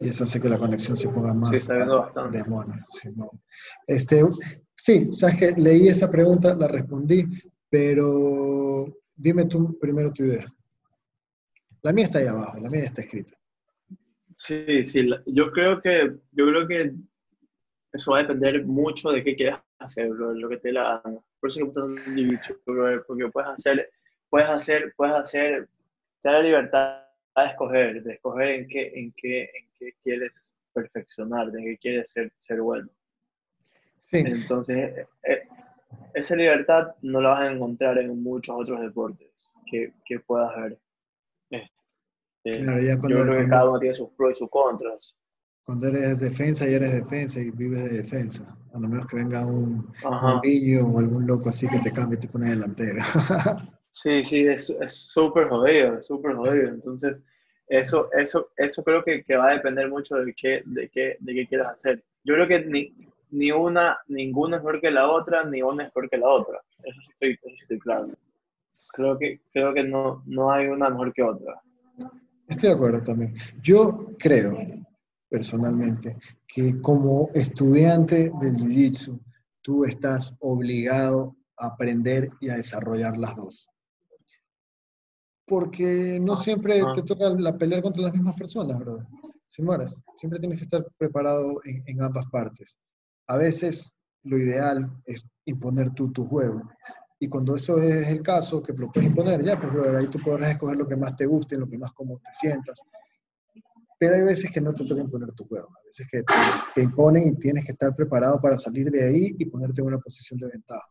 y 0.00 0.08
eso 0.08 0.24
hace 0.24 0.40
que 0.40 0.48
la 0.48 0.58
conexión 0.58 0.96
se 0.96 1.08
ponga 1.08 1.32
más 1.32 1.50
sí, 1.50 1.56
está 1.56 1.86
bastante. 1.86 2.44
Sí, 2.88 3.08
este, 3.86 4.22
sí, 4.76 5.08
sabes 5.12 5.36
que 5.36 5.60
leí 5.60 5.88
esa 5.88 6.10
pregunta, 6.10 6.54
la 6.54 6.68
respondí, 6.68 7.24
pero 7.70 8.86
dime 9.14 9.46
tú 9.46 9.78
primero 9.78 10.12
tu 10.12 10.24
idea. 10.24 10.46
La 11.82 11.92
mía 11.92 12.04
está 12.04 12.18
ahí 12.18 12.26
abajo, 12.26 12.58
la 12.60 12.68
mía 12.68 12.84
está 12.84 13.02
escrita. 13.02 13.36
Sí, 14.32 14.84
sí, 14.84 15.08
yo 15.26 15.50
creo 15.50 15.80
que, 15.80 16.14
yo 16.32 16.46
creo 16.46 16.68
que 16.68 16.92
eso 17.92 18.12
va 18.12 18.18
a 18.18 18.22
depender 18.22 18.66
mucho 18.66 19.10
de 19.10 19.24
qué 19.24 19.34
quieras 19.34 19.62
hacer, 19.78 20.08
lo 20.08 20.48
que 20.48 20.58
te 20.58 20.72
la 20.72 21.00
Por 21.02 21.48
eso 21.48 21.72
que 21.72 22.10
me 22.10 22.22
dicho, 22.22 22.54
porque 22.64 23.28
puedes 23.28 23.50
hacer, 23.50 23.90
puedes 24.28 24.48
hacer, 24.48 24.92
puedes 24.96 25.14
hacer, 25.14 25.68
te 26.22 26.28
da 26.28 26.34
la 26.34 26.42
libertad 26.42 27.02
de 27.36 27.46
escoger, 27.46 28.02
de 28.02 28.14
escoger 28.14 28.48
en 28.48 28.68
qué, 28.68 28.92
en 28.94 29.14
qué, 29.16 29.42
en 29.44 29.65
qué 29.78 29.92
quieres 30.02 30.52
perfeccionar, 30.72 31.48
en 31.48 31.64
qué 31.64 31.78
quieres 31.78 32.10
ser, 32.10 32.32
ser 32.38 32.60
bueno. 32.60 32.88
Sí. 34.10 34.18
Entonces, 34.18 34.76
eh, 34.76 35.06
eh, 35.24 35.42
esa 36.14 36.36
libertad 36.36 36.94
no 37.02 37.20
la 37.20 37.30
vas 37.30 37.42
a 37.42 37.52
encontrar 37.52 37.98
en 37.98 38.22
muchos 38.22 38.54
otros 38.58 38.80
deportes 38.80 39.50
que, 39.70 39.92
que 40.04 40.20
puedas 40.20 40.54
ver. 40.56 40.78
Este, 42.44 42.64
yo 42.64 42.98
creo 43.00 43.38
que 43.38 43.48
cada 43.48 43.68
uno 43.68 43.80
tiene 43.80 43.94
sus 43.94 44.10
pros 44.10 44.32
y 44.32 44.34
sus 44.38 44.50
contras. 44.50 45.16
Cuando 45.64 45.88
eres 45.88 46.20
defensa 46.20 46.68
y 46.68 46.74
eres 46.74 46.92
defensa 46.92 47.40
y 47.40 47.50
vives 47.50 47.84
de 47.84 48.02
defensa, 48.02 48.56
a 48.72 48.78
lo 48.78 48.88
menos 48.88 49.08
que 49.08 49.16
venga 49.16 49.44
un, 49.44 49.92
un 50.04 50.40
niño 50.44 50.86
o 50.86 51.00
algún 51.00 51.26
loco 51.26 51.48
así 51.48 51.66
que 51.66 51.80
te 51.80 51.90
cambie 51.90 52.18
y 52.18 52.20
te 52.20 52.28
pone 52.28 52.50
delantera. 52.50 53.04
Sí, 53.98 54.22
sí, 54.24 54.46
es 54.46 54.76
súper 54.84 55.48
jodido, 55.48 56.02
súper 56.02 56.36
jodido. 56.36 56.68
Entonces, 56.68 57.24
eso, 57.68 58.10
eso, 58.12 58.50
eso 58.56 58.84
creo 58.84 59.02
que, 59.02 59.24
que, 59.24 59.36
va 59.36 59.50
a 59.50 59.54
depender 59.54 59.88
mucho 59.88 60.16
de 60.16 60.32
qué, 60.34 60.62
de 60.64 60.88
qué, 60.88 61.16
de 61.20 61.34
qué 61.34 61.46
quieras 61.46 61.74
hacer. 61.74 62.02
Yo 62.24 62.34
creo 62.34 62.46
que 62.46 62.64
ni, 62.64 62.94
ni 63.30 63.50
una, 63.50 63.98
ninguna 64.08 64.56
es 64.56 64.62
mejor 64.62 64.80
que 64.80 64.90
la 64.90 65.10
otra, 65.10 65.44
ni 65.44 65.62
una 65.62 65.84
es 65.84 65.88
mejor 65.88 66.08
que 66.08 66.18
la 66.18 66.28
otra. 66.28 66.60
Eso 66.82 67.00
sí 67.02 67.12
estoy, 67.12 67.32
eso 67.32 67.62
estoy 67.62 67.78
claro. 67.80 68.08
Creo 68.92 69.18
que, 69.18 69.40
creo 69.52 69.74
que 69.74 69.84
no, 69.84 70.22
no 70.26 70.52
hay 70.52 70.68
una 70.68 70.90
mejor 70.90 71.12
que 71.12 71.22
otra. 71.22 71.60
Estoy 72.48 72.70
de 72.70 72.74
acuerdo 72.76 73.02
también. 73.02 73.34
Yo 73.60 74.12
creo, 74.18 74.56
personalmente, 75.28 76.16
que 76.46 76.80
como 76.80 77.30
estudiante 77.34 78.30
del 78.40 78.56
Jiu-Jitsu, 78.56 79.20
tú 79.62 79.84
estás 79.84 80.36
obligado 80.40 81.36
a 81.58 81.66
aprender 81.68 82.30
y 82.40 82.48
a 82.48 82.56
desarrollar 82.56 83.18
las 83.18 83.34
dos 83.34 83.68
porque 85.46 86.18
no 86.20 86.36
siempre 86.36 86.82
te 86.94 87.02
toca 87.02 87.30
la 87.30 87.56
pelear 87.56 87.82
contra 87.82 88.02
las 88.02 88.12
mismas 88.12 88.36
personas, 88.36 88.78
brother. 88.78 89.06
Si 89.46 89.62
mueres, 89.62 90.02
siempre 90.16 90.40
tienes 90.40 90.58
que 90.58 90.64
estar 90.64 90.84
preparado 90.98 91.60
en, 91.64 92.02
ambas 92.02 92.26
partes. 92.30 92.76
A 93.28 93.36
veces 93.36 93.92
lo 94.24 94.36
ideal 94.36 94.90
es 95.04 95.24
imponer 95.44 95.90
tú 95.94 96.12
tu 96.12 96.26
juego. 96.26 96.62
Y 97.20 97.28
cuando 97.28 97.54
eso 97.54 97.80
es 97.80 98.08
el 98.08 98.22
caso, 98.22 98.62
que 98.62 98.72
lo 98.72 98.90
puedes 98.90 99.08
imponer, 99.08 99.42
ya, 99.44 99.58
pues 99.58 99.72
brother, 99.72 99.96
ahí 99.96 100.08
tú 100.08 100.18
podrás 100.18 100.50
escoger 100.50 100.76
lo 100.76 100.86
que 100.86 100.96
más 100.96 101.16
te 101.16 101.26
guste, 101.26 101.56
lo 101.56 101.68
que 101.68 101.78
más 101.78 101.92
cómodo 101.92 102.20
te 102.24 102.32
sientas. 102.34 102.80
Pero 103.98 104.16
hay 104.16 104.22
veces 104.22 104.50
que 104.50 104.60
no 104.60 104.74
te 104.74 104.84
toca 104.84 105.00
imponer 105.00 105.32
tu 105.32 105.46
juego. 105.46 105.68
A 105.68 105.86
veces 105.86 106.06
que 106.10 106.22
te, 106.24 106.34
te 106.74 106.82
imponen 106.82 107.28
y 107.28 107.36
tienes 107.36 107.64
que 107.64 107.72
estar 107.72 107.94
preparado 107.94 108.40
para 108.40 108.58
salir 108.58 108.90
de 108.90 109.04
ahí 109.04 109.34
y 109.38 109.46
ponerte 109.46 109.80
en 109.80 109.86
una 109.86 109.98
posición 109.98 110.40
de 110.40 110.48
ventaja. 110.48 110.86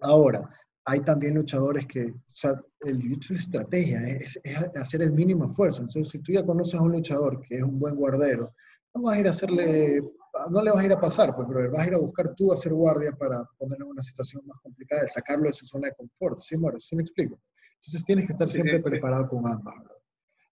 Ahora, 0.00 0.50
hay 0.84 1.00
también 1.00 1.34
luchadores 1.34 1.86
que, 1.86 2.06
o 2.06 2.34
sea, 2.34 2.60
el 2.80 2.98
jiu-jitsu 2.98 3.34
es 3.34 3.42
estrategia, 3.42 4.00
es, 4.08 4.40
hacer 4.74 5.02
el 5.02 5.12
mínimo 5.12 5.46
esfuerzo. 5.46 5.82
Entonces, 5.82 6.10
si 6.10 6.18
tú 6.18 6.32
ya 6.32 6.44
conoces 6.44 6.74
a 6.74 6.82
un 6.82 6.92
luchador 6.92 7.40
que 7.40 7.56
es 7.56 7.62
un 7.62 7.78
buen 7.78 7.94
guardero, 7.94 8.54
no 8.94 9.02
vas 9.02 9.16
a 9.16 9.20
ir 9.20 9.26
a 9.26 9.30
hacerle, 9.30 10.02
no 10.50 10.62
le 10.62 10.70
vas 10.70 10.80
a 10.80 10.84
ir 10.84 10.92
a 10.92 11.00
pasar, 11.00 11.34
pues, 11.34 11.46
pero 11.48 11.70
vas 11.70 11.82
a 11.82 11.88
ir 11.88 11.94
a 11.94 11.98
buscar 11.98 12.34
tú 12.34 12.50
a 12.50 12.54
hacer 12.54 12.72
guardia 12.72 13.12
para 13.12 13.44
ponerlo 13.58 13.86
en 13.86 13.92
una 13.92 14.02
situación 14.02 14.42
más 14.46 14.58
complicada, 14.60 15.06
sacarlo 15.06 15.44
de 15.44 15.52
su 15.52 15.66
zona 15.66 15.88
de 15.88 15.94
confort. 15.94 16.40
¿Sí, 16.42 16.56
Moro? 16.56 16.80
¿Sí 16.80 16.96
me 16.96 17.02
explico? 17.02 17.38
Entonces 17.76 18.04
tienes 18.04 18.26
que 18.26 18.32
estar 18.32 18.50
siempre 18.50 18.80
preparado 18.80 19.28
con 19.28 19.46
ambas. 19.46 19.74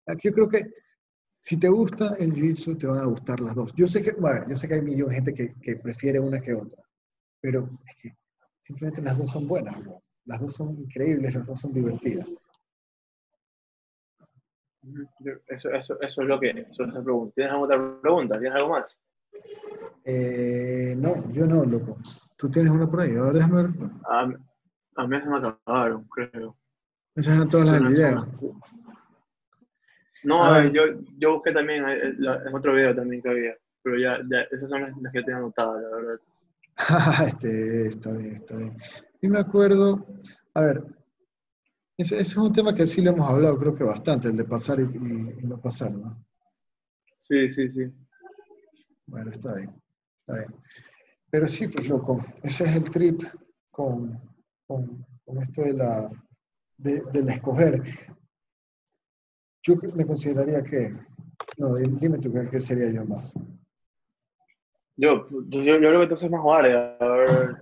Aquí 0.07 0.29
yo 0.29 0.35
creo 0.35 0.49
que 0.49 0.66
si 1.40 1.57
te 1.59 1.69
gusta 1.69 2.16
el 2.19 2.35
jiu-jitsu, 2.35 2.79
te 2.79 2.87
van 2.87 2.99
a 2.99 3.07
gustar 3.07 3.40
las 3.40 3.55
dos. 3.55 3.73
Yo 3.75 3.88
sé 3.88 4.03
que, 4.03 4.12
bueno, 4.12 4.47
yo 4.49 4.57
sé 4.57 4.69
que 4.69 4.75
hay 4.75 4.83
millones 4.83 5.09
de 5.09 5.14
gente 5.14 5.35
que, 5.35 5.55
que, 5.61 5.77
prefiere 5.77 6.21
una 6.21 6.40
que 6.40 6.55
otra, 6.55 6.83
pero 7.40 7.69
es 7.87 7.97
que 7.97 8.16
simplemente 8.61 9.03
las 9.03 9.16
dos 9.16 9.31
son 9.31 9.49
buenas. 9.49 9.77
Las 10.31 10.40
dos 10.40 10.55
son 10.55 10.79
increíbles, 10.79 11.35
las 11.35 11.45
dos 11.45 11.59
son 11.59 11.73
divertidas. 11.73 12.33
Eso, 15.49 15.71
eso, 15.71 16.01
eso 16.01 16.23
es 16.23 16.29
lo 16.29 16.38
que. 16.38 16.51
Eso 16.51 16.85
es 16.85 16.95
la 16.95 17.03
pregunta. 17.03 17.35
¿Tienes 17.35 17.53
alguna 17.53 17.75
otra 17.75 18.01
pregunta? 18.01 18.38
¿Tienes 18.38 18.57
algo 18.57 18.69
más? 18.71 18.97
Eh, 20.05 20.95
no, 20.97 21.33
yo 21.33 21.49
no, 21.49 21.64
loco. 21.64 21.99
¿Tú 22.37 22.49
tienes 22.49 22.71
una 22.71 22.88
por 22.88 23.01
ahí? 23.01 23.16
A 23.16 23.23
ver, 23.23 23.33
déjame 23.33 23.62
ver. 23.64 23.71
A, 24.09 24.33
a 24.97 25.07
mí 25.09 25.21
se 25.21 25.29
me 25.29 25.38
acabaron, 25.38 26.05
creo. 26.05 26.57
Esas 27.16 27.35
eran 27.35 27.49
todas 27.49 27.66
las 27.66 27.88
videos. 27.88 28.29
No, 30.23 30.45
a 30.45 30.59
ver, 30.59 30.71
yo, 30.71 30.83
yo 31.19 31.35
busqué 31.35 31.51
también 31.51 31.88
eh, 31.88 32.14
en 32.47 32.55
otro 32.55 32.75
video 32.75 32.95
también 32.95 33.21
que 33.21 33.31
había, 33.31 33.57
pero 33.83 33.99
ya, 33.99 34.21
ya 34.31 34.43
esas 34.43 34.71
son 34.71 34.83
las, 34.83 34.93
que 35.12 35.23
tengo 35.23 35.38
anotadas, 35.38 35.83
la 35.83 35.88
verdad. 35.97 36.21
este, 37.27 37.88
está 37.88 38.12
bien, 38.12 38.35
está 38.35 38.57
bien. 38.57 38.77
Y 39.21 39.29
me 39.29 39.39
acuerdo, 39.39 40.07
a 40.55 40.63
ver, 40.63 40.85
ese, 41.97 42.19
es 42.19 42.37
un 42.37 42.53
tema 42.53 42.75
que 42.75 42.87
sí 42.87 43.03
le 43.03 43.11
hemos 43.11 43.29
hablado, 43.29 43.59
creo 43.59 43.75
que 43.75 43.85
bastante, 43.85 44.29
el 44.29 44.37
de 44.37 44.45
pasar 44.45 44.81
y, 44.81 44.87
no 44.87 45.61
pasar, 45.61 45.93
¿no? 45.93 46.25
Sí, 47.19 47.51
sí, 47.51 47.69
sí. 47.69 47.85
Bueno, 49.07 49.31
está 49.31 49.55
bien, 49.57 49.71
está 50.21 50.39
bien. 50.39 50.55
Pero 51.31 51.47
sí, 51.47 51.69
pues 51.69 51.89
loco, 51.89 52.25
ese 52.43 52.65
es 52.65 52.77
el 52.77 52.85
trip 52.91 53.23
con, 53.71 54.19
con, 54.67 55.05
esto 55.41 55.63
de 55.63 55.75
la, 55.75 56.11
de, 56.79 57.03
del 57.13 57.29
escoger. 57.29 57.83
Yo 59.63 59.75
me 59.95 60.07
consideraría 60.07 60.63
que, 60.63 60.97
no, 61.59 61.77
dime 61.77 62.19
tú 62.19 62.33
qué 62.51 62.59
sería 62.59 62.91
yo 62.91 63.05
más. 63.05 63.35
Yo, 64.97 65.27
yo, 65.49 65.63
yo 65.63 65.79
creo 65.79 66.01
que 66.01 66.07
tú 66.09 66.17
sos 66.17 66.31
más 66.31 66.43
guardia. 66.43 66.97
A 66.99 67.09
ver. 67.09 67.60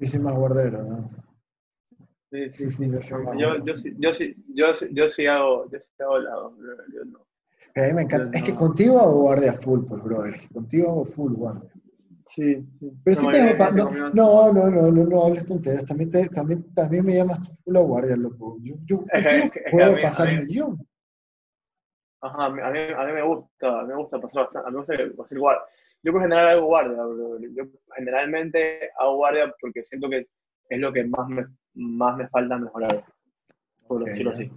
Y 0.00 0.18
más 0.18 0.34
guardero, 0.34 0.82
¿no? 0.82 1.10
Sí, 2.30 2.50
sí, 2.50 2.70
sí. 2.70 2.88
Yo, 3.38 3.56
yo, 3.64 3.76
sí, 3.76 3.94
yo, 3.98 4.12
sí, 4.12 4.36
yo, 4.54 4.74
sí, 4.74 4.88
yo 4.92 5.08
sí 5.08 5.26
hago, 5.26 5.68
yo 5.70 5.80
sí 5.80 5.88
hago 5.98 6.18
lado, 6.18 6.54
yo 6.92 7.04
no. 7.06 7.26
A 7.74 7.86
mí 7.86 7.92
me 7.94 8.02
encanta. 8.02 8.36
Es 8.36 8.44
que 8.44 8.54
contigo 8.54 9.00
hago 9.00 9.22
guardia 9.22 9.54
full, 9.54 9.84
pues, 9.86 10.02
brother. 10.02 10.34
Contigo 10.52 10.90
hago 10.90 11.04
full 11.06 11.32
guardia. 11.32 11.70
Sí. 12.26 12.62
Pero 13.02 13.22
no, 13.22 13.32
si 13.32 13.38
te 13.38 13.56
no, 13.72 13.90
no, 13.90 14.52
no, 14.52 14.70
no, 14.70 14.90
no, 14.90 15.04
no, 15.04 15.24
hables 15.24 15.46
tonteras. 15.46 15.86
También, 15.86 16.10
te, 16.10 16.28
también, 16.28 16.74
también 16.74 17.04
me 17.06 17.14
llamas 17.14 17.50
full 17.64 17.76
a 17.76 17.80
guardia, 17.80 18.16
loco. 18.16 18.58
Yo, 18.60 18.74
yo 18.84 19.04
puedo 19.70 20.00
pasar 20.02 20.34
millón. 20.34 20.86
Ajá, 22.20 22.46
a 22.46 22.50
mí, 22.50 22.60
a 22.60 23.04
mí 23.06 23.12
me 23.12 23.22
gusta, 23.22 23.84
me 23.84 23.94
gusta 23.94 24.20
pasar 24.20 24.42
bastante, 24.44 24.68
a 24.68 24.70
mí 24.70 24.76
me 24.76 25.06
gusta 25.06 25.16
pasar 25.16 25.38
guardia. 25.38 25.62
Yo 26.02 26.12
por 26.12 26.22
general 26.22 26.48
hago 26.48 26.66
guardia, 26.66 26.96
yo 27.54 27.64
generalmente 27.96 28.90
hago 28.98 29.16
guardia 29.16 29.52
porque 29.60 29.82
siento 29.82 30.08
que 30.08 30.26
es 30.68 30.78
lo 30.78 30.92
que 30.92 31.04
más 31.04 31.28
me, 31.28 31.46
más 31.74 32.16
me 32.16 32.28
falta 32.28 32.56
mejorar, 32.56 33.04
por 33.86 34.04
decirlo 34.04 34.32
así. 34.32 34.50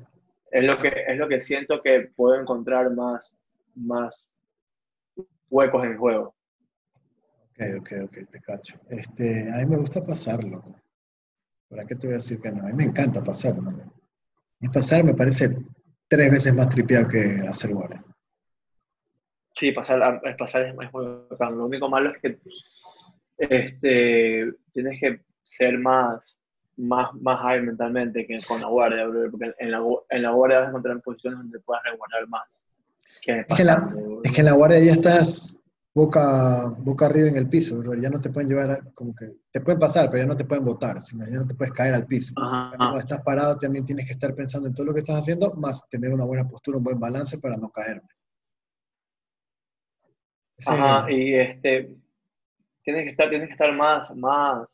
Es 0.51 0.63
lo, 0.65 0.81
que, 0.81 0.93
es 1.07 1.17
lo 1.17 1.27
que 1.29 1.41
siento 1.41 1.81
que 1.81 2.11
puedo 2.15 2.39
encontrar 2.39 2.91
más, 2.91 3.37
más 3.73 4.27
huecos 5.49 5.85
en 5.85 5.91
el 5.91 5.97
juego. 5.97 6.35
Ok, 7.51 7.59
ok, 7.79 7.91
ok, 8.03 8.29
te 8.29 8.41
cacho. 8.41 8.79
Este, 8.89 9.49
a 9.51 9.57
mí 9.57 9.65
me 9.65 9.77
gusta 9.77 10.05
pasarlo. 10.05 10.61
¿Para 11.69 11.85
qué 11.85 11.95
te 11.95 12.07
voy 12.07 12.15
a 12.15 12.17
decir 12.17 12.41
que 12.41 12.51
no? 12.51 12.63
A 12.63 12.67
mí 12.67 12.73
me 12.73 12.83
encanta 12.83 13.23
pasarlo. 13.23 13.71
Y 14.59 14.67
pasar 14.67 15.03
me 15.03 15.13
parece 15.13 15.55
tres 16.07 16.31
veces 16.31 16.53
más 16.53 16.67
tripeado 16.67 17.07
que 17.07 17.41
hacer 17.47 17.73
guardia. 17.73 18.03
Sí, 19.55 19.71
pasar, 19.71 20.21
pasar 20.37 20.63
es, 20.63 20.75
muy 20.75 20.87
bacán. 21.29 21.57
Lo 21.57 21.65
único 21.65 21.89
malo 21.89 22.11
es 22.11 22.17
que 22.19 22.39
este, 23.37 24.53
tienes 24.71 24.99
que 24.99 25.21
ser 25.43 25.77
más, 25.77 26.39
más, 26.77 27.13
más 27.15 27.39
high 27.41 27.61
mentalmente 27.61 28.25
que 28.25 28.39
con 28.47 28.61
la 28.61 28.67
guardia, 28.67 29.05
porque 29.29 29.53
en 29.59 29.71
la, 29.71 29.81
en 30.09 30.21
la 30.21 30.31
guardia 30.31 30.59
vas 30.59 30.67
a 30.67 30.69
encontrar 30.69 31.01
posiciones 31.01 31.39
donde 31.39 31.59
puedas 31.59 31.83
resguardar 31.83 32.27
más. 32.27 32.63
Que 33.21 33.39
es, 33.39 33.45
que 33.45 33.63
la, 33.63 33.89
es, 34.23 34.31
que 34.31 34.39
en 34.39 34.45
la 34.45 34.53
guardia 34.53 34.79
ya 34.79 34.93
estás 34.93 35.57
boca, 35.93 36.73
boca 36.77 37.05
arriba 37.05 37.27
en 37.27 37.35
el 37.35 37.49
piso, 37.49 37.83
ya 37.95 38.09
no 38.09 38.21
te 38.21 38.29
pueden 38.29 38.49
llevar, 38.49 38.93
como 38.93 39.13
que 39.13 39.33
te 39.51 39.59
pueden 39.59 39.79
pasar, 39.79 40.09
pero 40.09 40.23
ya 40.23 40.27
no 40.27 40.37
te 40.37 40.45
pueden 40.45 40.63
botar, 40.63 41.01
sino 41.01 41.27
ya 41.27 41.37
no 41.37 41.47
te 41.47 41.55
puedes 41.55 41.73
caer 41.73 41.93
al 41.93 42.07
piso. 42.07 42.33
Cuando 42.33 42.97
estás 42.97 43.21
parado 43.21 43.57
también 43.57 43.85
tienes 43.85 44.05
que 44.05 44.13
estar 44.13 44.33
pensando 44.33 44.69
en 44.69 44.73
todo 44.73 44.85
lo 44.85 44.93
que 44.93 44.99
estás 44.99 45.19
haciendo, 45.19 45.53
más 45.55 45.81
tener 45.89 46.13
una 46.13 46.23
buena 46.23 46.47
postura, 46.47 46.77
un 46.77 46.83
buen 46.83 46.99
balance 46.99 47.37
para 47.39 47.57
no 47.57 47.69
Ajá, 50.65 51.11
y 51.11 51.33
este, 51.35 51.95
tienes 52.83 53.03
que 53.05 53.11
estar, 53.11 53.29
tienes 53.29 53.47
que 53.47 53.53
estar 53.53 53.73
más, 53.73 54.15
más, 54.15 54.67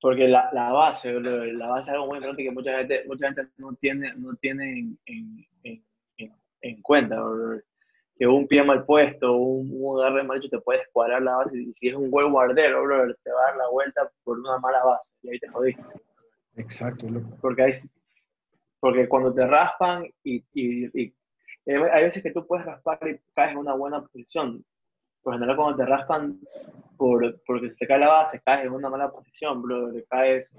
porque 0.00 0.28
la, 0.28 0.50
la 0.52 0.72
base, 0.72 1.12
la 1.20 1.68
base 1.68 1.90
es 1.90 1.94
algo 1.94 2.06
muy 2.06 2.16
importante 2.16 2.42
que 2.42 2.50
mucha 2.50 2.78
gente, 2.78 3.04
mucha 3.06 3.26
gente 3.26 3.48
no 3.56 3.74
tiene, 3.74 4.14
no 4.16 4.34
tiene 4.36 4.78
en, 4.78 4.98
en, 5.06 5.46
en, 5.62 6.34
en 6.60 6.82
cuenta, 6.82 7.22
que 8.16 8.26
un 8.26 8.46
pie 8.46 8.62
mal 8.62 8.84
puesto, 8.84 9.32
un, 9.36 9.70
un 9.72 10.00
agarre 10.00 10.22
mal 10.24 10.38
hecho 10.38 10.48
te 10.48 10.60
puede 10.60 10.80
cuadrar 10.92 11.22
la 11.22 11.36
base, 11.36 11.56
y 11.56 11.72
si 11.72 11.88
es 11.88 11.94
un 11.94 12.10
buen 12.10 12.30
guardero, 12.30 12.82
te 13.22 13.32
va 13.32 13.40
a 13.40 13.46
dar 13.48 13.56
la 13.56 13.68
vuelta 13.68 14.10
por 14.24 14.38
una 14.38 14.58
mala 14.58 14.84
base, 14.84 15.12
y 15.22 15.30
ahí 15.30 15.38
te 15.38 15.48
jodiste. 15.48 15.82
Exacto, 16.56 17.08
loco. 17.08 17.38
Porque, 17.40 17.62
hay, 17.62 17.72
porque 18.78 19.08
cuando 19.08 19.32
te 19.32 19.46
raspan 19.46 20.04
y, 20.22 20.44
y, 20.52 21.02
y 21.02 21.14
hay 21.66 22.02
veces 22.02 22.22
que 22.22 22.32
tú 22.32 22.46
puedes 22.46 22.66
raspar 22.66 22.98
y 23.08 23.18
caes 23.32 23.52
en 23.52 23.58
una 23.58 23.74
buena 23.74 24.02
posición, 24.02 24.64
por 25.22 25.34
general 25.34 25.56
cuando 25.56 25.76
te 25.76 25.86
raspan 25.86 26.38
por, 26.96 27.42
porque 27.46 27.70
se 27.70 27.76
te 27.76 27.86
cae 27.86 27.98
la 27.98 28.08
base, 28.08 28.40
caes 28.44 28.66
en 28.66 28.72
una 28.72 28.88
mala 28.88 29.10
posición, 29.10 29.62
bro, 29.62 29.92
te 29.92 30.04
caes 30.04 30.54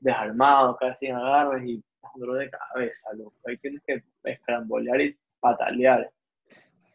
desarmado, 0.00 0.76
caes 0.76 0.98
sin 0.98 1.12
agarres 1.12 1.64
y 1.64 1.82
un 2.14 2.20
dolor 2.20 2.38
de 2.38 2.50
cabeza, 2.50 3.12
loco. 3.14 3.34
Ahí 3.46 3.58
tienes 3.58 3.82
que 3.86 4.02
escarambolear 4.24 5.00
y 5.00 5.16
patalear. 5.40 6.10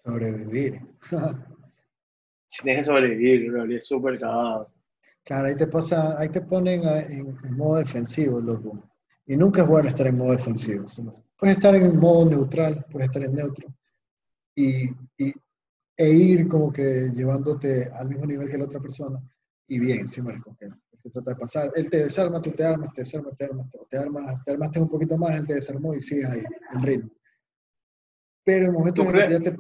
Sobrevivir. 0.04 0.82
tienes 2.48 2.78
que 2.78 2.84
sobrevivir, 2.84 3.52
bro, 3.52 3.66
y 3.66 3.76
es 3.76 3.88
súper 3.88 4.20
cagado. 4.20 4.68
Claro, 5.24 5.48
ahí 5.48 5.56
te 5.56 5.68
pasa, 5.68 6.20
ahí 6.20 6.30
te 6.30 6.42
ponen 6.42 6.84
en, 6.84 7.56
modo 7.56 7.78
defensivo, 7.78 8.42
loco. 8.42 8.78
Y 9.26 9.38
nunca 9.38 9.62
es 9.62 9.68
bueno 9.68 9.88
estar 9.88 10.08
en 10.08 10.18
modo 10.18 10.32
defensivo. 10.32 10.86
Puedes 11.38 11.58
estar 11.58 11.74
en 11.76 11.98
modo 11.98 12.30
neutral, 12.30 12.86
puedes 12.92 13.08
estar 13.08 13.24
en 13.24 13.36
neutro. 13.36 13.68
Y, 14.56 14.90
y 15.18 15.34
e 16.04 16.14
ir 16.14 16.48
como 16.48 16.72
que 16.72 17.10
llevándote 17.14 17.90
al 17.94 18.10
mismo 18.10 18.26
nivel 18.26 18.50
que 18.50 18.58
la 18.58 18.66
otra 18.66 18.80
persona 18.80 19.22
y 19.68 19.80
bien, 19.80 20.08
sí, 20.08 20.22
Marco, 20.22 20.56
que 20.60 20.68
se 20.94 21.10
trata 21.10 21.32
de 21.32 21.38
pasar. 21.38 21.70
Él 21.76 21.90
te 21.90 22.04
desarma, 22.04 22.42
tú 22.42 22.52
te 22.52 22.66
armas, 22.66 22.94
te 22.94 23.02
desarma, 23.02 23.32
te 23.32 23.46
armas, 23.46 23.68
te 23.90 23.98
armas, 23.98 24.44
te 24.44 24.52
armaste 24.52 24.80
un 24.82 24.90
poquito 24.90 25.18
más, 25.18 25.36
él 25.36 25.48
te 25.48 25.56
desarmó 25.56 25.94
y 25.96 26.02
sigues 26.02 26.30
ahí, 26.30 26.44
en 26.74 26.82
ritmo. 26.82 27.10
Pero 28.44 28.66
el 28.66 28.72
momento 28.74 29.02
en 29.04 29.14
que 29.14 29.30
ya 29.30 29.40
te... 29.40 29.58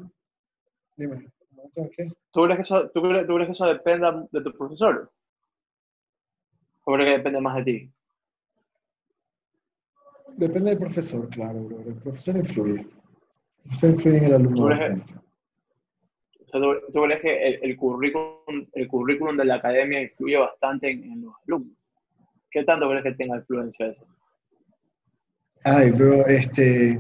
Dime. 0.98 1.32
¿Tú 1.72 2.44
crees, 2.44 2.58
que 2.58 2.62
eso, 2.62 2.90
tú, 2.90 3.02
crees, 3.02 3.26
¿Tú 3.26 3.36
crees 3.36 3.48
que 3.48 3.52
eso 3.54 3.66
dependa 3.66 4.28
de 4.32 4.42
tu 4.42 4.52
profesor? 4.56 5.12
¿O 6.84 6.94
crees 6.94 7.10
que 7.10 7.18
depende 7.18 7.42
más 7.42 7.56
de 7.58 7.64
ti? 7.64 7.94
Depende 10.36 10.72
del 10.72 10.80
profesor, 10.80 11.30
claro, 11.30 11.64
bro. 11.64 11.80
El 11.80 11.96
profesor 11.96 12.36
influye. 12.36 12.82
El 12.82 12.90
profesor 13.64 13.90
influye 13.92 14.18
en 14.18 14.24
el 14.26 14.34
alumno 14.34 14.66
bastante. 14.66 15.14
¿Tú 16.54 17.02
crees 17.02 17.22
que 17.22 17.48
el, 17.64 17.76
currículum, 17.76 18.68
el 18.74 18.88
currículum 18.88 19.38
de 19.38 19.46
la 19.46 19.56
academia 19.56 20.04
influye 20.04 20.38
bastante 20.38 20.92
en, 20.92 21.24
los 21.24 21.34
alumnos? 21.48 21.76
¿Qué 22.52 22.64
tanto 22.64 22.88
crees 22.90 23.04
que 23.04 23.14
tenga 23.14 23.38
influencia 23.38 23.88
eso? 23.88 24.06
Ay, 25.64 25.90
bro, 25.90 26.28
este. 26.28 27.00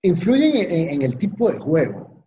Influye 0.00 0.92
en, 0.92 1.02
el 1.02 1.18
tipo 1.18 1.50
de 1.50 1.58
juego. 1.58 2.26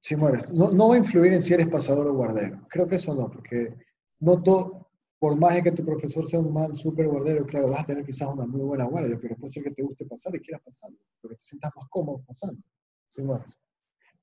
Sí, 0.00 0.14
no, 0.14 0.88
va 0.88 0.94
a 0.94 0.98
influir 0.98 1.32
en 1.32 1.42
si 1.42 1.54
eres 1.54 1.66
pasador 1.66 2.06
o 2.06 2.14
guardero. 2.14 2.64
Creo 2.68 2.86
que 2.86 2.96
eso 2.96 3.12
no, 3.12 3.28
porque 3.28 3.74
no 4.20 4.40
todo, 4.40 4.88
por 5.18 5.36
más 5.36 5.60
que 5.62 5.72
tu 5.72 5.84
profesor 5.84 6.24
sea 6.28 6.38
un 6.38 6.52
mal 6.52 6.76
súper 6.76 7.08
guardero, 7.08 7.44
claro, 7.44 7.70
vas 7.70 7.80
a 7.80 7.86
tener 7.86 8.04
quizás 8.04 8.28
una 8.32 8.46
muy 8.46 8.60
buena 8.60 8.84
guardia, 8.84 9.18
pero 9.20 9.34
puede 9.34 9.52
ser 9.52 9.64
que 9.64 9.72
te 9.72 9.82
guste 9.82 10.04
pasar 10.06 10.36
y 10.36 10.40
quieras 10.40 10.62
pasar, 10.62 10.90
porque 11.20 11.36
te 11.36 11.42
sientas 11.42 11.72
más 11.74 11.88
cómodo 11.88 12.22
pasando. 12.24 12.62
Sí, 13.08 13.22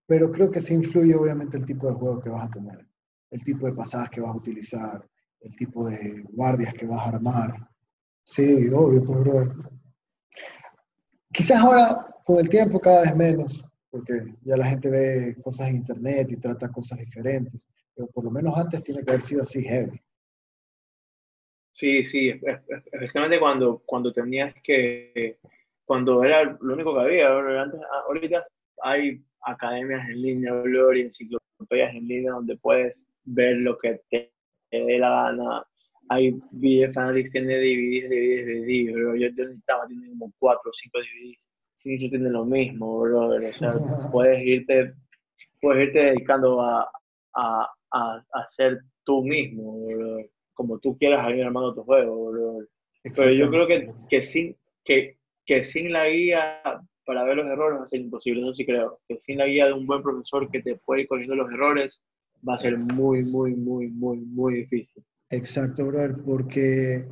pero 0.06 0.32
creo 0.32 0.52
que 0.52 0.62
sí 0.62 0.74
influye 0.74 1.16
obviamente 1.16 1.58
el 1.58 1.66
tipo 1.66 1.88
de 1.88 1.94
juego 1.94 2.22
que 2.22 2.30
vas 2.30 2.46
a 2.46 2.52
tener, 2.52 2.86
el 3.32 3.44
tipo 3.44 3.66
de 3.66 3.74
pasadas 3.74 4.10
que 4.10 4.22
vas 4.22 4.32
a 4.32 4.38
utilizar, 4.38 5.08
el 5.42 5.56
tipo 5.56 5.88
de 5.88 6.24
guardias 6.30 6.74
que 6.74 6.86
vas 6.86 7.02
a 7.02 7.10
armar. 7.10 7.70
Sí, 8.26 8.70
obvio, 8.70 9.04
pues, 9.04 9.20
brother. 9.20 9.52
Quizás 11.32 11.62
ahora, 11.62 12.08
con 12.26 12.40
el 12.40 12.50
tiempo, 12.50 12.80
cada 12.80 13.02
vez 13.02 13.16
menos, 13.16 13.66
porque 13.90 14.36
ya 14.44 14.58
la 14.58 14.66
gente 14.66 14.90
ve 14.90 15.36
cosas 15.44 15.70
en 15.70 15.78
internet 15.78 16.32
y 16.32 16.38
trata 16.38 16.72
cosas 16.72 17.00
diferentes, 17.00 17.68
pero 17.96 18.08
por 18.08 18.24
lo 18.24 18.32
menos 18.32 18.58
antes 18.58 18.84
tiene 18.84 19.04
que 19.04 19.12
haber 19.12 19.22
sido 19.22 19.42
así 19.42 19.64
heavy. 19.64 20.00
Sí, 21.72 22.06
sí, 22.06 22.32
especialmente 22.92 23.40
cuando, 23.40 23.82
cuando 23.86 24.14
tenías 24.14 24.54
que, 24.64 25.40
cuando 25.86 26.24
era 26.24 26.44
lo 26.62 26.74
único 26.74 26.94
que 26.94 27.02
había, 27.02 27.62
antes, 27.64 27.82
ah, 27.82 28.04
ahorita 28.08 28.44
hay 28.84 29.26
academias 29.46 30.08
en 30.10 30.22
línea, 30.22 30.54
y 30.96 31.02
enciclopedias 31.02 31.96
en 31.96 32.08
línea 32.08 32.32
donde 32.34 32.58
puedes 32.58 33.04
ver 33.26 33.58
lo 33.58 33.78
que 33.78 34.02
te, 34.10 34.32
dé 34.72 35.00
la 35.00 35.10
gana. 35.10 35.66
Hay 36.10 36.38
fanatics, 36.94 37.32
tiene 37.32 37.56
DVDs, 37.56 38.10
DVDs, 38.10 38.46
DVDs, 38.46 38.94
bro. 38.94 39.16
Yo, 39.16 39.28
yo 39.30 39.46
necesitaba, 39.46 39.88
tiene 39.88 40.10
como 40.10 40.34
4 40.40 40.62
o 40.66 40.74
5 40.74 40.98
DVDs. 40.98 41.50
Eso 41.76 42.10
tiene 42.10 42.30
lo 42.30 42.46
mismo, 42.46 43.00
bro. 43.00 43.30
O 43.30 43.42
sea, 43.54 43.74
puedes 44.12 44.44
irte, 44.46 44.94
puedes 45.62 45.88
irte 45.88 46.06
dedicando 46.06 46.62
a, 46.62 46.90
a, 47.36 47.68
a, 47.92 48.20
a 48.34 48.48
ser 48.48 48.80
tú 49.06 49.24
mismo, 49.24 49.86
bro 49.88 50.18
como 50.54 50.80
tú 50.80 50.98
quieras 50.98 51.28
ir 51.30 51.44
armando 51.44 51.74
tu 51.74 51.84
juego, 51.84 52.32
bro. 52.32 52.68
Pero 53.16 53.32
yo 53.32 53.50
creo 53.50 53.68
que, 53.68 53.92
que, 54.10 54.24
sin, 54.24 54.56
que, 54.84 55.18
que 55.46 55.64
sin 55.64 55.92
la 55.92 56.08
guía 56.08 56.62
para 57.06 57.24
ver 57.24 57.38
los 57.38 57.48
errores 57.48 57.80
va 57.80 57.84
a 57.84 57.88
ser 57.88 58.02
imposible, 58.02 58.42
eso 58.42 58.54
sí 58.54 58.66
creo. 58.66 59.00
Que 59.08 59.20
sin 59.20 59.38
la 59.38 59.46
guía 59.46 59.68
de 59.68 59.74
un 59.74 59.86
buen 59.86 60.02
profesor 60.02 60.50
que 60.50 60.62
te 60.62 60.76
puede 60.78 61.02
ir 61.02 61.08
corrigiendo 61.08 61.44
los 61.44 61.54
errores 61.54 62.02
va 62.48 62.56
a 62.56 62.60
ser 62.60 62.78
muy, 62.80 63.24
muy, 63.24 63.56
muy, 63.56 63.88
muy, 63.90 64.18
muy 64.18 64.56
difícil. 64.56 65.04
Exacto, 65.30 65.86
brother, 65.86 66.16
porque 66.24 67.08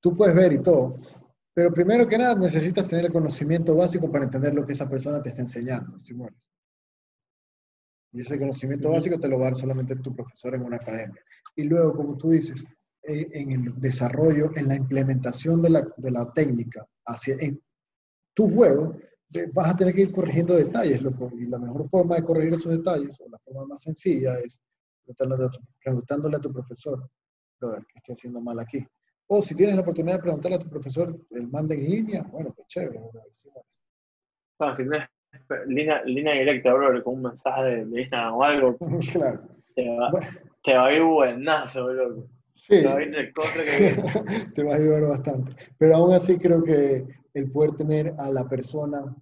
tú 0.00 0.16
puedes 0.16 0.34
ver 0.34 0.52
y 0.52 0.62
todo, 0.62 0.96
pero 1.52 1.72
primero 1.72 2.08
que 2.08 2.18
nada 2.18 2.34
necesitas 2.34 2.88
tener 2.88 3.06
el 3.06 3.12
conocimiento 3.12 3.74
básico 3.76 4.10
para 4.10 4.24
entender 4.24 4.54
lo 4.54 4.66
que 4.66 4.72
esa 4.72 4.88
persona 4.88 5.22
te 5.22 5.28
está 5.28 5.42
enseñando, 5.42 5.98
si 5.98 6.14
mueres. 6.14 6.50
Y 8.12 8.20
ese 8.20 8.38
conocimiento 8.38 8.90
básico 8.90 9.18
te 9.18 9.28
lo 9.28 9.38
va 9.38 9.46
a 9.46 9.50
dar 9.50 9.56
solamente 9.56 9.96
tu 9.96 10.14
profesor 10.14 10.54
en 10.54 10.62
una 10.62 10.76
academia 10.76 11.22
y 11.56 11.64
luego, 11.64 11.94
como 11.94 12.16
tú 12.16 12.30
dices, 12.30 12.64
eh, 13.02 13.28
en 13.32 13.52
el 13.52 13.80
desarrollo, 13.80 14.50
en 14.56 14.68
la 14.68 14.74
implementación 14.74 15.62
de 15.62 15.70
la, 15.70 15.88
de 15.96 16.10
la 16.10 16.32
técnica 16.32 16.86
hacia, 17.06 17.36
en 17.38 17.60
tu 18.34 18.52
juego, 18.52 18.96
vas 19.52 19.74
a 19.74 19.76
tener 19.76 19.94
que 19.94 20.02
ir 20.02 20.12
corrigiendo 20.12 20.54
detalles, 20.54 21.02
loco. 21.02 21.30
Y 21.36 21.46
la 21.46 21.58
mejor 21.58 21.88
forma 21.88 22.16
de 22.16 22.24
corregir 22.24 22.54
esos 22.54 22.76
detalles, 22.76 23.18
o 23.20 23.28
la 23.28 23.38
forma 23.38 23.66
más 23.66 23.82
sencilla, 23.82 24.38
es 24.38 24.60
preguntándole 25.82 26.36
a 26.36 26.40
tu 26.40 26.52
profesor, 26.52 27.08
brother, 27.60 27.84
¿qué 27.86 27.94
estoy 27.96 28.14
haciendo 28.14 28.40
mal 28.40 28.58
aquí? 28.58 28.86
O 29.26 29.42
si 29.42 29.54
tienes 29.54 29.76
la 29.76 29.82
oportunidad 29.82 30.16
de 30.16 30.22
preguntarle 30.22 30.56
a 30.56 30.60
tu 30.60 30.68
profesor 30.68 31.18
el 31.30 31.48
manda 31.48 31.74
en 31.74 31.84
línea, 31.84 32.22
bueno, 32.30 32.52
pues 32.54 32.68
chévere. 32.68 33.00
Bueno, 34.58 34.76
si 34.76 34.82
tienes 34.82 35.08
línea, 35.66 36.02
línea 36.04 36.34
directa, 36.34 36.72
bro, 36.72 37.02
con 37.02 37.14
un 37.14 37.22
mensaje 37.22 37.62
de, 37.62 37.84
de 37.86 38.00
Instagram 38.00 38.34
o 38.34 38.42
algo, 38.44 38.78
claro. 39.12 39.40
te, 39.74 39.88
va, 39.88 40.10
te 40.62 40.74
va 40.74 40.86
a 40.86 40.92
ir 40.92 41.02
buenazo, 41.02 41.92
loco. 41.92 42.28
Sí. 42.54 42.80
Te 42.80 42.86
va 42.86 42.96
a 42.96 43.02
ir 43.02 43.32
contra 43.34 43.62
que 43.62 44.50
Te 44.54 44.62
va 44.62 44.72
a 44.72 44.76
ayudar 44.76 45.02
bastante. 45.02 45.52
Pero 45.76 45.96
aún 45.96 46.14
así 46.14 46.38
creo 46.38 46.62
que 46.62 47.04
el 47.34 47.50
poder 47.50 47.72
tener 47.72 48.14
a 48.18 48.30
la 48.30 48.48
persona 48.48 49.14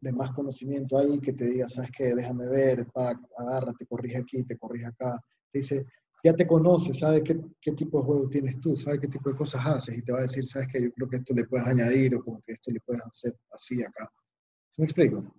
de 0.00 0.12
más 0.12 0.32
conocimiento 0.32 0.98
ahí 0.98 1.20
que 1.20 1.32
te 1.32 1.46
diga, 1.46 1.68
sabes 1.68 1.90
qué, 1.96 2.14
déjame 2.14 2.48
ver, 2.48 2.86
pa, 2.92 3.18
agarra, 3.38 3.72
te 3.72 3.86
corrige 3.86 4.18
aquí, 4.18 4.44
te 4.44 4.58
corrige 4.58 4.86
acá. 4.86 5.20
Te 5.52 5.60
dice, 5.60 5.86
ya 6.24 6.34
te 6.34 6.46
conoce, 6.46 6.92
sabe 6.92 7.22
qué, 7.22 7.40
qué, 7.60 7.72
tipo 7.72 8.00
de 8.00 8.04
juego 8.04 8.28
tienes 8.28 8.60
tú, 8.60 8.76
sabe 8.76 9.00
qué 9.00 9.08
tipo 9.08 9.30
de 9.30 9.36
cosas 9.36 9.64
haces 9.64 9.96
y 9.96 10.02
te 10.02 10.12
va 10.12 10.18
a 10.18 10.22
decir, 10.22 10.44
sabes 10.46 10.68
qué, 10.72 10.82
yo 10.82 10.92
creo 10.92 11.08
que 11.08 11.16
esto 11.16 11.34
le 11.34 11.44
puedes 11.44 11.66
añadir 11.66 12.14
o 12.16 12.24
como 12.24 12.40
que 12.40 12.52
esto 12.52 12.70
le 12.72 12.80
puedes 12.80 13.04
hacer 13.06 13.36
así 13.52 13.82
acá. 13.82 14.10
¿Se 14.70 14.82
me 14.82 14.86
explico? 14.86 15.34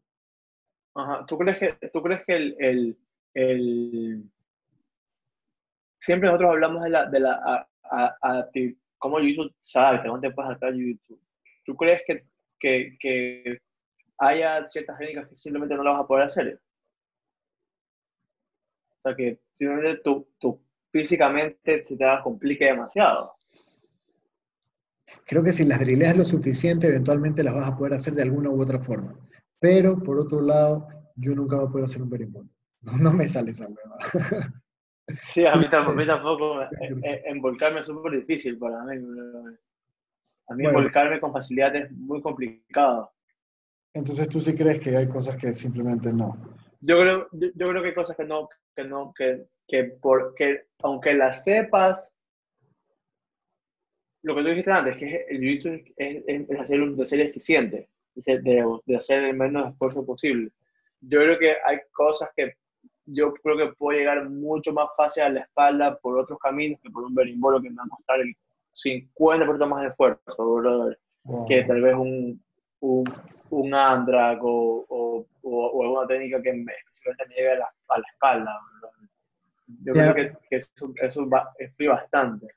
Ajá. 0.95 1.25
¿Tú 1.25 1.37
crees 1.37 1.59
que, 1.59 1.89
tú 1.89 2.01
crees 2.01 2.25
que 2.25 2.35
el, 2.35 2.55
el, 2.59 2.97
el 3.33 4.31
siempre 5.99 6.27
nosotros 6.27 6.51
hablamos 6.51 6.83
de 6.83 6.89
la, 6.89 7.09
de 7.09 7.19
la 7.19 7.67
a, 7.83 8.49
cómo 8.97 9.19
YouTube 9.19 9.53
sabe, 9.59 9.99
te 9.99 10.31
puedes 10.31 10.51
acá 10.51 10.69
YouTube. 10.71 11.19
¿Tú 11.63 11.75
crees 11.75 12.01
que, 12.05 12.25
que, 12.59 12.97
que, 12.99 13.57
haya 14.19 14.63
ciertas 14.65 14.97
técnicas 14.97 15.27
que 15.29 15.35
simplemente 15.35 15.75
no 15.75 15.83
las 15.83 15.93
vas 15.93 16.03
a 16.03 16.07
poder 16.07 16.25
hacer? 16.25 16.61
O 18.89 19.01
sea, 19.03 19.15
que 19.15 19.39
simplemente 19.55 20.01
tú, 20.03 20.27
tú 20.39 20.61
físicamente 20.91 21.81
se 21.83 21.97
te 21.97 22.05
complique 22.23 22.65
demasiado. 22.65 23.35
Creo 25.25 25.43
que 25.43 25.51
si 25.51 25.65
las 25.65 25.79
drileas 25.79 26.17
lo 26.17 26.25
suficiente, 26.25 26.87
eventualmente 26.87 27.43
las 27.43 27.55
vas 27.55 27.67
a 27.67 27.77
poder 27.77 27.93
hacer 27.93 28.13
de 28.13 28.23
alguna 28.23 28.49
u 28.49 28.61
otra 28.61 28.79
forma. 28.79 29.17
Pero, 29.59 29.97
por 29.97 30.19
otro 30.19 30.41
lado, 30.41 30.87
yo 31.15 31.33
nunca 31.35 31.57
voy 31.57 31.67
a 31.67 31.69
poder 31.69 31.85
hacer 31.85 32.01
un 32.01 32.09
berimbolo. 32.09 32.49
No, 32.81 32.97
no 32.97 33.13
me 33.13 33.27
sale 33.27 33.51
esa 33.51 33.67
hueva. 33.67 33.97
Sí, 35.21 35.45
a 35.45 35.55
mí, 35.55 35.69
tampoco. 35.69 36.61
Envolcarme 37.25 37.81
es 37.81 37.87
súper 37.87 38.19
difícil 38.19 38.57
para 38.57 38.83
mí. 38.83 38.95
A 40.47 40.55
mí 40.55 40.65
envolcarme 40.65 41.19
con 41.19 41.31
facilidad 41.31 41.75
es 41.75 41.91
muy 41.91 42.21
complicado. 42.21 43.11
Entonces 43.93 44.27
tú 44.27 44.39
sí 44.39 44.55
crees 44.55 44.79
que 44.79 44.95
hay 44.95 45.07
cosas 45.07 45.35
que 45.37 45.53
simplemente 45.53 46.11
no. 46.11 46.35
Yo 46.81 46.99
creo, 46.99 47.27
yo, 47.31 47.69
creo 47.69 47.81
que 47.81 47.89
hay 47.89 47.95
cosas 47.95 48.17
que 48.17 48.25
no, 48.25 48.49
que 48.75 48.83
no, 48.83 49.13
que, 49.15 49.45
que 49.67 49.83
porque 50.01 50.67
aunque 50.81 51.13
las 51.13 51.43
sepas, 51.43 52.13
lo 54.23 54.35
que 54.35 54.41
tú 54.41 54.47
dijiste 54.49 54.71
antes, 54.71 54.97
que 54.97 55.25
el 55.29 55.39
jiu 55.39 55.81
es, 55.97 56.23
es, 56.27 56.59
hacer 56.59 56.81
un, 56.81 56.97
de 56.97 57.05
ser 57.05 57.21
eficiente, 57.21 57.89
de, 58.15 58.79
de 58.85 58.97
hacer 58.97 59.23
el 59.23 59.37
menos 59.37 59.69
esfuerzo 59.69 60.05
posible. 60.05 60.51
Yo 60.99 61.19
creo 61.19 61.39
que 61.39 61.55
hay 61.65 61.79
cosas 61.91 62.29
que 62.35 62.53
yo 63.05 63.33
creo 63.33 63.57
que 63.57 63.75
puedo 63.75 63.97
llegar 63.97 64.29
mucho 64.29 64.71
más 64.71 64.89
fácil 64.95 65.23
a 65.23 65.29
la 65.29 65.41
espalda 65.41 65.97
por 65.99 66.17
otros 66.17 66.39
caminos 66.39 66.79
que 66.81 66.89
por 66.89 67.03
un 67.03 67.13
berimbolo 67.13 67.61
que 67.61 67.69
me 67.69 67.75
va 67.75 67.83
a 67.83 67.89
costar 67.89 68.21
el 68.21 68.35
50% 68.73 69.67
más 69.67 69.81
de 69.81 69.87
esfuerzo, 69.89 70.55
brother, 70.55 70.99
que 71.47 71.63
tal 71.63 71.81
vez 71.81 71.95
un, 71.95 72.43
un, 72.79 73.03
un 73.49 73.73
Andrak 73.73 74.43
o, 74.43 74.85
o, 74.87 75.27
o, 75.41 75.83
alguna 75.83 76.07
técnica 76.07 76.41
que 76.41 76.53
me, 76.53 76.63
me 76.63 77.35
llegue 77.35 77.51
a 77.51 77.59
la, 77.59 77.65
a 77.89 77.97
la 77.97 78.05
espalda. 78.11 78.59
Yo 79.83 79.93
creo 79.93 80.13
que, 80.13 80.33
que, 80.49 80.55
eso, 80.57 80.93
eso 81.01 81.29
va, 81.29 81.53
bastante. 81.87 82.47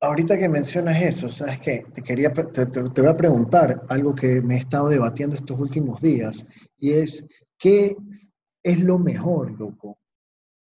Ahorita 0.00 0.38
que 0.38 0.48
mencionas 0.48 1.02
eso, 1.02 1.28
¿sabes 1.28 1.60
qué? 1.60 1.84
Te, 1.92 2.02
quería, 2.02 2.32
te, 2.32 2.44
te, 2.44 2.66
te 2.66 3.00
voy 3.00 3.10
a 3.10 3.16
preguntar 3.16 3.80
algo 3.88 4.14
que 4.14 4.40
me 4.40 4.54
he 4.54 4.58
estado 4.58 4.88
debatiendo 4.88 5.34
estos 5.34 5.58
últimos 5.58 6.00
días, 6.00 6.46
y 6.78 6.92
es, 6.92 7.26
¿qué 7.58 7.96
es 8.62 8.80
lo 8.80 8.98
mejor, 8.98 9.58
loco. 9.58 9.98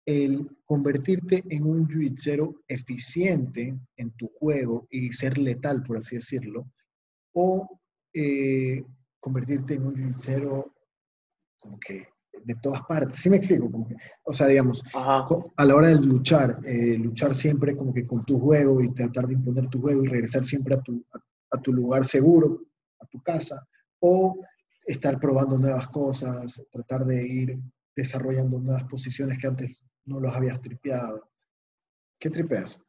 El 0.06 0.57
convertirte 0.67 1.43
en 1.49 1.65
un 1.65 1.88
jiu 1.88 2.62
eficiente 2.67 3.73
en 3.95 4.12
tu 4.12 4.27
juego 4.38 4.86
y 4.91 5.12
ser 5.13 5.38
letal, 5.38 5.82
por 5.82 5.97
así 5.97 6.17
decirlo, 6.17 6.69
o 7.34 7.80
eh, 8.13 8.84
convertirte 9.19 9.75
en 9.75 9.88
un 9.88 9.95
jiu 10.19 10.73
como 11.60 11.80
que 11.80 12.08
de 12.43 12.56
todas 12.56 12.82
partes. 12.84 13.17
¿Sí 13.17 13.30
me 13.30 13.38
explico? 13.38 13.71
Como 13.71 13.88
que, 13.88 13.95
o 14.23 14.34
sea, 14.34 14.47
digamos, 14.47 14.84
a 14.93 15.65
la 15.65 15.75
hora 15.75 15.88
de 15.88 15.95
luchar, 15.95 16.60
eh, 16.65 16.97
luchar 16.97 17.34
siempre 17.34 17.75
como 17.75 17.93
que 17.93 18.06
con 18.06 18.25
tu 18.25 18.38
juego 18.38 18.82
y 18.82 18.93
tratar 18.93 19.25
de 19.25 19.34
imponer 19.34 19.69
tu 19.69 19.80
juego 19.80 20.03
y 20.03 20.08
regresar 20.08 20.43
siempre 20.43 20.75
a 20.75 20.82
tu, 20.82 21.03
a 21.51 21.62
tu 21.62 21.71
lugar 21.71 22.06
seguro, 22.06 22.62
a 22.99 23.06
tu 23.06 23.21
casa, 23.21 23.65
o 23.99 24.38
estar 24.86 25.17
probando 25.17 25.58
nuevas 25.58 25.88
cosas, 25.88 26.62
tratar 26.71 27.06
de 27.06 27.25
ir 27.25 27.60
desarrollando 27.95 28.60
nuevas 28.60 28.84
posiciones 28.84 29.38
que 29.39 29.47
antes 29.47 29.82
no 30.08 30.20
los 30.20 30.34
habías 30.34 30.60
tripeado. 30.62 31.30
¿Qué 32.20 32.30
tripeas? 32.30 32.82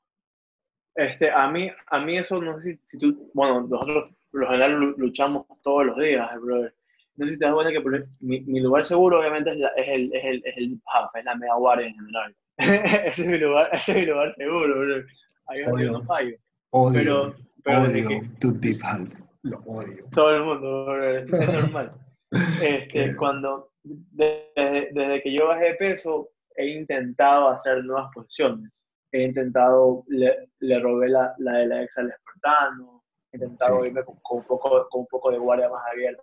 Este, 0.94 1.30
a, 1.30 1.48
mí, 1.48 1.70
a 1.88 1.98
mí 2.00 2.18
eso, 2.18 2.40
no 2.40 2.58
sé 2.60 2.80
si, 2.84 2.98
tú, 2.98 3.30
bueno, 3.34 3.60
nosotros 3.68 4.14
por 4.30 4.40
lo 4.40 4.48
general 4.48 4.94
luchamos 4.96 5.46
todos 5.62 5.86
los 5.86 5.96
días, 5.96 6.28
brother. 6.40 6.74
No 7.16 7.26
sé 7.26 7.32
si 7.32 7.38
te 7.38 7.44
das 7.44 7.54
cuenta 7.54 7.72
que 7.72 7.80
mi, 8.20 8.40
mi, 8.42 8.60
lugar 8.60 8.84
seguro 8.84 9.20
obviamente 9.20 9.50
es, 9.50 9.58
es, 9.76 9.88
el, 9.88 10.14
es, 10.14 10.24
el, 10.24 10.42
es 10.44 10.56
el 10.56 10.80
es 11.14 11.24
la 11.24 11.34
media 11.34 11.54
guardia 11.54 11.86
en 11.88 11.94
general. 11.94 12.36
ese, 12.56 13.22
es 13.22 13.28
mi 13.28 13.38
lugar, 13.38 13.68
ese 13.72 13.92
es 13.92 13.98
mi 13.98 14.06
lugar 14.06 14.34
seguro, 14.36 14.78
brother. 14.78 15.06
Ahí 15.46 15.62
odio, 15.64 15.92
no 15.92 16.04
fallo. 16.04 16.36
Odio, 16.70 16.92
pero, 16.92 17.36
pero 17.64 17.82
odio 17.82 18.08
que, 18.08 18.28
tu 18.40 18.52
deep 18.52 18.80
half. 18.82 19.08
Lo 19.42 19.58
odio. 19.66 20.04
Todo 20.12 20.34
el 20.34 20.44
mundo, 20.44 20.84
brother. 20.84 21.34
Es 21.34 21.52
normal. 21.52 21.92
Este, 22.62 23.16
cuando, 23.16 23.72
desde, 23.82 24.90
desde, 24.92 25.22
que 25.22 25.32
yo 25.32 25.46
bajé 25.46 25.68
de 25.68 25.74
peso, 25.76 26.28
he 26.58 26.66
intentado 26.66 27.48
hacer 27.48 27.84
nuevas 27.84 28.10
posiciones. 28.12 28.82
He 29.12 29.22
intentado, 29.22 30.04
le, 30.08 30.50
le 30.58 30.80
robé 30.80 31.08
la, 31.08 31.32
la, 31.38 31.52
de 31.58 31.66
la 31.66 31.82
ex 31.82 31.96
al 31.98 32.10
espartano, 32.10 33.04
he 33.32 33.36
intentado 33.36 33.86
irme 33.86 34.04
con, 34.04 34.16
un 34.16 34.44
poco, 34.44 34.88
con 34.90 35.00
un 35.00 35.06
poco 35.06 35.30
de 35.30 35.38
guardia 35.38 35.68
más 35.68 35.86
abierta, 35.90 36.22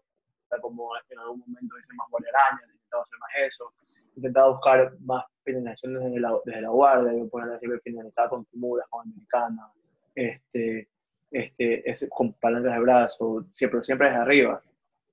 como 0.61 0.89
en 1.09 1.19
algún 1.19 1.39
momento 1.39 1.77
hice 1.79 1.93
más 1.95 2.07
guardia 2.11 2.29
araña, 2.35 2.61
he 2.63 2.73
intentado 2.73 3.03
hacer 3.03 3.19
más 3.19 3.31
eso, 3.47 3.73
he 3.87 4.19
intentado 4.19 4.51
buscar 4.53 4.93
más 4.99 5.25
finalizaciones 5.43 6.03
desde 6.03 6.19
la, 6.19 6.37
desde 6.45 6.61
la 6.61 6.69
guardia, 6.69 7.13
yo 7.13 7.29
puedo 7.29 7.57
siempre 7.57 7.79
finalizar 7.79 8.29
con 8.29 8.45
Kimura, 8.45 8.85
con 8.89 9.07
Americana, 9.07 9.71
este, 10.13 10.89
este, 11.31 11.89
es, 11.89 12.05
con 12.09 12.33
palancas 12.33 12.73
de 12.73 12.79
brazo, 12.81 13.45
siempre, 13.51 13.83
siempre 13.83 14.07
desde 14.07 14.21
arriba. 14.21 14.61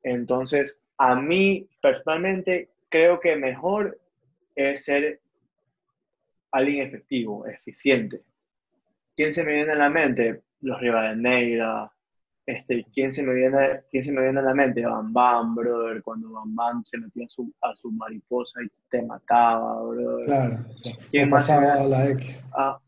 Entonces, 0.02 0.80
a 0.98 1.14
mí 1.14 1.68
personalmente 1.80 2.70
creo 2.88 3.20
que 3.20 3.36
mejor 3.36 3.98
es 4.54 4.84
ser 4.84 5.20
alguien 6.50 6.86
efectivo, 6.86 7.46
eficiente. 7.46 8.22
¿Quién 9.16 9.34
se 9.34 9.44
me 9.44 9.54
viene 9.54 9.72
a 9.72 9.76
la 9.76 9.90
mente? 9.90 10.42
Los 10.60 10.80
Negra, 11.16 11.90
este, 12.44 12.84
¿quién, 12.92 13.12
se 13.12 13.22
me 13.22 13.34
viene, 13.34 13.82
¿quién 13.90 14.02
se 14.02 14.12
me 14.12 14.22
viene 14.22 14.40
a 14.40 14.42
la 14.42 14.54
mente? 14.54 14.84
Bam 14.84 15.12
Bam, 15.12 15.54
brother, 15.54 16.02
cuando 16.02 16.30
Bam 16.32 16.54
Bam 16.54 16.84
se 16.84 16.98
metía 16.98 17.24
a 17.26 17.28
su, 17.28 17.52
a 17.60 17.74
su 17.74 17.90
mariposa 17.90 18.60
y 18.62 18.70
te 18.90 19.02
mataba, 19.02 19.82
brother. 19.82 20.26
Claro, 20.26 20.58
¿quién 21.10 21.30
más 21.30 21.48
pasaba 21.48 21.86
la 21.86 22.10
X? 22.10 22.48
Ah, 22.54 22.80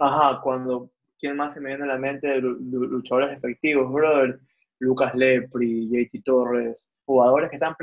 ajá, 0.00 0.40
cuando, 0.42 0.90
¿quién 1.18 1.36
más 1.36 1.54
se 1.54 1.60
me 1.60 1.68
viene 1.68 1.84
a 1.84 1.88
la 1.88 1.98
mente 1.98 2.26
de 2.26 2.40
luchadores 2.40 3.36
efectivos, 3.36 3.92
brother? 3.92 4.40
Lucas 4.80 5.14
Lepri, 5.14 5.88
JT 5.88 6.22
Torres, 6.24 6.86
jugadores 7.04 7.50
que 7.50 7.56
están, 7.56 7.74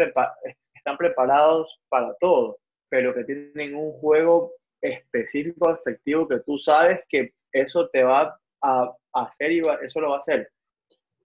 están 0.73 0.97
preparados 0.97 1.79
para 1.89 2.13
todo, 2.19 2.57
pero 2.89 3.13
que 3.13 3.23
tienen 3.23 3.75
un 3.75 3.91
juego 3.93 4.53
específico, 4.81 5.71
efectivo, 5.71 6.27
que 6.27 6.39
tú 6.39 6.57
sabes 6.57 6.99
que 7.09 7.33
eso 7.51 7.89
te 7.89 8.03
va 8.03 8.38
a 8.61 8.95
hacer 9.13 9.51
y 9.51 9.61
eso 9.83 10.01
lo 10.01 10.09
va 10.09 10.17
a 10.17 10.19
hacer. 10.19 10.49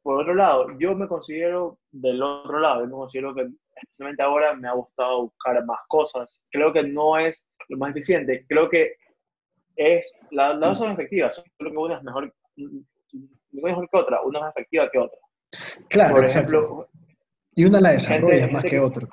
Por 0.03 0.23
otro 0.23 0.35
lado, 0.35 0.79
yo 0.79 0.95
me 0.95 1.07
considero 1.07 1.79
del 1.91 2.23
otro 2.23 2.59
lado, 2.59 2.81
yo 2.81 2.87
me 2.87 2.93
considero 2.93 3.35
que 3.35 3.49
especialmente 3.77 4.23
ahora 4.23 4.55
me 4.55 4.69
ha 4.69 4.73
gustado 4.73 5.25
buscar 5.25 5.65
más 5.65 5.81
cosas. 5.89 6.41
Creo 6.51 6.73
que 6.73 6.83
no 6.83 7.19
es 7.19 7.45
lo 7.69 7.79
más 7.79 7.91
eficiente, 7.91 8.45
creo 8.49 8.69
que 8.69 8.95
es, 9.77 10.13
las 10.31 10.59
dos 10.59 10.79
son 10.79 10.93
efectivas, 10.93 11.43
creo 11.59 11.71
que 11.71 11.77
una 11.77 11.97
es 11.97 12.03
mejor, 12.03 12.35
mejor 13.53 13.89
que 13.91 13.99
otra, 13.99 14.23
una 14.23 14.39
es 14.39 14.43
más 14.43 14.51
efectiva 14.57 14.91
que 14.91 14.99
otra. 14.99 15.19
Claro, 15.89 16.15
por 16.15 16.25
ejemplo. 16.25 16.89
Y 17.55 17.65
una 17.65 17.81
la 17.81 17.93
desarrolla 17.93 18.49
más 18.49 18.63
que, 18.63 18.79
otra. 18.79 19.09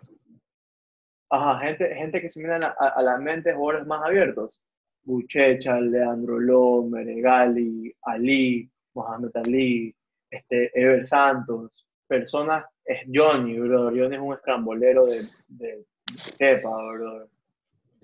Ajá, 1.29 1.59
gente, 1.59 1.93
gente 1.95 2.21
que 2.21 2.29
se 2.29 2.41
mira 2.41 2.57
a, 2.57 3.01
la 3.01 3.17
mente 3.17 3.53
jugadores 3.53 3.87
más 3.87 4.03
abiertos. 4.05 4.61
Buchecha, 5.03 5.79
Leandro 5.79 6.39
Lomer, 6.39 7.21
Gali, 7.21 7.93
Ali, 8.03 8.69
Mohamed 8.93 9.31
Ali, 9.35 9.95
este, 10.29 10.71
Ever 10.73 11.05
Santos, 11.05 11.85
personas, 12.07 12.65
es 12.85 13.01
Johnny, 13.13 13.59
bro. 13.59 13.89
Johnny 13.89 14.15
es 14.15 14.21
un 14.21 14.33
escrambolero 14.33 15.05
de, 15.05 15.27
de, 15.47 15.85
cepa, 16.31 16.69
bro. 16.69 17.29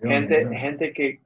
Gente, 0.01 0.47
gente 0.57 0.93
que, 0.93 1.21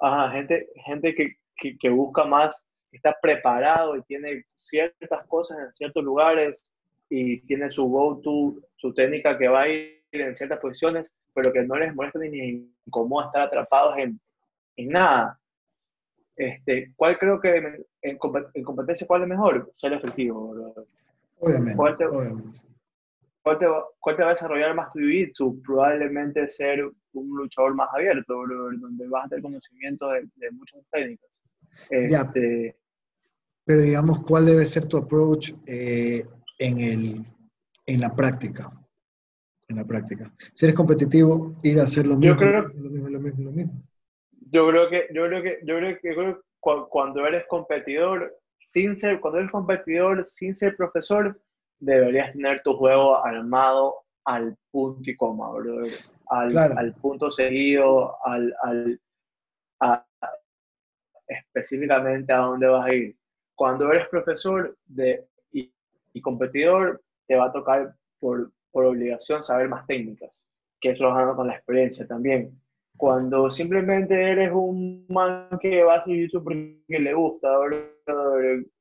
ajá, 0.00 0.32
gente, 0.32 0.68
gente 0.84 1.14
que, 1.14 1.36
que, 1.56 1.78
que 1.78 1.88
busca 1.88 2.24
más 2.24 2.66
está 2.92 3.16
preparado 3.20 3.96
y 3.96 4.02
tiene 4.02 4.44
ciertas 4.56 5.26
cosas 5.26 5.58
en 5.58 5.72
ciertos 5.74 6.04
lugares 6.04 6.70
y 7.08 7.40
tiene 7.46 7.70
su 7.70 7.84
go-to, 7.86 8.56
su 8.76 8.92
técnica 8.94 9.38
que 9.38 9.48
va 9.48 9.62
a 9.62 9.68
ir 9.68 10.00
en 10.12 10.36
ciertas 10.36 10.58
posiciones, 10.60 11.14
pero 11.34 11.52
que 11.52 11.62
no 11.62 11.76
les 11.76 11.94
molesta 11.94 12.18
ni 12.18 12.30
les 12.30 12.62
incomoda 12.86 13.26
estar 13.26 13.42
atrapados 13.42 13.96
en, 13.98 14.20
en 14.76 14.88
nada. 14.88 15.38
Este, 16.36 16.92
¿Cuál 16.96 17.18
creo 17.18 17.40
que 17.40 17.84
en, 18.02 18.18
competencia 18.64 19.06
cuál 19.06 19.22
es 19.22 19.28
mejor? 19.28 19.68
Ser 19.72 19.92
efectivo. 19.92 20.74
Obviamente. 21.38 21.76
¿Cuál 21.76 21.96
te, 21.96 22.04
¿cuál 23.42 23.58
te, 24.16 24.22
va 24.22 24.28
a 24.28 24.32
desarrollar 24.32 24.74
más 24.74 24.92
tu 24.92 25.00
jiu 25.00 25.62
Probablemente 25.62 26.48
ser 26.48 26.82
un 27.12 27.36
luchador 27.36 27.74
más 27.74 27.88
abierto, 27.92 28.34
donde 28.34 29.08
vas 29.08 29.26
a 29.26 29.28
tener 29.28 29.42
conocimiento 29.42 30.08
de, 30.10 30.28
de 30.36 30.50
muchas 30.52 30.80
técnicas. 30.90 31.30
Este, 31.90 32.76
pero 33.64 33.82
digamos, 33.82 34.20
¿cuál 34.24 34.46
debe 34.46 34.66
ser 34.66 34.86
tu 34.86 34.96
approach 34.96 35.52
eh, 35.66 36.26
en, 36.58 36.80
el, 36.80 37.24
en 37.86 38.00
la 38.00 38.14
práctica? 38.14 38.72
En 39.70 39.76
la 39.76 39.84
práctica. 39.84 40.30
Si 40.54 40.66
eres 40.66 40.76
competitivo, 40.76 41.54
ir 41.62 41.80
a 41.80 41.84
hacer 41.84 42.06
lo 42.06 42.16
mismo. 42.16 42.34
Yo 42.34 42.38
creo, 42.38 42.68
lo 42.74 42.90
mismo, 42.90 43.08
lo 43.08 43.52
mismo, 43.52 43.82
Yo 44.50 44.68
creo 44.68 44.90
que, 44.90 45.08
yo 45.14 45.26
creo 45.26 45.42
que, 45.42 45.58
yo 45.64 45.76
creo 45.76 45.98
que 46.00 46.40
cuando 46.90 47.26
eres 47.26 47.46
competidor, 47.46 48.36
sin 48.58 48.96
ser, 48.96 49.20
cuando 49.20 49.38
eres 49.38 49.50
competidor 49.50 50.26
sin 50.26 50.54
ser 50.54 50.76
profesor, 50.76 51.40
deberías 51.78 52.32
tener 52.32 52.60
tu 52.62 52.74
juego 52.74 53.24
armado 53.24 53.94
al 54.24 54.56
punto 54.70 55.08
y 55.10 55.16
coma, 55.16 55.48
Al, 56.28 56.58
al 56.58 56.94
punto 56.94 57.30
seguido, 57.30 58.16
al, 58.24 58.54
al 58.62 59.00
específicamente 61.26 62.32
a 62.32 62.38
dónde 62.38 62.66
vas 62.66 62.86
a 62.86 62.94
ir 62.94 63.16
cuando 63.60 63.92
eres 63.92 64.08
profesor 64.08 64.74
de, 64.86 65.28
y, 65.52 65.70
competidor, 66.22 67.02
te 67.26 67.36
va 67.36 67.48
a 67.48 67.52
tocar 67.52 67.94
por, 68.18 68.50
por, 68.72 68.84
obligación 68.84 69.42
saber 69.42 69.68
más 69.68 69.86
técnicas, 69.86 70.40
que 70.80 70.90
eso 70.90 71.04
lo 71.04 71.14
gano 71.14 71.36
con 71.36 71.46
la 71.46 71.54
experiencia 71.54 72.06
también. 72.06 72.60
Cuando 72.96 73.50
simplemente 73.50 74.14
eres 74.14 74.52
un 74.52 75.06
man 75.08 75.48
que 75.60 75.82
va 75.82 75.96
a 75.96 76.04
seguir 76.04 76.30
porque 76.32 76.82
le 76.88 77.14
gusta, 77.14 77.48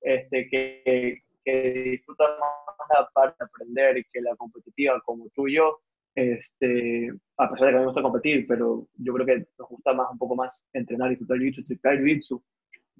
este, 0.01 0.49
que, 0.49 1.23
que 1.45 2.01
más 2.07 2.89
la 2.89 3.09
parte 3.13 3.37
de 3.39 3.45
aprender 3.45 4.05
que 4.11 4.21
la 4.21 4.35
competitiva 4.35 5.01
como 5.05 5.29
tú 5.29 5.47
y 5.47 5.55
yo, 5.55 5.79
este, 6.15 7.11
a 7.37 7.49
pesar 7.49 7.67
de 7.67 7.71
que 7.71 7.77
a 7.77 7.79
mí 7.79 7.79
me 7.79 7.85
gusta 7.85 8.01
competir, 8.01 8.45
pero 8.47 8.87
yo 8.95 9.13
creo 9.13 9.25
que 9.25 9.47
nos 9.57 9.69
gusta 9.69 9.93
más 9.93 10.07
un 10.11 10.17
poco 10.17 10.35
más 10.35 10.61
entrenar, 10.73 11.09
disfrutar 11.09 11.37
el 11.37 11.43
jiu-jitsu, 11.43 11.79
el 11.83 12.21
jiu 12.21 12.41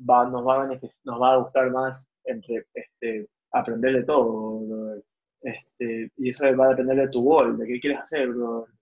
va, 0.10 0.26
nos, 0.30 0.46
va 0.46 0.64
a 0.64 0.68
nos 0.68 1.22
va 1.22 1.34
a 1.34 1.38
gustar 1.38 1.72
más 1.72 2.08
entre, 2.24 2.66
este, 2.74 3.28
aprender 3.52 3.94
de 3.94 4.04
todo. 4.04 5.02
Este, 5.42 6.12
y 6.18 6.30
eso 6.30 6.44
va 6.58 6.66
a 6.66 6.70
depender 6.70 6.98
de 6.98 7.10
tu 7.10 7.24
gol, 7.24 7.58
de 7.58 7.68
qué 7.68 7.80
quieres 7.80 8.00
hacer, 8.00 8.30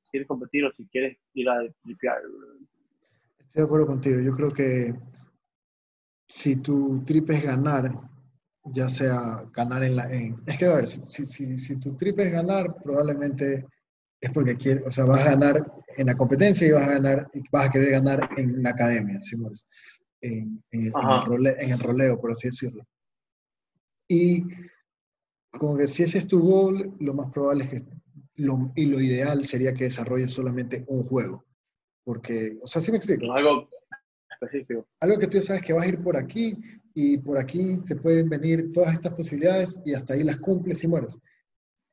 si 0.01 0.10
quieres 0.10 0.28
competir 0.28 0.66
o 0.66 0.74
si 0.74 0.86
quieres 0.88 1.18
ir 1.34 1.49
a 1.49 1.60
tripear. 1.84 2.18
Estoy 3.39 3.62
de 3.62 3.64
acuerdo 3.64 3.88
contigo. 3.88 4.20
Yo 4.20 4.36
creo 4.36 4.51
que 4.51 4.93
si 6.28 6.58
tu 6.58 7.03
trip 7.05 7.30
es 7.30 7.43
ganar, 7.43 7.91
ya 8.66 8.89
sea 8.89 9.43
ganar 9.53 9.84
en 9.84 9.95
la... 9.95 10.12
En, 10.12 10.36
es 10.45 10.58
que 10.58 10.66
a 10.66 10.76
ver, 10.76 10.88
si, 10.88 11.26
si, 11.26 11.58
si 11.58 11.80
tu 11.80 11.95
trip 11.95 12.20
es 12.20 12.32
ganar, 12.32 12.76
probablemente 12.84 13.66
es 14.20 14.32
porque 14.32 14.58
quieres, 14.58 14.86
o 14.86 14.91
sea, 14.91 15.05
vas 15.05 15.22
a 15.26 15.32
ganar 15.32 15.72
en 15.95 16.08
la 16.08 16.16
competencia 16.16 16.68
y 16.68 16.72
vas 16.72 16.88
a 16.88 16.93
ganar, 16.93 17.30
vas 17.51 17.68
a 17.68 17.72
querer 17.72 17.91
ganar 17.91 18.30
en 18.38 18.64
la 18.64 18.72
academia, 18.72 19.20
¿sí? 19.20 19.36
en, 20.22 20.64
el, 20.72 21.80
roleo, 21.80 22.20
por 22.20 22.32
así 22.32 22.47
decirlo. 22.47 22.84
Y 24.08 24.43
como 25.51 25.77
que 25.77 25.87
si 25.87 26.03
ese 26.03 26.17
es 26.17 26.27
tu 26.27 26.39
gol, 26.39 26.95
lo 26.99 27.13
más 27.13 27.31
probable 27.31 27.65
es 27.65 27.69
que, 27.69 27.85
lo, 28.35 28.71
y 28.75 28.85
lo 28.85 28.99
ideal 28.99 29.45
sería 29.45 29.73
que 29.73 29.85
desarrolles 29.85 30.31
solamente 30.31 30.85
un 30.87 31.03
juego. 31.03 31.45
Porque, 32.03 32.57
o 32.61 32.67
sea, 32.67 32.81
si 32.81 32.91
me 32.91 32.97
explico. 32.97 33.33
Algo 33.33 33.69
específico. 34.29 34.87
Algo 34.99 35.17
que 35.17 35.27
tú 35.27 35.41
sabes 35.41 35.63
que 35.63 35.73
vas 35.73 35.85
a 35.85 35.89
ir 35.89 36.01
por 36.01 36.15
aquí 36.15 36.55
y 36.93 37.17
por 37.17 37.37
aquí 37.37 37.77
te 37.85 37.95
pueden 37.95 38.29
venir 38.29 38.71
todas 38.71 38.93
estas 38.93 39.13
posibilidades 39.13 39.77
y 39.85 39.93
hasta 39.93 40.13
ahí 40.13 40.23
las 40.23 40.37
cumples 40.37 40.83
y 40.83 40.87
mueres. 40.87 41.19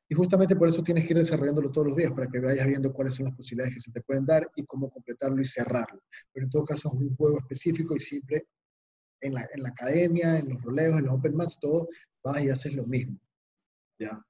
Y 0.07 0.13
justamente 0.13 0.55
por 0.55 0.69
eso 0.69 0.83
tienes 0.83 1.05
que 1.05 1.13
ir 1.13 1.17
desarrollándolo 1.17 1.71
todos 1.71 1.87
los 1.87 1.95
días, 1.95 2.11
para 2.11 2.27
que 2.27 2.39
vayas 2.39 2.67
viendo 2.67 2.93
cuáles 2.93 3.15
son 3.15 3.25
las 3.25 3.35
posibilidades 3.35 3.73
que 3.73 3.79
se 3.79 3.91
te 3.91 4.01
pueden 4.01 4.25
dar 4.25 4.47
y 4.55 4.63
cómo 4.65 4.89
completarlo 4.89 5.41
y 5.41 5.45
cerrarlo. 5.45 5.99
Pero 6.31 6.45
en 6.45 6.49
todo 6.51 6.63
caso 6.63 6.91
es 6.93 7.01
un 7.01 7.15
juego 7.15 7.39
específico 7.39 7.95
y 7.95 7.99
siempre 7.99 8.45
en 9.21 9.33
la, 9.33 9.47
en 9.53 9.63
la 9.63 9.69
academia, 9.69 10.37
en 10.37 10.49
los 10.49 10.61
roleos, 10.61 10.99
en 10.99 11.05
los 11.05 11.15
open 11.15 11.35
mats, 11.35 11.57
todo, 11.59 11.89
vas 12.23 12.43
y 12.43 12.49
haces 12.49 12.73
lo 12.75 12.85
mismo. 12.85 13.19
¿Ya? 13.99 14.21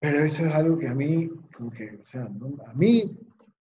Pero 0.00 0.18
eso 0.18 0.44
es 0.44 0.54
algo 0.54 0.78
que 0.78 0.88
a 0.88 0.94
mí, 0.94 1.30
como 1.54 1.70
que, 1.70 1.96
o 2.00 2.04
sea, 2.04 2.24
a 2.24 2.74
mí 2.74 3.16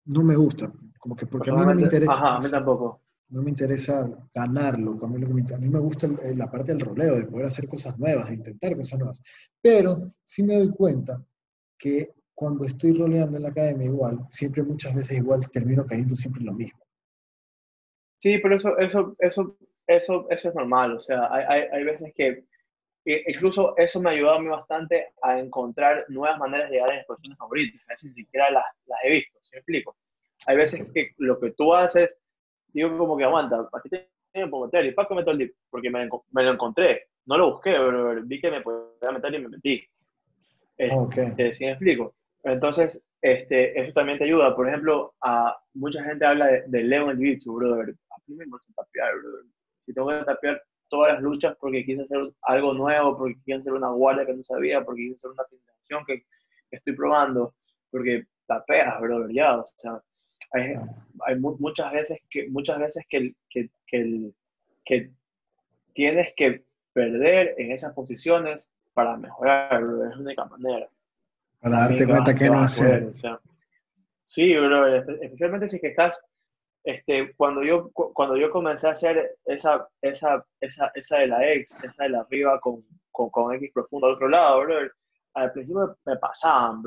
no 0.05 0.22
me 0.22 0.36
gusta, 0.36 0.72
como 0.99 1.16
que 1.16 1.26
porque 1.26 1.51
a 1.51 1.55
mí 1.55 1.61
no 1.61 1.74
me 1.74 1.82
interesa. 1.82 2.12
Ajá, 2.12 2.36
a 2.36 2.40
mí 2.40 2.51
tampoco 2.51 3.03
no 3.30 3.42
me 3.42 3.51
interesa 3.51 4.09
ganarlo, 4.34 4.99
a 5.03 5.07
mí, 5.07 5.18
me, 5.18 5.78
gusta 5.78 6.09
la 6.34 6.51
parte 6.51 6.72
del 6.72 6.80
roleo, 6.80 7.16
de 7.16 7.26
poder 7.26 7.46
hacer 7.46 7.68
cosas 7.68 7.99
nuevas, 7.99 8.28
de 8.28 8.36
intentar 8.36 8.74
cosas 8.76 8.99
nuevas. 8.99 9.22
Pero 9.61 10.14
sí 10.24 10.42
me 10.42 10.57
doy 10.57 10.70
cuenta 10.70 11.22
que 11.78 12.14
cuando 12.34 12.64
estoy 12.64 12.94
roleando 12.94 13.36
en 13.36 13.42
la 13.42 13.51
academia 13.51 13.86
igual, 13.86 14.26
siempre 14.30 14.62
muchas 14.62 14.94
veces 14.94 15.18
igual 15.18 15.49
termino 15.51 15.84
cayendo 15.86 16.16
siempre 16.16 16.42
lo 16.42 16.55
mismo. 16.55 16.78
Sí, 18.20 18.38
pero 18.38 18.57
eso, 18.57 18.78
eso, 18.78 19.14
eso, 19.18 19.57
eso, 19.86 20.26
eso 20.30 20.49
es 20.49 20.55
normal, 20.55 20.96
o 20.96 21.01
sea, 21.01 21.28
hay, 21.30 21.64
hay, 21.70 21.84
veces 21.84 22.12
que 22.14 22.46
incluso 23.05 23.74
eso 23.76 24.01
me 24.01 24.11
ha 24.11 24.12
ayudado 24.12 24.38
a 24.38 24.42
mí 24.42 24.49
bastante 24.49 25.09
a 25.22 25.38
encontrar 25.38 26.05
nuevas 26.09 26.38
maneras 26.38 26.68
de 26.68 26.76
llegar 26.76 26.92
a 26.92 26.96
mis 26.96 27.05
posiciones 27.07 27.38
favoritas, 27.38 27.80
a 27.88 27.92
veces 27.92 28.11
ni 28.14 28.24
siquiera 28.24 28.51
las, 28.51 28.64
las 28.86 28.99
he 29.05 29.11
visto, 29.11 29.38
¿sí 29.42 29.51
me 29.53 29.59
explico? 29.59 29.96
Hay 30.46 30.57
veces 30.57 30.86
que 30.92 31.12
lo 31.18 31.40
que 31.40 31.53
tú 31.53 31.74
haces 31.74 32.16
digo 32.72 32.96
como 32.99 33.16
que 33.16 33.24
aguanta, 33.24 33.68
aquí 33.72 33.88
que 33.88 34.09
meter 34.32 34.94
Paco 34.94 35.14
meto 35.14 35.30
el 35.30 35.38
dip, 35.38 35.55
porque 35.70 35.90
me, 35.90 36.09
me, 36.30 36.42
lo 36.42 36.53
encontré, 36.53 37.09
no 37.26 37.38
lo 37.38 37.53
busqué, 37.53 37.72
pero 37.72 38.22
vi 38.24 38.40
que 38.40 38.51
me 38.51 38.61
podía 38.61 39.11
meter 39.12 39.34
y 39.34 39.38
me 39.38 39.49
metí. 39.49 39.84
Este, 40.76 40.96
okay. 40.96 41.53
¿Sí 41.53 41.64
me 41.64 41.72
explico? 41.72 42.14
Entonces, 42.44 43.05
este, 43.20 43.80
eso 43.80 43.92
también 43.92 44.18
te 44.18 44.24
ayuda. 44.24 44.55
Por 44.55 44.68
ejemplo, 44.68 45.14
a 45.22 45.57
mucha 45.74 46.03
gente 46.05 46.24
habla 46.24 46.46
de, 46.46 46.64
de 46.68 46.82
Leo 46.84 47.05
en 47.05 47.11
el 47.11 47.16
bicho, 47.16 47.53
brother. 47.53 47.94
A 48.11 48.16
mí 48.26 48.36
me 48.36 48.44
gusta 48.46 48.72
tapear, 48.76 49.12
brother. 49.18 49.44
Si 49.84 49.92
tengo 49.92 50.09
que 50.09 50.24
tapear 50.24 50.62
todas 50.89 51.14
las 51.14 51.22
luchas 51.22 51.57
porque 51.61 51.84
quise 51.84 52.03
hacer 52.03 52.32
algo 52.43 52.74
nuevo, 52.74 53.16
porque 53.16 53.36
quise 53.45 53.59
hacer 53.59 53.72
una 53.72 53.91
guardia 53.91 54.26
que 54.26 54.34
no 54.34 54.43
sabía, 54.43 54.84
porque 54.84 55.03
quise 55.03 55.14
hacer 55.16 55.30
una 55.30 55.45
finalización 55.45 56.05
que, 56.07 56.24
estoy 56.70 56.95
probando, 56.95 57.55
porque 57.91 58.26
tapeas, 58.47 59.01
brother, 59.01 59.34
ya, 59.34 59.57
o 59.57 59.66
sea, 59.76 60.03
hay, 60.53 60.74
hay 61.26 61.36
muchas 61.39 61.93
veces 61.93 62.18
que, 62.28 62.49
muchas 62.51 62.78
veces 62.78 63.05
que, 63.09 63.34
que, 63.49 63.70
que, 63.86 64.30
que 64.84 65.11
tienes 65.95 66.32
que 66.36 66.64
perder 66.93 67.55
en 67.59 67.72
esas 67.72 67.93
posiciones 67.95 68.70
para 68.93 69.16
mejorar, 69.16 69.80
es 69.80 70.16
la 70.16 70.18
única 70.18 70.45
manera. 70.45 70.89
Para 71.61 71.76
darte 71.76 72.07
cuenta 72.07 72.34
que, 72.34 72.51
no 72.51 72.59
hacer. 72.59 73.12
sí, 74.26 74.55
bro, 74.57 74.97
especialmente 74.97 75.68
si 75.68 75.80
que 75.80 75.89
estás, 75.89 76.24
este, 76.85 77.35
cuando 77.35 77.62
yo, 77.62 77.91
cuando 77.93 78.37
yo 78.37 78.51
comencé 78.51 78.87
a 78.89 78.93
hacer 78.93 79.37
esa, 79.45 79.89
esa, 80.01 80.45
esa, 80.61 80.91
esa 80.95 81.18
de 81.18 81.26
la 81.26 81.53
X, 81.55 81.76
esa 81.83 82.05
de 82.05 82.11
la 82.11 82.20
arriba 82.20 82.61
con, 82.61 82.85
con, 83.11 83.31
con 83.31 83.55
X 83.55 83.70
profundo 83.72 84.07
al 84.07 84.14
otro 84.14 84.29
lado, 84.29 84.62
al 85.35 85.53
principio 85.53 85.97
me 86.05 86.16
pasaban, 86.16 86.83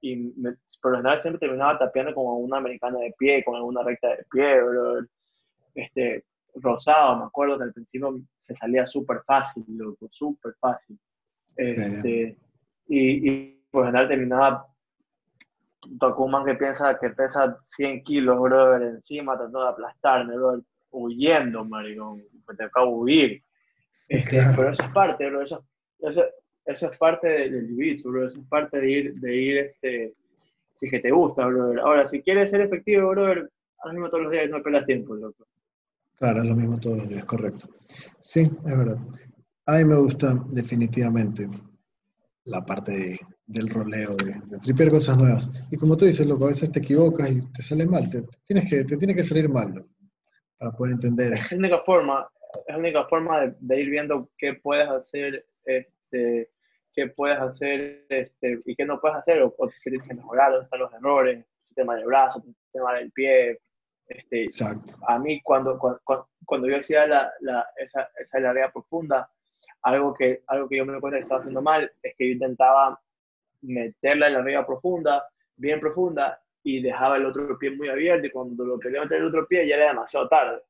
y 0.00 0.16
me, 0.36 0.54
por 0.80 0.92
lo 0.92 0.98
general 0.98 1.20
siempre 1.20 1.40
terminaba 1.40 1.78
tapeando 1.78 2.14
como 2.14 2.38
una 2.38 2.58
americana 2.58 2.98
de 3.00 3.14
pie, 3.18 3.42
con 3.44 3.56
alguna 3.56 3.82
recta 3.82 4.08
de 4.08 4.24
pie. 4.30 4.60
Este, 5.74 6.24
rosado, 6.54 7.18
me 7.18 7.24
acuerdo 7.24 7.58
que 7.58 7.64
al 7.64 7.72
principio 7.72 8.20
se 8.40 8.54
salía 8.54 8.86
súper 8.86 9.22
fácil, 9.26 9.64
loco, 9.68 10.06
súper 10.10 10.54
fácil. 10.60 10.98
Este, 11.56 12.36
y, 12.86 13.30
y 13.30 13.62
por 13.70 13.86
general 13.86 14.08
terminaba 14.08 14.66
tocó 15.98 16.24
un 16.24 16.32
man 16.32 16.44
que 16.44 16.54
piensa 16.54 16.98
que 16.98 17.10
pesa 17.10 17.58
100 17.60 18.04
kilos, 18.04 18.40
brother, 18.40 18.82
encima 18.82 19.36
tratando 19.36 19.62
de 19.62 19.68
aplastarme, 19.68 20.36
brother, 20.36 20.64
huyendo, 20.90 21.64
maricón, 21.64 22.22
me 22.48 22.54
te 22.56 22.64
acabo 22.64 22.90
de 22.90 23.02
huir. 23.02 23.42
Este, 24.08 24.40
pero 24.56 24.70
eso 24.70 24.82
es 24.82 24.92
parte, 24.92 25.28
bro, 25.28 25.42
eso, 25.42 25.64
eso, 26.00 26.24
eso 26.64 26.90
es 26.90 26.98
parte 26.98 27.28
del 27.50 27.68
jiu 27.68 28.10
bro, 28.10 28.26
eso 28.26 28.40
es 28.40 28.46
parte 28.48 28.80
de 28.80 28.90
ir, 28.90 29.14
de 29.16 29.36
ir, 29.36 29.58
este, 29.58 30.14
si 30.72 30.86
es 30.86 30.92
que 30.92 31.00
te 31.00 31.10
gusta, 31.10 31.46
brother. 31.46 31.80
Ahora, 31.80 32.06
si 32.06 32.22
quieres 32.22 32.50
ser 32.50 32.62
efectivo, 32.62 33.10
brother, 33.10 33.50
lo 33.84 33.92
mismo 33.92 34.08
todos 34.08 34.24
los 34.24 34.32
días 34.32 34.48
no 34.48 34.62
pierdas 34.62 34.86
tiempo, 34.86 35.14
loco. 35.14 35.46
Claro, 36.16 36.42
es 36.42 36.48
lo 36.48 36.56
mismo 36.56 36.78
todos 36.78 36.98
los 36.98 37.08
días, 37.08 37.24
correcto. 37.24 37.68
Sí, 38.18 38.40
es 38.40 38.78
verdad. 38.78 38.98
A 39.66 39.76
mí 39.76 39.84
me 39.84 39.96
gusta 39.96 40.34
definitivamente 40.48 41.48
la 42.44 42.64
parte 42.64 43.18
del 43.48 43.68
roleo, 43.70 44.14
de, 44.14 44.34
de, 44.46 44.58
tripear 44.58 44.90
cosas 44.90 45.16
nuevas. 45.16 45.50
Y 45.70 45.76
como 45.78 45.96
tú 45.96 46.04
dices, 46.04 46.26
loco, 46.26 46.44
a 46.44 46.48
veces 46.48 46.70
te 46.70 46.80
equivocas 46.80 47.30
y 47.30 47.40
te 47.52 47.62
sale 47.62 47.86
mal, 47.86 48.08
te, 48.10 48.22
tienes 48.46 48.68
que, 48.68 48.84
te 48.84 48.96
tiene 48.96 49.14
que 49.14 49.24
salir 49.24 49.48
mal 49.48 49.84
para 50.58 50.72
poder 50.72 50.94
entender. 50.94 51.32
Es 51.32 51.50
la 51.52 51.56
única 51.56 51.78
forma, 51.78 52.28
es 52.66 52.74
la 52.74 52.78
única 52.78 53.04
forma 53.06 53.54
de, 53.58 53.80
ir 53.80 53.88
viendo 53.88 54.28
qué 54.36 54.54
puedes 54.54 54.88
hacer, 54.88 55.46
este, 55.64 56.50
qué 56.92 57.08
puedes 57.08 57.38
hacer 57.38 58.04
este, 58.10 58.60
y 58.66 58.76
qué 58.76 58.84
no 58.84 59.00
puedes 59.00 59.16
hacer, 59.16 59.42
o, 59.42 59.54
qué 59.82 59.90
tienes 59.90 60.06
que 60.06 60.14
mejorar, 60.14 60.50
dónde 60.50 60.64
están 60.64 60.80
los 60.80 60.92
errores, 60.92 61.38
el 61.38 61.44
sistema 61.64 61.96
del 61.96 62.04
brazo, 62.04 62.42
el 62.46 62.54
sistema 62.54 62.94
del 62.94 63.10
pie. 63.12 63.58
Este, 64.08 64.44
Exacto. 64.44 64.92
A 65.06 65.18
mí, 65.18 65.40
cuando, 65.42 65.78
cuando, 65.78 66.28
cuando 66.44 66.68
yo 66.68 66.78
hacía 66.78 67.06
la, 67.06 67.32
la, 67.40 67.66
esa, 67.78 68.08
esa 68.18 68.38
área 68.50 68.70
profunda, 68.70 69.30
algo 69.82 70.12
que, 70.12 70.42
algo 70.48 70.68
que 70.68 70.76
yo 70.76 70.84
me 70.84 70.92
di 70.92 71.00
cuenta 71.00 71.18
que 71.18 71.22
estaba 71.22 71.40
haciendo 71.40 71.62
mal 71.62 71.90
es 72.02 72.14
que 72.16 72.26
yo 72.26 72.32
intentaba 72.32 73.00
meterla 73.62 74.28
en 74.28 74.34
la 74.34 74.42
riga 74.42 74.66
profunda, 74.66 75.24
bien 75.56 75.80
profunda, 75.80 76.40
y 76.62 76.82
dejaba 76.82 77.16
el 77.16 77.26
otro 77.26 77.58
pie 77.58 77.70
muy 77.70 77.88
abierto, 77.88 78.26
y 78.26 78.30
cuando 78.30 78.64
lo 78.64 78.78
quería 78.78 79.02
meter 79.02 79.18
el 79.18 79.26
otro 79.26 79.46
pie 79.46 79.66
ya 79.66 79.76
era 79.76 79.88
demasiado 79.88 80.28
tarde. 80.28 80.62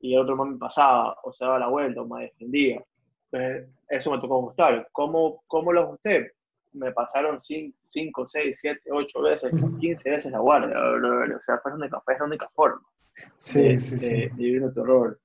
Y 0.00 0.14
el 0.14 0.20
otro 0.20 0.36
me 0.36 0.58
pasaba, 0.58 1.16
o 1.22 1.32
se 1.32 1.44
daba 1.44 1.58
la 1.58 1.68
vuelta, 1.68 2.02
o 2.02 2.06
me 2.06 2.24
defendía. 2.24 2.82
Entonces, 3.30 3.68
eso 3.88 4.10
me 4.10 4.20
tocó 4.20 4.38
ajustar. 4.38 4.88
¿Cómo, 4.92 5.42
cómo 5.46 5.72
lo 5.72 5.82
ajusté? 5.82 6.32
Me 6.72 6.92
pasaron 6.92 7.38
5, 7.38 8.26
6, 8.26 8.58
7, 8.60 8.80
8 8.90 9.22
veces, 9.22 9.52
15 9.80 10.10
veces 10.10 10.32
la 10.32 10.38
guardia. 10.38 10.76
O 10.78 11.42
sea, 11.42 11.58
fue 11.58 11.72
la 11.72 11.76
única, 11.76 12.00
fue 12.00 12.18
la 12.18 12.24
única 12.24 12.48
forma 12.54 12.82
sí, 13.36 13.62
de, 13.62 13.80
sí, 13.80 13.98
sí. 13.98 14.14
de 14.14 14.28
vivir 14.34 14.62
nuestro 14.62 14.84
error. 14.84 15.20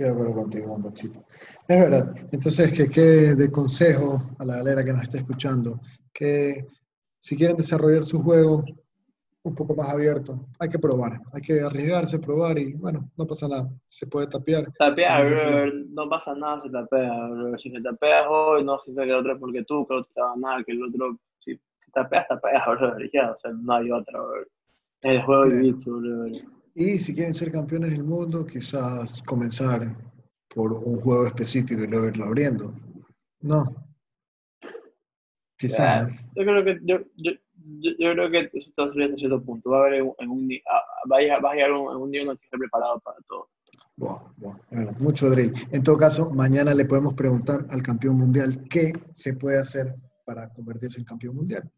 Estoy 0.00 0.14
de 0.14 0.22
acuerdo 0.22 0.40
contigo, 0.42 0.78
Bachito. 0.78 1.26
Es 1.68 1.78
verdad. 1.78 2.14
Entonces, 2.32 2.72
que 2.72 2.88
quede 2.88 3.34
de 3.34 3.50
consejo 3.50 4.22
a 4.38 4.46
la 4.46 4.56
galera 4.56 4.82
que 4.82 4.94
nos 4.94 5.02
está 5.02 5.18
escuchando, 5.18 5.78
que 6.10 6.64
si 7.20 7.36
quieren 7.36 7.58
desarrollar 7.58 8.02
su 8.04 8.22
juego 8.22 8.64
un 9.42 9.54
poco 9.54 9.74
más 9.74 9.90
abierto, 9.90 10.48
hay 10.58 10.70
que 10.70 10.78
probar, 10.78 11.20
hay 11.34 11.42
que 11.42 11.60
arriesgarse, 11.60 12.18
probar 12.18 12.58
y 12.58 12.72
bueno, 12.72 13.10
no 13.14 13.26
pasa 13.26 13.46
nada, 13.46 13.68
se 13.88 14.06
puede 14.06 14.26
tapear. 14.26 14.72
Tapear, 14.78 15.70
no 15.90 16.08
pasa 16.08 16.34
nada, 16.34 16.62
se 16.62 16.70
tapea, 16.70 17.28
bro. 17.28 17.58
Si 17.58 17.70
se 17.70 17.82
tapeas 17.82 18.24
hoy, 18.26 18.64
no 18.64 18.78
significa 18.78 19.04
que 19.04 19.10
el 19.10 19.18
otro 19.18 19.32
es 19.34 19.38
porque 19.38 19.64
tú, 19.64 19.86
que 19.86 19.92
el 19.92 20.00
otro 20.00 20.12
te 20.14 20.20
va 20.22 20.34
mal, 20.34 20.64
que 20.64 20.72
el 20.72 20.82
otro, 20.82 21.18
si, 21.38 21.60
si 21.76 21.90
tapeas, 21.92 22.26
tapeas, 22.26 22.64
bro, 22.66 22.96
ya, 23.12 23.32
o 23.32 23.36
sea, 23.36 23.50
no 23.52 23.74
hay 23.74 23.90
otra, 23.90 24.18
bro. 24.18 24.46
El 25.02 25.20
juego 25.20 25.44
de 25.44 25.60
bicho, 25.60 25.90
bro. 25.92 26.24
Y 26.80 26.98
si 26.98 27.14
quieren 27.14 27.34
ser 27.34 27.52
campeones 27.52 27.90
del 27.90 28.04
mundo, 28.04 28.46
quizás 28.46 29.22
comenzar 29.24 29.94
por 30.48 30.72
un 30.72 30.98
juego 30.98 31.26
específico 31.26 31.84
y 31.84 31.86
luego 31.86 32.08
irlo 32.08 32.24
abriendo. 32.24 32.74
No. 33.42 33.66
Quizás. 35.58 36.08
Yo 36.34 36.42
creo 36.42 36.64
que 36.64 36.80
yo, 36.82 37.00
yo, 37.16 37.32
yo, 37.98 38.12
creo 38.14 38.30
que 38.30 38.50
eso 38.54 38.70
está 38.70 38.88
subiendo 38.88 39.14
a 39.14 39.18
cierto 39.18 39.44
punto. 39.44 39.68
Va 39.68 39.76
a 39.76 39.86
haber 39.88 40.10
en 40.20 40.30
un 40.30 40.48
día, 40.48 40.62
ah, 40.70 40.82
va 41.12 41.18
a, 41.18 41.52
llegar 41.52 41.70
un, 41.70 41.94
un 41.96 42.10
día 42.10 42.22
uno 42.22 42.34
que 42.38 42.44
esté 42.46 42.56
preparado 42.56 42.98
para 43.00 43.18
todo. 43.28 43.50
Bueno, 43.96 44.32
bueno, 44.70 44.92
mucho 45.00 45.28
drill. 45.28 45.52
En 45.72 45.82
todo 45.82 45.98
caso, 45.98 46.30
mañana 46.30 46.72
le 46.72 46.86
podemos 46.86 47.12
preguntar 47.12 47.66
al 47.68 47.82
campeón 47.82 48.16
mundial 48.16 48.64
qué 48.70 48.94
se 49.12 49.34
puede 49.34 49.58
hacer 49.58 49.96
para 50.24 50.48
convertirse 50.54 50.98
en 50.98 51.04
campeón 51.04 51.36
mundial. 51.36 51.70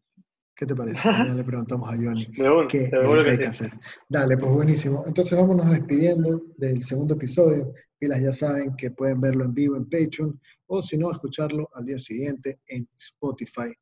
¿Qué 0.55 0.65
te 0.65 0.75
parece? 0.75 0.99
Ya 1.27 1.33
le 1.33 1.43
preguntamos 1.43 1.89
a 1.89 1.95
Johnny 1.95 2.27
qué, 2.31 2.89
hay 3.27 3.37
que 3.37 3.45
hacer. 3.45 3.71
Dale, 4.07 4.37
pues 4.37 4.51
buenísimo. 4.51 5.03
Entonces 5.07 5.37
vámonos 5.37 5.69
despidiendo 5.69 6.41
del 6.57 6.81
segundo 6.81 7.15
episodio. 7.15 7.73
Pilas 7.97 8.21
ya 8.21 8.31
saben 8.31 8.75
que 8.75 8.91
pueden 8.91 9.19
verlo 9.19 9.45
en 9.45 9.53
vivo 9.53 9.75
en 9.75 9.89
Patreon 9.89 10.39
o 10.67 10.81
si 10.81 10.97
no, 10.97 11.11
escucharlo 11.11 11.69
al 11.73 11.85
día 11.85 11.97
siguiente 11.97 12.59
en 12.67 12.87
Spotify. 12.97 13.73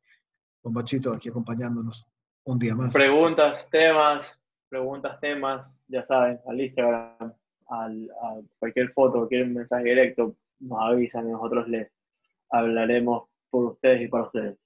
Con 0.60 0.72
Bachito 0.72 1.12
aquí 1.12 1.28
acompañándonos 1.28 2.06
un 2.44 2.58
día 2.58 2.74
más. 2.74 2.92
Preguntas, 2.92 3.66
temas, 3.70 4.38
preguntas, 4.68 5.20
temas, 5.20 5.68
ya 5.88 6.04
saben, 6.04 6.38
al 6.46 6.60
Instagram, 6.60 7.34
al, 7.68 8.10
a 8.22 8.40
cualquier 8.58 8.92
foto, 8.92 9.18
cualquier 9.18 9.46
mensaje 9.48 9.84
directo, 9.84 10.36
nos 10.60 10.78
avisan 10.80 11.28
y 11.28 11.32
nosotros 11.32 11.68
les 11.68 11.90
hablaremos 12.50 13.24
por 13.50 13.72
ustedes 13.72 14.02
y 14.02 14.08
para 14.08 14.24
ustedes. 14.24 14.61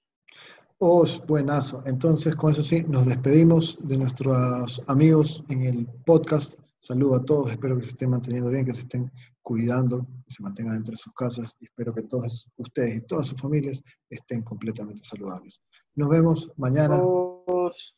Os 0.79 1.25
buenazo. 1.25 1.81
Entonces, 1.87 2.35
con 2.35 2.51
eso 2.51 2.61
sí, 2.61 2.83
nos 2.87 3.07
despedimos 3.07 3.79
de 3.81 3.97
nuestros 3.97 4.79
amigos 4.85 5.43
en 5.49 5.63
el 5.63 5.87
podcast. 6.05 6.53
Saludo 6.79 7.15
a 7.15 7.25
todos, 7.25 7.49
espero 7.49 7.77
que 7.77 7.83
se 7.83 7.89
estén 7.89 8.11
manteniendo 8.11 8.51
bien, 8.51 8.63
que 8.63 8.75
se 8.75 8.81
estén 8.81 9.11
cuidando, 9.41 10.05
que 10.27 10.35
se 10.35 10.43
mantengan 10.43 10.75
entre 10.75 10.95
sus 10.95 11.11
casas 11.13 11.55
y 11.59 11.65
espero 11.65 11.95
que 11.95 12.03
todos 12.03 12.47
ustedes 12.57 12.97
y 12.97 13.01
todas 13.01 13.25
sus 13.25 13.41
familias 13.41 13.83
estén 14.11 14.43
completamente 14.43 15.03
saludables. 15.03 15.59
Nos 15.95 16.09
vemos 16.09 16.51
mañana. 16.57 17.01
Os. 17.01 17.95